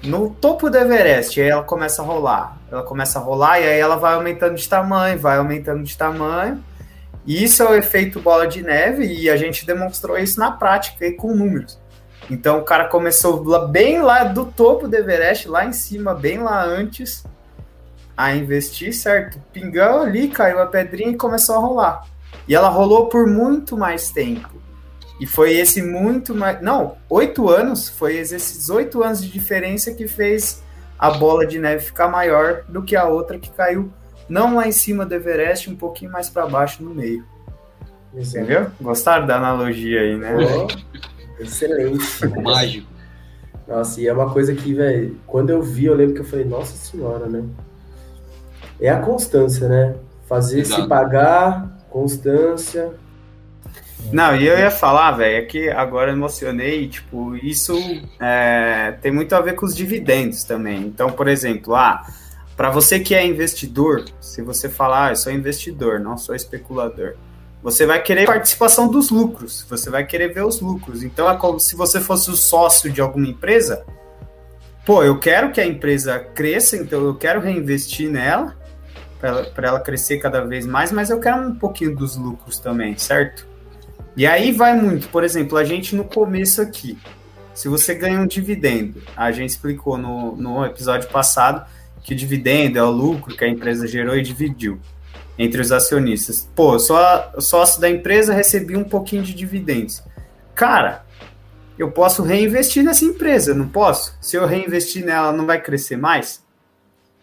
No 0.03 0.31
topo 0.31 0.71
do 0.71 0.79
Everest, 0.79 1.40
aí 1.40 1.49
ela 1.49 1.62
começa 1.62 2.03
a 2.03 2.05
rolar. 2.05 2.57
Ela 2.71 2.83
começa 2.83 3.18
a 3.18 3.23
rolar 3.23 3.61
e 3.61 3.64
aí 3.64 3.79
ela 3.79 3.97
vai 3.97 4.14
aumentando 4.14 4.55
de 4.55 4.68
tamanho, 4.68 5.18
vai 5.18 5.38
aumentando 5.38 5.83
de 5.83 5.97
tamanho. 5.97 6.62
E 7.27 7.44
isso 7.44 7.62
é 7.62 7.68
o 7.68 7.75
efeito 7.75 8.21
bola 8.21 8.47
de 8.47 8.62
neve 8.62 9.05
e 9.05 9.29
a 9.29 9.37
gente 9.37 9.66
demonstrou 9.66 10.16
isso 10.16 10.38
na 10.38 10.51
prática 10.51 11.05
e 11.05 11.12
com 11.12 11.35
números. 11.35 11.79
Então 12.31 12.59
o 12.59 12.64
cara 12.64 12.87
começou 12.87 13.68
bem 13.68 14.01
lá 14.01 14.25
do 14.25 14.47
topo 14.47 14.87
do 14.87 14.94
Everest, 14.94 15.49
lá 15.49 15.64
em 15.64 15.73
cima, 15.73 16.14
bem 16.14 16.38
lá 16.38 16.62
antes, 16.62 17.25
a 18.16 18.35
investir, 18.35 18.94
certo? 18.94 19.40
Pingou 19.53 20.03
ali, 20.03 20.29
caiu 20.29 20.61
a 20.61 20.66
pedrinha 20.66 21.11
e 21.11 21.16
começou 21.16 21.57
a 21.57 21.59
rolar. 21.59 22.05
E 22.47 22.55
ela 22.55 22.69
rolou 22.69 23.07
por 23.07 23.27
muito 23.27 23.77
mais 23.77 24.11
tempo. 24.11 24.51
E 25.21 25.27
foi 25.27 25.55
esse 25.55 25.83
muito 25.83 26.35
mais. 26.35 26.62
Não, 26.62 26.97
oito 27.11 27.49
anos. 27.49 27.88
Foi 27.88 28.17
esses 28.17 28.69
oito 28.71 29.03
anos 29.03 29.23
de 29.23 29.31
diferença 29.31 29.93
que 29.93 30.07
fez 30.07 30.62
a 30.99 31.11
bola 31.11 31.47
de 31.47 31.59
neve 31.59 31.85
ficar 31.85 32.09
maior 32.09 32.64
do 32.69 32.83
que 32.83 32.97
a 32.97 33.05
outra 33.07 33.38
que 33.38 33.51
caiu 33.51 33.93
não 34.29 34.57
lá 34.57 34.69
em 34.69 34.73
cima 34.73 35.07
do 35.07 35.14
Everest, 35.14 35.71
um 35.71 35.77
pouquinho 35.77 36.12
mais 36.12 36.29
para 36.29 36.47
baixo 36.47 36.83
no 36.83 36.95
meio. 36.95 37.25
Entendeu? 38.14 38.71
Gostaram 38.81 39.27
da 39.27 39.37
analogia 39.37 40.01
aí, 40.01 40.17
né? 40.17 40.35
Oh. 40.37 40.69
Excelente. 41.43 42.27
Mágico. 42.43 42.88
Nossa, 43.67 44.01
e 44.01 44.09
é 44.09 44.12
uma 44.12 44.31
coisa 44.33 44.55
que, 44.55 44.75
velho, 44.75 45.19
quando 45.27 45.51
eu 45.51 45.62
vi, 45.62 45.87
eu 45.87 45.95
lembro 45.95 46.14
que 46.14 46.21
eu 46.21 46.25
falei, 46.25 46.45
nossa 46.45 46.75
senhora, 46.75 47.27
né? 47.27 47.45
É 48.81 48.88
a 48.88 49.01
constância, 49.01 49.69
né? 49.69 49.95
Fazer 50.27 50.61
Exato. 50.61 50.83
se 50.83 50.88
pagar, 50.88 51.67
constância. 51.88 52.92
Não, 54.12 54.37
e 54.37 54.46
eu 54.46 54.59
ia 54.59 54.70
falar, 54.70 55.12
velho, 55.12 55.37
é 55.38 55.42
que 55.42 55.68
agora 55.68 56.12
emocionei, 56.12 56.88
tipo, 56.88 57.37
isso 57.37 57.74
é, 58.20 58.92
tem 59.03 59.11
muito 59.12 59.35
a 59.35 59.40
ver 59.40 59.55
com 59.55 59.66
os 59.66 59.74
dividendos 59.74 60.44
também. 60.44 60.83
Então, 60.83 61.11
por 61.11 61.29
exemplo, 61.29 61.74
ah, 61.74 62.07
para 62.57 62.70
você 62.70 63.01
que 63.01 63.14
é 63.14 63.27
investidor, 63.27 64.05
se 64.20 64.40
você 64.40 64.68
falar, 64.68 65.07
ah, 65.07 65.11
eu 65.11 65.16
sou 65.16 65.33
investidor, 65.33 65.98
não 65.98 66.16
sou 66.16 66.35
especulador 66.35 67.14
você 67.62 67.85
vai 67.85 68.01
querer 68.01 68.24
participação 68.24 68.88
dos 68.88 69.11
lucros, 69.11 69.66
você 69.68 69.90
vai 69.90 70.07
querer 70.07 70.33
ver 70.33 70.44
os 70.44 70.61
lucros. 70.61 71.03
Então 71.03 71.29
é 71.29 71.37
como 71.37 71.59
se 71.59 71.74
você 71.74 72.01
fosse 72.01 72.31
o 72.31 72.37
sócio 72.37 72.90
de 72.90 73.01
alguma 73.01 73.27
empresa. 73.27 73.85
Pô, 74.87 75.03
eu 75.03 75.18
quero 75.18 75.51
que 75.51 75.61
a 75.61 75.66
empresa 75.66 76.18
cresça, 76.18 76.77
então 76.77 77.05
eu 77.05 77.14
quero 77.14 77.40
reinvestir 77.40 78.11
nela 78.11 78.57
para 79.18 79.68
ela, 79.68 79.81
crescer 79.81 80.18
cada 80.18 80.42
vez 80.42 80.66
mais, 80.66 80.92
mas 80.92 81.11
eu 81.11 81.18
quero 81.18 81.37
um 81.48 81.54
pouquinho 81.54 81.94
dos 81.94 82.16
lucros 82.16 82.59
também, 82.59 82.96
certo? 82.96 83.46
E 84.16 84.26
aí 84.26 84.52
vai 84.52 84.74
muito, 84.74 85.09
por 85.09 85.24
exemplo, 85.24 85.57
a 85.59 85.64
gente 85.64 85.94
no 85.94 86.04
começo 86.04 86.61
aqui, 86.61 86.98
se 87.54 87.68
você 87.68 87.94
ganha 87.94 88.20
um 88.20 88.26
dividendo, 88.26 89.02
a 89.16 89.31
gente 89.33 89.50
explicou 89.50 89.98
no, 89.98 90.37
no 90.37 90.64
episódio 90.64 91.09
passado 91.09 91.66
que 92.02 92.14
o 92.14 92.16
dividendo 92.16 92.78
é 92.78 92.83
o 92.83 92.90
lucro 92.90 93.37
que 93.37 93.44
a 93.44 93.48
empresa 93.48 93.87
gerou 93.87 94.16
e 94.16 94.22
dividiu 94.22 94.81
entre 95.38 95.61
os 95.61 95.70
acionistas. 95.70 96.48
Pô, 96.54 96.78
só 96.78 97.33
sócio 97.38 97.81
da 97.81 97.88
empresa 97.88 98.33
recebi 98.33 98.76
um 98.76 98.85
pouquinho 98.85 99.22
de 99.22 99.35
dividendos. 99.35 100.02
Cara, 100.54 101.04
eu 101.78 101.92
posso 101.92 102.22
reinvestir 102.22 102.83
nessa 102.83 103.04
empresa, 103.04 103.54
não 103.54 103.68
posso? 103.68 104.16
Se 104.20 104.37
eu 104.37 104.46
reinvestir 104.46 105.04
nela, 105.04 105.33
não 105.33 105.46
vai 105.46 105.61
crescer 105.61 105.96
mais? 105.96 106.42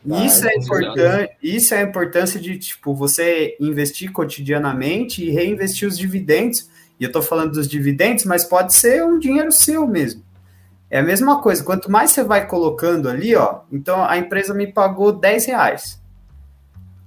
Vai, 0.06 0.26
isso 0.26 0.48
é 0.48 0.56
importante, 0.56 1.38
isso 1.42 1.74
é 1.74 1.80
a 1.80 1.82
importância 1.82 2.40
de 2.40 2.60
tipo 2.60 2.94
você 2.94 3.58
investir 3.60 4.12
cotidianamente 4.12 5.24
e 5.24 5.32
reinvestir 5.32 5.88
os 5.88 5.98
dividendos. 5.98 6.70
E 7.00 7.04
eu 7.04 7.08
estou 7.08 7.22
falando 7.22 7.54
dos 7.54 7.68
dividendos, 7.68 8.24
mas 8.24 8.44
pode 8.44 8.74
ser 8.74 9.04
um 9.04 9.18
dinheiro 9.18 9.52
seu 9.52 9.88
mesmo. 9.88 10.24
É 10.90 11.00
a 11.00 11.04
mesma 11.04 11.42
coisa. 11.42 11.64
Quanto 11.64 11.92
mais 11.92 12.12
você 12.12 12.24
vai 12.24 12.48
colocando 12.48 13.10
ali, 13.10 13.36
ó, 13.36 13.62
então 13.72 14.06
a 14.06 14.18
empresa 14.18 14.54
me 14.54 14.68
pagou 14.68 15.12
10 15.12 15.46
reais. 15.48 16.02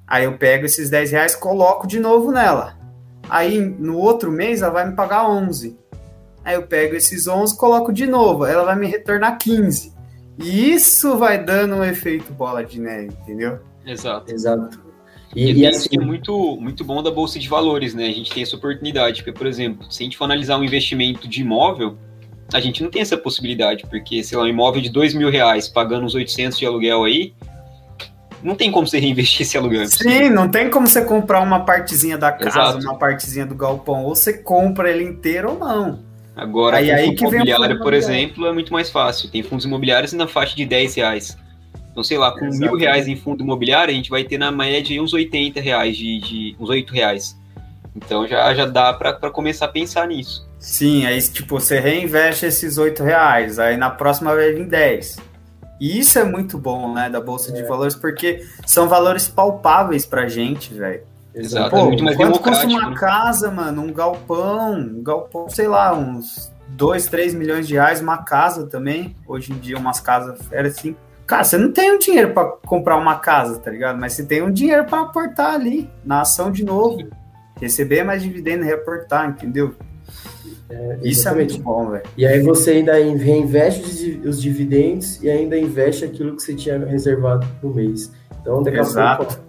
Aí 0.06 0.24
eu 0.24 0.36
pego 0.36 0.66
esses 0.66 0.90
10 0.90 1.12
reais, 1.12 1.36
coloco 1.36 1.86
de 1.86 2.00
novo 2.00 2.32
nela. 2.32 2.76
Aí 3.30 3.60
no 3.60 3.96
outro 3.96 4.32
mês 4.32 4.60
ela 4.60 4.72
vai 4.72 4.88
me 4.88 4.96
pagar 4.96 5.28
11. 5.28 5.78
Aí 6.44 6.54
eu 6.54 6.62
pego 6.62 6.96
esses 6.96 7.28
11, 7.28 7.56
coloco 7.56 7.92
de 7.92 8.06
novo, 8.06 8.44
ela 8.44 8.64
vai 8.64 8.76
me 8.76 8.86
retornar 8.86 9.38
15. 9.38 9.97
E 10.38 10.72
isso 10.72 11.16
vai 11.16 11.42
dando 11.42 11.74
um 11.76 11.84
efeito 11.84 12.32
bola 12.32 12.64
de 12.64 12.80
neve, 12.80 13.12
entendeu? 13.22 13.58
Exato. 13.84 14.32
Exato. 14.32 14.80
E, 15.34 15.50
e, 15.50 15.58
e 15.60 15.66
assim... 15.66 15.88
é 15.92 16.00
muito, 16.00 16.56
muito 16.60 16.84
bom 16.84 17.02
da 17.02 17.10
Bolsa 17.10 17.38
de 17.38 17.48
Valores, 17.48 17.94
né? 17.94 18.06
A 18.06 18.12
gente 18.12 18.30
tem 18.30 18.42
essa 18.42 18.56
oportunidade, 18.56 19.22
porque, 19.22 19.36
por 19.36 19.46
exemplo, 19.46 19.90
se 19.90 20.02
a 20.02 20.04
gente 20.04 20.16
for 20.16 20.24
analisar 20.24 20.58
um 20.58 20.64
investimento 20.64 21.28
de 21.28 21.40
imóvel, 21.40 21.98
a 22.52 22.60
gente 22.60 22.82
não 22.82 22.90
tem 22.90 23.02
essa 23.02 23.16
possibilidade, 23.16 23.84
porque, 23.90 24.22
sei 24.22 24.38
lá, 24.38 24.44
um 24.44 24.48
imóvel 24.48 24.80
de 24.80 24.88
2 24.88 25.14
mil 25.14 25.30
reais 25.30 25.68
pagando 25.68 26.06
uns 26.06 26.14
800 26.14 26.58
de 26.58 26.64
aluguel 26.64 27.04
aí, 27.04 27.34
não 28.42 28.54
tem 28.54 28.70
como 28.70 28.86
você 28.86 28.98
reinvestir 29.00 29.42
esse 29.42 29.58
aluguel. 29.58 29.86
Sim, 29.86 30.30
não 30.30 30.48
tem 30.48 30.70
como 30.70 30.86
você 30.86 31.04
comprar 31.04 31.40
uma 31.40 31.64
partezinha 31.64 32.16
da 32.16 32.32
casa, 32.32 32.48
Exato. 32.48 32.78
uma 32.78 32.96
partezinha 32.96 33.44
do 33.44 33.54
galpão, 33.54 34.04
ou 34.04 34.14
você 34.14 34.32
compra 34.32 34.90
ele 34.90 35.04
inteiro 35.04 35.52
ou 35.52 35.58
não. 35.58 36.07
Agora, 36.38 36.76
aí, 36.76 36.88
aí 36.88 37.18
fundo 37.18 37.34
imobiliário, 37.34 37.80
por 37.80 37.92
exemplo, 37.92 38.46
é 38.46 38.52
muito 38.52 38.72
mais 38.72 38.88
fácil. 38.88 39.28
Tem 39.28 39.42
fundos 39.42 39.64
imobiliários 39.64 40.12
na 40.12 40.28
faixa 40.28 40.54
de 40.54 40.64
10 40.64 40.94
reais. 40.94 41.36
Então, 41.90 42.04
sei 42.04 42.16
lá, 42.16 42.30
com 42.30 42.46
mil 42.46 42.76
reais 42.76 43.08
em 43.08 43.16
fundo 43.16 43.42
imobiliário, 43.42 43.92
a 43.92 43.96
gente 43.96 44.08
vai 44.08 44.22
ter 44.22 44.38
na 44.38 44.52
média 44.52 45.02
uns 45.02 45.12
80 45.12 45.60
reais, 45.60 45.96
de, 45.96 46.20
de 46.20 46.56
uns 46.60 46.70
8 46.70 46.94
reais. 46.94 47.36
Então 47.96 48.24
já, 48.24 48.54
já 48.54 48.66
dá 48.66 48.92
para 48.92 49.30
começar 49.32 49.64
a 49.64 49.68
pensar 49.68 50.06
nisso. 50.06 50.48
Sim, 50.60 51.04
aí 51.06 51.20
tipo, 51.20 51.58
você 51.58 51.80
reinveste 51.80 52.46
esses 52.46 52.78
8 52.78 53.02
reais, 53.02 53.58
aí 53.58 53.76
na 53.76 53.90
próxima 53.90 54.32
vai 54.32 54.52
vir 54.52 54.66
10. 54.66 55.18
E 55.80 55.98
isso 55.98 56.20
é 56.20 56.24
muito 56.24 56.56
bom, 56.56 56.94
né, 56.94 57.10
da 57.10 57.20
Bolsa 57.20 57.50
é. 57.50 57.54
de 57.54 57.64
Valores, 57.64 57.96
porque 57.96 58.44
são 58.64 58.88
valores 58.88 59.26
palpáveis 59.26 60.06
pra 60.06 60.28
gente, 60.28 60.72
velho. 60.72 61.02
Exato, 61.38 61.70
Pô, 61.70 61.78
é 61.78 61.84
muito 61.84 62.04
mais 62.04 62.16
quanto 62.16 62.40
custa 62.40 62.66
uma 62.66 62.90
né? 62.90 62.96
casa, 62.96 63.50
mano, 63.50 63.82
um 63.82 63.92
galpão, 63.92 64.74
um 64.74 65.02
galpão, 65.02 65.48
sei 65.48 65.68
lá, 65.68 65.96
uns 65.96 66.52
2, 66.70 67.06
3 67.06 67.34
milhões 67.34 67.68
de 67.68 67.74
reais, 67.74 68.00
uma 68.00 68.18
casa 68.18 68.66
também, 68.66 69.14
hoje 69.26 69.52
em 69.52 69.58
dia 69.58 69.78
umas 69.78 70.00
casas 70.00 70.40
era 70.50 70.68
assim. 70.68 70.96
Cara, 71.26 71.44
você 71.44 71.56
não 71.58 71.70
tem 71.70 71.92
o 71.92 71.96
um 71.96 71.98
dinheiro 71.98 72.32
para 72.32 72.44
comprar 72.66 72.96
uma 72.96 73.16
casa, 73.16 73.58
tá 73.58 73.70
ligado? 73.70 73.98
Mas 73.98 74.14
você 74.14 74.24
tem 74.24 74.42
um 74.42 74.50
dinheiro 74.50 74.84
para 74.84 75.02
aportar 75.02 75.54
ali, 75.54 75.88
na 76.04 76.22
ação 76.22 76.50
de 76.50 76.64
novo, 76.64 77.06
receber 77.60 78.02
mais 78.02 78.22
dividendo, 78.22 78.64
reaportar, 78.64 79.28
entendeu? 79.28 79.74
É, 80.70 80.98
Isso 81.02 81.28
é 81.28 81.34
muito 81.34 81.58
bom, 81.58 81.90
velho. 81.90 82.04
E 82.16 82.26
aí 82.26 82.40
você 82.40 82.72
ainda 82.72 82.94
reinveste 82.94 84.20
os 84.24 84.40
dividendos 84.40 85.22
e 85.22 85.30
ainda 85.30 85.58
investe 85.58 86.04
aquilo 86.04 86.34
que 86.34 86.42
você 86.42 86.54
tinha 86.54 86.78
reservado 86.78 87.46
no 87.62 87.74
mês. 87.74 88.10
Então, 88.40 88.62
daqui 88.62 88.78
a 88.78 89.16
pouco 89.16 89.47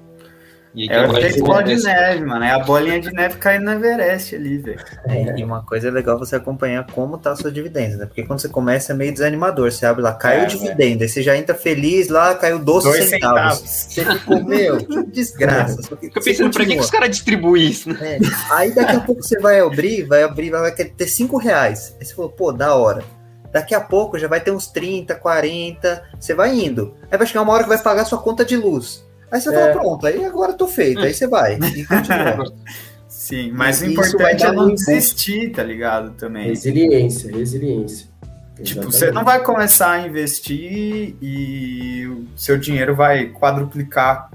é 0.77 1.07
o 1.07 1.17
efeito 1.17 1.43
bola 1.43 1.63
de 1.63 1.75
neve, 1.81 2.25
mano. 2.25 2.45
É 2.45 2.51
a 2.51 2.59
bolinha 2.59 2.99
de 2.99 3.11
neve 3.11 3.37
caindo 3.37 3.65
no 3.65 3.71
Everest 3.71 4.35
ali, 4.35 4.59
velho. 4.59 4.79
É, 5.05 5.39
e 5.39 5.43
uma 5.43 5.63
coisa 5.65 5.87
é 5.87 5.91
legal 5.91 6.17
você 6.17 6.35
acompanhar 6.35 6.85
como 6.91 7.17
tá 7.17 7.31
a 7.31 7.35
sua 7.35 7.51
dividenda, 7.51 7.97
né? 7.97 8.05
Porque 8.05 8.23
quando 8.23 8.39
você 8.39 8.49
começa 8.49 8.93
é 8.93 8.95
meio 8.95 9.11
desanimador. 9.11 9.71
Você 9.71 9.85
abre 9.85 10.03
lá, 10.03 10.13
caiu 10.13 10.41
é, 10.41 10.45
o 10.45 10.47
dividendo, 10.47 11.01
é. 11.01 11.05
aí 11.05 11.09
você 11.09 11.23
já 11.23 11.35
entra 11.35 11.55
feliz 11.55 12.07
lá, 12.09 12.35
caiu 12.35 12.59
12 12.59 13.03
centavos. 13.03 13.09
centavos. 13.09 13.59
Você 13.59 14.05
ficou, 14.05 14.43
meu, 14.43 14.77
que 14.77 15.03
desgraça. 15.11 15.97
Fica 15.97 16.21
pensando, 16.21 16.53
pra 16.53 16.65
que, 16.65 16.75
que 16.75 16.79
os 16.79 16.91
caras 16.91 17.09
distribuem 17.09 17.67
isso, 17.67 17.89
né? 17.89 18.17
É. 18.17 18.19
Aí 18.51 18.71
daqui 18.73 18.95
a 18.95 18.99
pouco 18.99 19.23
você 19.23 19.39
vai 19.39 19.59
abrir, 19.59 20.03
vai 20.03 20.23
abrir, 20.23 20.51
vai 20.51 20.71
querer 20.71 20.91
ter 20.91 21.07
5 21.07 21.37
reais. 21.37 21.95
Aí 21.99 22.05
você 22.05 22.13
falou, 22.13 22.31
pô, 22.31 22.51
da 22.51 22.75
hora. 22.75 23.03
Daqui 23.51 23.73
a 23.73 23.81
pouco 23.81 24.19
já 24.19 24.27
vai 24.27 24.39
ter 24.39 24.51
uns 24.51 24.67
30, 24.67 25.15
40, 25.15 26.03
você 26.19 26.35
vai 26.35 26.55
indo. 26.55 26.93
Aí 27.11 27.17
vai 27.17 27.25
chegar 27.25 27.41
uma 27.41 27.53
hora 27.53 27.63
que 27.63 27.69
vai 27.69 27.79
pagar 27.79 28.05
sua 28.05 28.19
conta 28.19 28.45
de 28.45 28.55
luz. 28.55 29.03
Aí 29.31 29.39
você 29.39 29.49
é. 29.49 29.53
fala, 29.53 29.71
pronto, 29.73 30.07
aí 30.07 30.25
agora 30.25 30.53
tô 30.53 30.67
feito. 30.67 30.99
Aí 30.99 31.13
você 31.13 31.27
vai 31.27 31.55
e 31.55 31.85
continua. 31.85 32.53
Sim, 33.07 33.51
mas 33.51 33.81
e 33.81 33.85
o 33.85 33.91
importante 33.91 34.43
é 34.43 34.51
não 34.51 34.73
desistir, 34.73 35.51
tá 35.51 35.61
ligado? 35.61 36.11
Também. 36.11 36.47
Resiliência, 36.47 37.31
resiliência. 37.31 38.07
Tipo, 38.55 38.81
Exatamente. 38.81 38.97
você 38.97 39.11
não 39.11 39.23
vai 39.23 39.43
começar 39.43 39.91
a 39.91 40.07
investir 40.07 41.15
e 41.21 42.07
o 42.07 42.25
seu 42.35 42.57
dinheiro 42.57 42.95
vai 42.95 43.27
quadruplicar. 43.27 44.31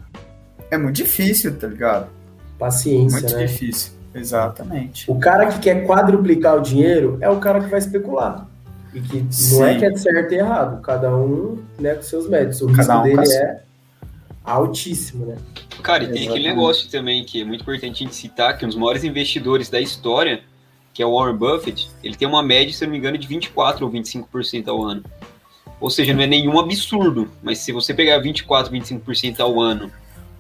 É 0.71 0.79
muito 0.79 0.97
difícil, 0.97 1.57
tá 1.57 1.67
ligado? 1.67 2.09
Paciência. 2.59 3.21
Muito 3.21 3.35
né? 3.35 3.47
difícil. 3.47 3.93
Exatamente. 4.15 5.11
O 5.11 5.19
cara 5.19 5.47
que 5.47 5.59
quer 5.59 5.85
quadruplicar 5.85 6.57
o 6.57 6.61
dinheiro 6.61 7.19
é 7.21 7.29
o 7.29 7.39
cara 7.39 7.61
que 7.61 7.67
vai 7.69 7.81
especular. 7.81 8.47
E 8.95 9.01
que 9.01 9.27
Sim. 9.29 9.59
não 9.59 9.67
é 9.67 9.79
que 9.79 9.85
é 9.85 9.97
certo 9.97 10.33
e 10.33 10.37
errado. 10.37 10.81
Cada 10.83 11.15
um 11.15 11.59
né, 11.79 11.95
com 11.95 12.03
seus 12.03 12.29
métodos. 12.29 12.63
O 12.63 12.67
risco 12.67 12.93
um 12.93 13.03
dele 13.03 13.33
é 13.33 13.61
altíssimo, 14.45 15.27
né? 15.27 15.39
Cara, 15.83 16.05
e 16.05 16.13
tem 16.13 16.29
aquele 16.29 16.49
negócio 16.49 16.91
também 16.91 17.25
que 17.25 17.41
é 17.41 17.45
muito 17.45 17.63
importante 17.63 18.03
a 18.03 18.05
gente 18.05 18.15
citar, 18.15 18.57
que 18.57 18.65
um 18.65 18.69
dos 18.69 18.77
maiores 18.77 19.03
investidores 19.03 19.71
da 19.71 19.81
história, 19.81 20.43
que 20.93 21.03
é 21.03 21.07
o 21.07 21.17
Warren 21.17 21.37
Buffett, 21.37 21.91
ele 22.03 22.15
tem 22.15 22.29
uma 22.29 22.43
média, 22.43 22.73
se 22.73 22.85
eu 22.85 22.87
não 22.87 22.93
me 22.93 22.99
engano, 22.99 23.17
de 23.17 23.27
24 23.27 23.85
ou 23.85 23.91
25% 23.91 24.69
ao 24.69 24.83
ano. 24.83 25.03
Ou 25.81 25.91
seja, 25.91 26.15
não 26.15 26.23
é 26.23 26.27
nenhum 26.27 26.59
absurdo, 26.59 27.31
mas 27.43 27.59
se 27.59 27.73
você 27.73 27.93
pegar 27.93 28.19
24, 28.19 28.73
25% 28.73 29.41
ao 29.41 29.61
ano 29.61 29.91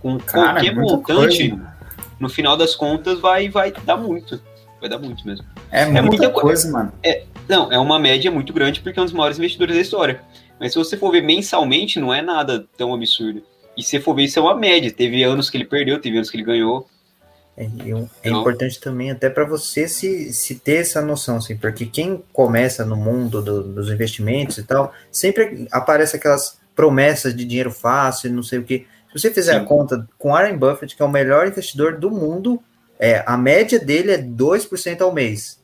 com 0.00 0.18
Cara, 0.18 0.52
qualquer 0.52 0.72
é 0.72 0.74
montante, 0.74 1.48
coisa. 1.50 1.76
no 2.20 2.28
final 2.28 2.56
das 2.56 2.74
contas 2.74 3.18
vai, 3.20 3.48
vai 3.48 3.72
dar 3.72 3.96
muito. 3.96 4.40
Vai 4.80 4.88
dar 4.88 4.98
muito 4.98 5.26
mesmo. 5.26 5.46
É, 5.70 5.82
é 5.82 6.02
muita, 6.02 6.28
coisa, 6.30 6.40
coisa, 6.40 6.70
mano. 6.70 6.92
É, 7.02 7.24
não, 7.48 7.72
é 7.72 7.78
uma 7.78 7.98
média 7.98 8.30
muito 8.30 8.52
grande 8.52 8.80
porque 8.80 8.98
é 8.98 9.02
um 9.02 9.06
dos 9.06 9.14
maiores 9.14 9.38
investidores 9.38 9.74
da 9.74 9.80
história. 9.80 10.22
Mas 10.60 10.72
se 10.72 10.78
você 10.78 10.96
for 10.96 11.10
ver 11.10 11.22
mensalmente, 11.22 11.98
não 11.98 12.12
é 12.12 12.22
nada 12.22 12.66
tão 12.76 12.94
absurdo. 12.94 13.42
E 13.76 13.82
se 13.82 14.00
for 14.00 14.14
ver, 14.14 14.24
isso 14.24 14.38
é 14.38 14.42
uma 14.42 14.54
média. 14.54 14.92
Teve 14.92 15.22
anos 15.22 15.50
que 15.50 15.56
ele 15.56 15.64
perdeu, 15.64 16.00
teve 16.00 16.16
anos 16.16 16.30
que 16.30 16.36
ele 16.36 16.44
ganhou. 16.44 16.88
É, 17.56 17.68
é 18.24 18.30
importante 18.30 18.80
também 18.80 19.12
até 19.12 19.30
para 19.30 19.44
você 19.44 19.86
se, 19.86 20.32
se 20.32 20.56
ter 20.56 20.80
essa 20.80 21.00
noção, 21.00 21.36
assim, 21.36 21.56
porque 21.56 21.86
quem 21.86 22.20
começa 22.32 22.84
no 22.84 22.96
mundo 22.96 23.40
do, 23.40 23.62
dos 23.62 23.92
investimentos 23.92 24.58
e 24.58 24.64
tal, 24.64 24.92
sempre 25.10 25.68
aparece 25.70 26.16
aquelas 26.16 26.58
promessas 26.74 27.34
de 27.34 27.44
dinheiro 27.44 27.70
fácil, 27.70 28.32
não 28.32 28.42
sei 28.42 28.58
o 28.58 28.64
que. 28.64 28.86
Se 29.12 29.20
você 29.20 29.30
fizer 29.30 29.52
Sim. 29.52 29.58
a 29.58 29.64
conta 29.64 30.08
com 30.18 30.30
Warren 30.32 30.56
Buffett, 30.56 30.96
que 30.96 31.02
é 31.02 31.04
o 31.04 31.10
melhor 31.10 31.46
investidor 31.46 31.96
do 31.96 32.10
mundo, 32.10 32.60
é, 32.98 33.22
a 33.24 33.36
média 33.36 33.78
dele 33.78 34.10
é 34.10 34.18
2% 34.18 35.00
ao 35.00 35.12
mês. 35.12 35.62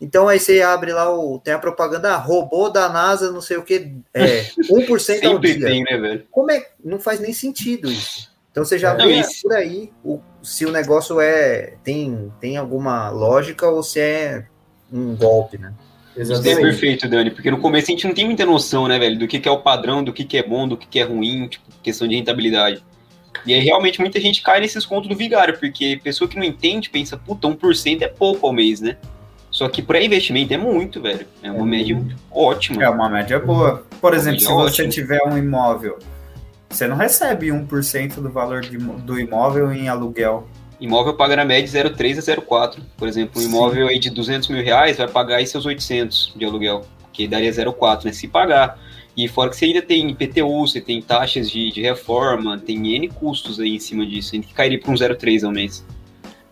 Então 0.00 0.28
aí 0.28 0.38
você 0.38 0.62
abre 0.62 0.92
lá 0.92 1.12
o. 1.12 1.38
Tem 1.38 1.54
a 1.54 1.58
propaganda, 1.58 2.14
ah, 2.14 2.16
robô 2.16 2.68
da 2.68 2.88
NASA, 2.88 3.32
não 3.32 3.40
sei 3.40 3.56
o 3.56 3.62
que, 3.62 3.92
é 4.14 4.42
1% 4.70 5.24
ao 5.26 5.38
dia. 5.38 5.60
Tem, 5.60 5.82
né, 5.82 5.96
velho? 5.96 6.26
Como 6.30 6.50
é? 6.50 6.66
Não 6.82 7.00
faz 7.00 7.20
nem 7.20 7.32
sentido 7.32 7.90
isso. 7.90 8.30
Então 8.50 8.64
você 8.64 8.78
já 8.78 8.94
vê 8.94 9.22
por 9.42 9.52
aí 9.52 9.92
o, 10.04 10.20
se 10.42 10.66
o 10.66 10.72
negócio 10.72 11.20
é 11.20 11.74
tem, 11.84 12.32
tem 12.40 12.56
alguma 12.56 13.10
lógica 13.10 13.68
ou 13.68 13.82
se 13.82 14.00
é 14.00 14.46
um 14.92 15.14
golpe, 15.14 15.58
né? 15.58 15.72
Exatamente. 16.16 16.50
Isso 16.50 16.58
é 16.58 16.62
perfeito, 16.62 17.08
Dani, 17.08 17.30
porque 17.30 17.50
no 17.50 17.60
começo 17.60 17.88
a 17.88 17.92
gente 17.92 18.06
não 18.06 18.14
tem 18.14 18.24
muita 18.24 18.44
noção, 18.44 18.88
né, 18.88 18.98
velho, 18.98 19.16
do 19.16 19.28
que, 19.28 19.38
que 19.38 19.48
é 19.48 19.52
o 19.52 19.60
padrão, 19.60 20.02
do 20.02 20.12
que, 20.12 20.24
que 20.24 20.36
é 20.36 20.42
bom, 20.42 20.66
do 20.66 20.76
que, 20.76 20.88
que 20.88 20.98
é 20.98 21.04
ruim, 21.04 21.46
tipo, 21.46 21.64
questão 21.82 22.08
de 22.08 22.16
rentabilidade. 22.16 22.82
E 23.46 23.54
aí 23.54 23.60
realmente 23.60 24.00
muita 24.00 24.20
gente 24.20 24.42
cai 24.42 24.60
nesses 24.60 24.84
contos 24.84 25.08
do 25.08 25.14
vigário, 25.14 25.56
porque 25.56 26.00
pessoa 26.02 26.28
que 26.28 26.36
não 26.36 26.44
entende 26.44 26.90
pensa, 26.90 27.16
puta, 27.16 27.46
1% 27.46 28.02
é 28.02 28.08
pouco 28.08 28.44
ao 28.46 28.52
mês, 28.52 28.80
né? 28.80 28.96
Só 29.58 29.68
que 29.68 29.82
para 29.82 30.00
investimento 30.00 30.54
é 30.54 30.56
muito, 30.56 31.02
velho. 31.02 31.26
É 31.42 31.50
uma 31.50 31.62
é 31.62 31.64
média 31.64 31.96
muito. 31.96 32.14
ótima. 32.30 32.80
É 32.80 32.88
uma 32.88 33.08
média 33.08 33.40
boa. 33.40 33.84
Por 34.00 34.14
exemplo, 34.14 34.38
se 34.38 34.46
você 34.46 34.82
ótima. 34.82 34.88
tiver 34.88 35.20
um 35.26 35.36
imóvel, 35.36 35.98
você 36.70 36.86
não 36.86 36.94
recebe 36.94 37.48
1% 37.48 38.20
do 38.20 38.30
valor 38.30 38.60
de, 38.60 38.78
do 38.78 39.18
imóvel 39.18 39.72
em 39.72 39.88
aluguel. 39.88 40.46
Imóvel 40.80 41.14
paga 41.14 41.34
na 41.34 41.44
média 41.44 41.90
0,3 41.90 42.18
a 42.18 42.36
0,4. 42.36 42.78
Por 42.96 43.08
exemplo, 43.08 43.42
um 43.42 43.44
imóvel 43.44 43.88
aí 43.88 43.98
de 43.98 44.10
200 44.10 44.48
mil 44.48 44.62
reais 44.62 44.96
vai 44.96 45.08
pagar 45.08 45.38
aí 45.38 45.46
seus 45.48 45.66
800 45.66 46.34
de 46.36 46.44
aluguel, 46.44 46.82
que 47.12 47.26
daria 47.26 47.50
0,4, 47.50 48.04
né? 48.04 48.12
Se 48.12 48.28
pagar. 48.28 48.78
E 49.16 49.26
fora 49.26 49.50
que 49.50 49.56
você 49.56 49.64
ainda 49.64 49.82
tem 49.82 50.08
IPTU, 50.08 50.68
você 50.68 50.80
tem 50.80 51.02
taxas 51.02 51.50
de, 51.50 51.72
de 51.72 51.82
reforma, 51.82 52.56
tem 52.58 52.94
N 52.94 53.08
custos 53.08 53.58
aí 53.58 53.74
em 53.74 53.80
cima 53.80 54.06
disso, 54.06 54.40
que 54.40 54.54
cairia 54.54 54.78
para 54.78 54.92
um 54.92 54.94
0,3 54.94 55.44
ao 55.44 55.50
mês. 55.50 55.84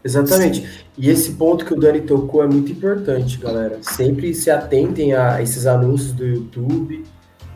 Exatamente. 0.06 0.84
E 0.96 1.10
esse 1.10 1.32
ponto 1.32 1.64
que 1.64 1.74
o 1.74 1.80
Dani 1.80 2.00
tocou 2.00 2.42
é 2.42 2.46
muito 2.46 2.70
importante, 2.70 3.38
galera. 3.38 3.78
Sempre 3.82 4.32
se 4.32 4.50
atentem 4.50 5.14
a 5.14 5.42
esses 5.42 5.66
anúncios 5.66 6.12
do 6.12 6.24
YouTube, 6.24 7.04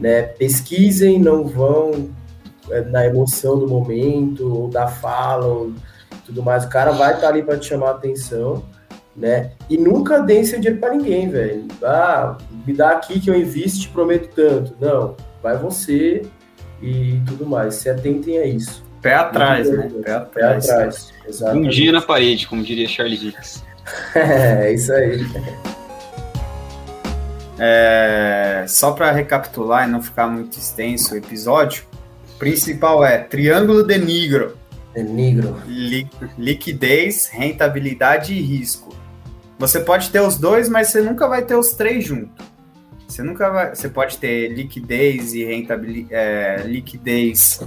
né? 0.01 0.23
Pesquisem, 0.23 1.21
não 1.21 1.45
vão 1.47 2.11
é, 2.71 2.81
na 2.83 3.07
emoção 3.07 3.57
do 3.57 3.69
momento, 3.69 4.53
ou 4.53 4.69
da 4.69 4.89
fala, 4.89 5.47
ou 5.47 5.73
tudo 6.27 6.43
mais. 6.43 6.65
O 6.65 6.69
cara 6.69 6.91
vai 6.91 7.15
estar 7.15 7.29
tá 7.29 7.29
ali 7.29 7.43
para 7.43 7.57
te 7.57 7.67
chamar 7.67 7.91
a 7.91 7.93
atenção, 7.93 8.65
né? 9.17 9.53
E 9.69 9.79
nunca 9.79 10.19
deem 10.19 10.45
seu 10.45 10.59
dinheiro 10.59 10.81
para 10.81 10.95
ninguém, 10.95 11.31
velho. 11.31 11.69
Ah, 11.85 12.37
me 12.67 12.73
dá 12.73 12.91
aqui 12.91 13.21
que 13.21 13.31
eu 13.31 13.35
invisto, 13.35 13.83
te 13.83 13.89
prometo 13.91 14.29
tanto. 14.35 14.75
Não, 14.81 15.15
vai 15.41 15.57
você 15.57 16.23
e 16.83 17.23
tudo 17.27 17.47
mais. 17.47 17.77
Se 17.77 17.89
atentem 17.89 18.39
a 18.39 18.45
isso. 18.45 18.90
Pé 19.03 19.15
atrás, 19.15 19.71
né? 19.71 19.91
Pé 20.03 20.13
atrás. 20.13 20.67
Pé 20.67 20.73
atrás. 20.73 21.13
Um 21.55 21.69
dia 21.69 21.93
na 21.93 22.03
parede, 22.03 22.47
como 22.47 22.63
diria 22.63 22.87
Charles 22.87 23.23
Hicks. 23.23 23.65
é, 24.15 24.73
isso 24.73 24.93
aí. 24.93 25.27
É, 27.59 28.65
só 28.69 28.93
para 28.93 29.11
recapitular 29.11 29.87
e 29.87 29.91
não 29.91 30.03
ficar 30.03 30.27
muito 30.27 30.59
extenso 30.59 31.15
o 31.15 31.17
episódio, 31.17 31.85
o 32.35 32.39
principal 32.39 33.05
é 33.05 33.19
Triângulo 33.19 33.83
de 33.85 33.99
Negro. 33.99 34.57
De 34.95 35.03
Negro. 35.03 35.57
Li, 35.67 36.09
liquidez, 36.39 37.27
rentabilidade 37.27 38.35
e 38.35 38.41
risco. 38.41 38.95
Você 39.59 39.81
pode 39.81 40.11
ter 40.11 40.21
os 40.21 40.39
dois, 40.39 40.69
mas 40.69 40.89
você 40.89 41.03
nunca 41.03 41.29
vai 41.29 41.43
ter 41.43 41.55
os 41.55 41.73
três 41.73 42.05
juntos. 42.05 42.47
Você 43.07 43.23
nunca 43.23 43.51
vai. 43.51 43.75
Você 43.75 43.89
pode 43.89 44.17
ter 44.19 44.49
liquidez 44.49 45.35
e 45.35 45.45
rentabilidade, 45.45 46.15
é, 46.15 46.63
liquidez 46.65 47.61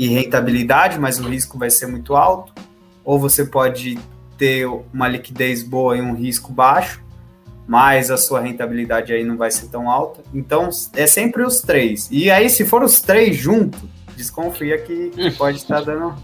e 0.00 0.08
rentabilidade, 0.08 0.98
mas 0.98 1.20
o 1.20 1.28
risco 1.28 1.58
vai 1.58 1.68
ser 1.68 1.84
muito 1.84 2.16
alto, 2.16 2.54
ou 3.04 3.18
você 3.18 3.44
pode 3.44 3.98
ter 4.38 4.66
uma 4.94 5.06
liquidez 5.06 5.62
boa 5.62 5.94
e 5.94 6.00
um 6.00 6.14
risco 6.14 6.50
baixo, 6.50 7.04
mas 7.68 8.10
a 8.10 8.16
sua 8.16 8.40
rentabilidade 8.40 9.12
aí 9.12 9.22
não 9.22 9.36
vai 9.36 9.50
ser 9.50 9.68
tão 9.68 9.90
alta. 9.90 10.22
Então 10.32 10.70
é 10.94 11.06
sempre 11.06 11.42
os 11.42 11.60
três. 11.60 12.08
E 12.10 12.30
aí, 12.30 12.48
se 12.48 12.64
for 12.64 12.82
os 12.82 13.02
três 13.02 13.36
juntos, 13.36 13.78
desconfia 14.16 14.78
que, 14.78 15.10
que 15.10 15.30
pode 15.32 15.58
estar 15.58 15.82
dando. 15.82 16.14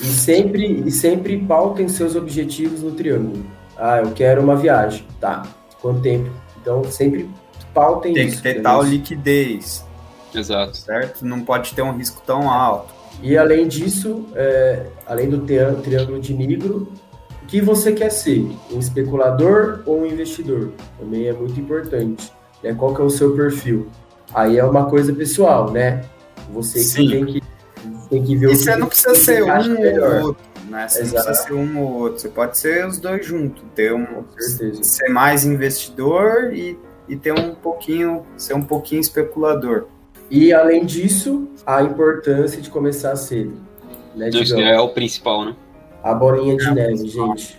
E 0.00 0.04
sempre, 0.04 0.84
e 0.86 0.90
sempre 0.92 1.36
pautem 1.36 1.88
seus 1.88 2.14
objetivos 2.14 2.82
no 2.82 2.92
triângulo. 2.92 3.44
Ah, 3.76 3.98
eu 3.98 4.12
quero 4.12 4.42
uma 4.42 4.54
viagem. 4.54 5.04
Tá. 5.20 5.42
Quanto 5.82 6.00
tempo? 6.02 6.30
Então 6.62 6.84
sempre 6.84 7.28
pautem 7.74 8.14
Tem 8.14 8.28
isso. 8.28 8.40
Tem 8.40 8.52
que 8.52 8.58
ter 8.58 8.62
tal 8.62 8.80
liquidez. 8.80 9.84
Exato. 10.32 10.76
Certo? 10.76 11.26
Não 11.26 11.40
pode 11.40 11.74
ter 11.74 11.82
um 11.82 11.96
risco 11.96 12.22
tão 12.24 12.48
alto. 12.48 12.93
E 13.22 13.36
além 13.36 13.66
disso, 13.66 14.26
é, 14.34 14.86
além 15.06 15.28
do 15.28 15.40
triângulo 15.40 16.20
de 16.20 16.34
Nigro, 16.34 16.88
o 17.42 17.46
que 17.46 17.60
você 17.60 17.92
quer 17.92 18.10
ser? 18.10 18.46
Um 18.72 18.78
especulador 18.78 19.82
ou 19.86 20.00
um 20.00 20.06
investidor? 20.06 20.72
Também 20.98 21.26
é 21.26 21.32
muito 21.32 21.58
importante. 21.58 22.32
Né? 22.62 22.74
Qual 22.74 22.94
que 22.94 23.02
é 23.02 23.04
o 23.04 23.10
seu 23.10 23.34
perfil? 23.36 23.88
Aí 24.34 24.58
é 24.58 24.64
uma 24.64 24.86
coisa 24.86 25.12
pessoal, 25.12 25.70
né? 25.70 26.04
Você 26.52 27.02
que 27.02 27.10
tem 27.10 27.26
que, 27.26 27.42
tem 28.08 28.22
que 28.24 28.36
ver 28.36 28.46
e 28.46 28.48
o 28.48 28.50
que 28.50 28.56
você 28.56 28.76
não 28.76 28.86
precisa 28.88 29.14
ser 29.14 29.42
um 29.44 29.48
ou 29.48 30.26
outro, 30.26 30.46
né? 30.68 30.88
Você 30.88 31.02
Exato. 31.02 31.16
não 31.16 31.24
precisa 31.24 31.46
ser 31.46 31.52
um 31.52 31.82
ou 31.82 31.92
outro. 31.92 32.18
Você 32.20 32.28
pode 32.28 32.58
ser 32.58 32.86
os 32.86 32.98
dois 32.98 33.24
juntos. 33.24 33.62
Ter 33.74 33.94
um, 33.94 34.24
ser 34.82 35.08
mais 35.08 35.44
investidor 35.44 36.52
e, 36.52 36.78
e 37.08 37.16
ter 37.16 37.32
um 37.32 37.54
pouquinho, 37.54 38.24
ser 38.36 38.54
um 38.54 38.62
pouquinho 38.62 39.00
especulador. 39.00 39.86
E, 40.30 40.52
além 40.52 40.84
disso, 40.84 41.48
a 41.66 41.82
importância 41.82 42.60
de 42.60 42.70
começar 42.70 43.14
cedo. 43.16 43.54
Né, 44.14 44.30
Isso 44.30 44.58
é 44.58 44.80
o 44.80 44.88
principal, 44.88 45.44
né? 45.44 45.56
A 46.02 46.14
bolinha 46.14 46.56
de 46.56 46.66
é 46.66 46.70
neve, 46.72 47.08
gente. 47.08 47.56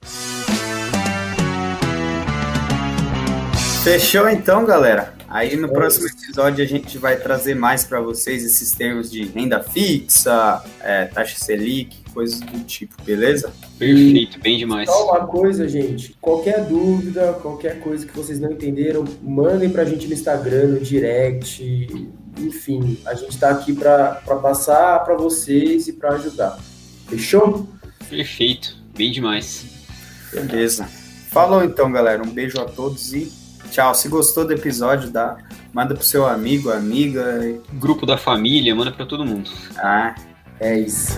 Fechou 3.84 4.28
então, 4.30 4.66
galera? 4.66 5.14
Aí 5.28 5.56
no 5.56 5.68
é 5.68 5.72
próximo 5.72 6.08
episódio 6.08 6.64
a 6.64 6.68
gente 6.68 6.98
vai 6.98 7.18
trazer 7.18 7.56
mais 7.56 7.84
para 7.84 8.00
vocês 8.00 8.46
esses 8.46 8.72
termos 8.72 9.12
de 9.12 9.26
renda 9.26 9.62
fixa, 9.62 10.64
é, 10.82 11.06
taxa 11.06 11.38
Selic, 11.38 11.98
coisas 12.14 12.40
do 12.40 12.64
tipo, 12.64 12.96
beleza? 13.04 13.52
Perfeito, 13.78 14.40
bem 14.40 14.58
demais. 14.58 14.90
Só 14.90 15.12
uma 15.12 15.28
coisa, 15.28 15.68
gente. 15.68 16.16
Qualquer 16.22 16.64
dúvida, 16.64 17.34
qualquer 17.42 17.80
coisa 17.82 18.06
que 18.06 18.16
vocês 18.16 18.40
não 18.40 18.52
entenderam, 18.52 19.04
mandem 19.22 19.70
pra 19.70 19.84
gente 19.84 20.08
no 20.08 20.14
Instagram, 20.14 20.68
no 20.68 20.80
direct, 20.80 22.10
enfim, 22.38 22.98
a 23.06 23.14
gente 23.14 23.32
está 23.32 23.50
aqui 23.50 23.74
para 23.74 24.16
passar 24.42 25.00
para 25.04 25.16
vocês 25.16 25.88
e 25.88 25.94
para 25.94 26.14
ajudar. 26.14 26.58
Fechou? 27.08 27.68
Perfeito, 28.10 28.78
bem 28.96 29.12
demais. 29.12 29.66
Beleza. 30.32 30.86
Falou 31.30 31.64
então, 31.64 31.92
galera. 31.92 32.24
Um 32.24 32.30
beijo 32.30 32.60
a 32.60 32.66
todos 32.66 33.14
e 33.14 33.32
tchau. 33.72 33.94
Se 33.94 34.08
gostou 34.08 34.46
do 34.46 34.54
episódio, 34.54 35.10
dá, 35.10 35.38
manda 35.74 35.94
pro 35.94 36.04
seu 36.04 36.26
amigo, 36.26 36.72
amiga. 36.72 37.60
Grupo 37.74 38.06
da 38.06 38.18
família, 38.18 38.76
manda 38.76 38.92
para 38.92 39.06
todo 39.06 39.26
mundo. 39.26 39.50
Ah, 39.78 40.16
é 40.60 40.80
isso. 40.80 41.14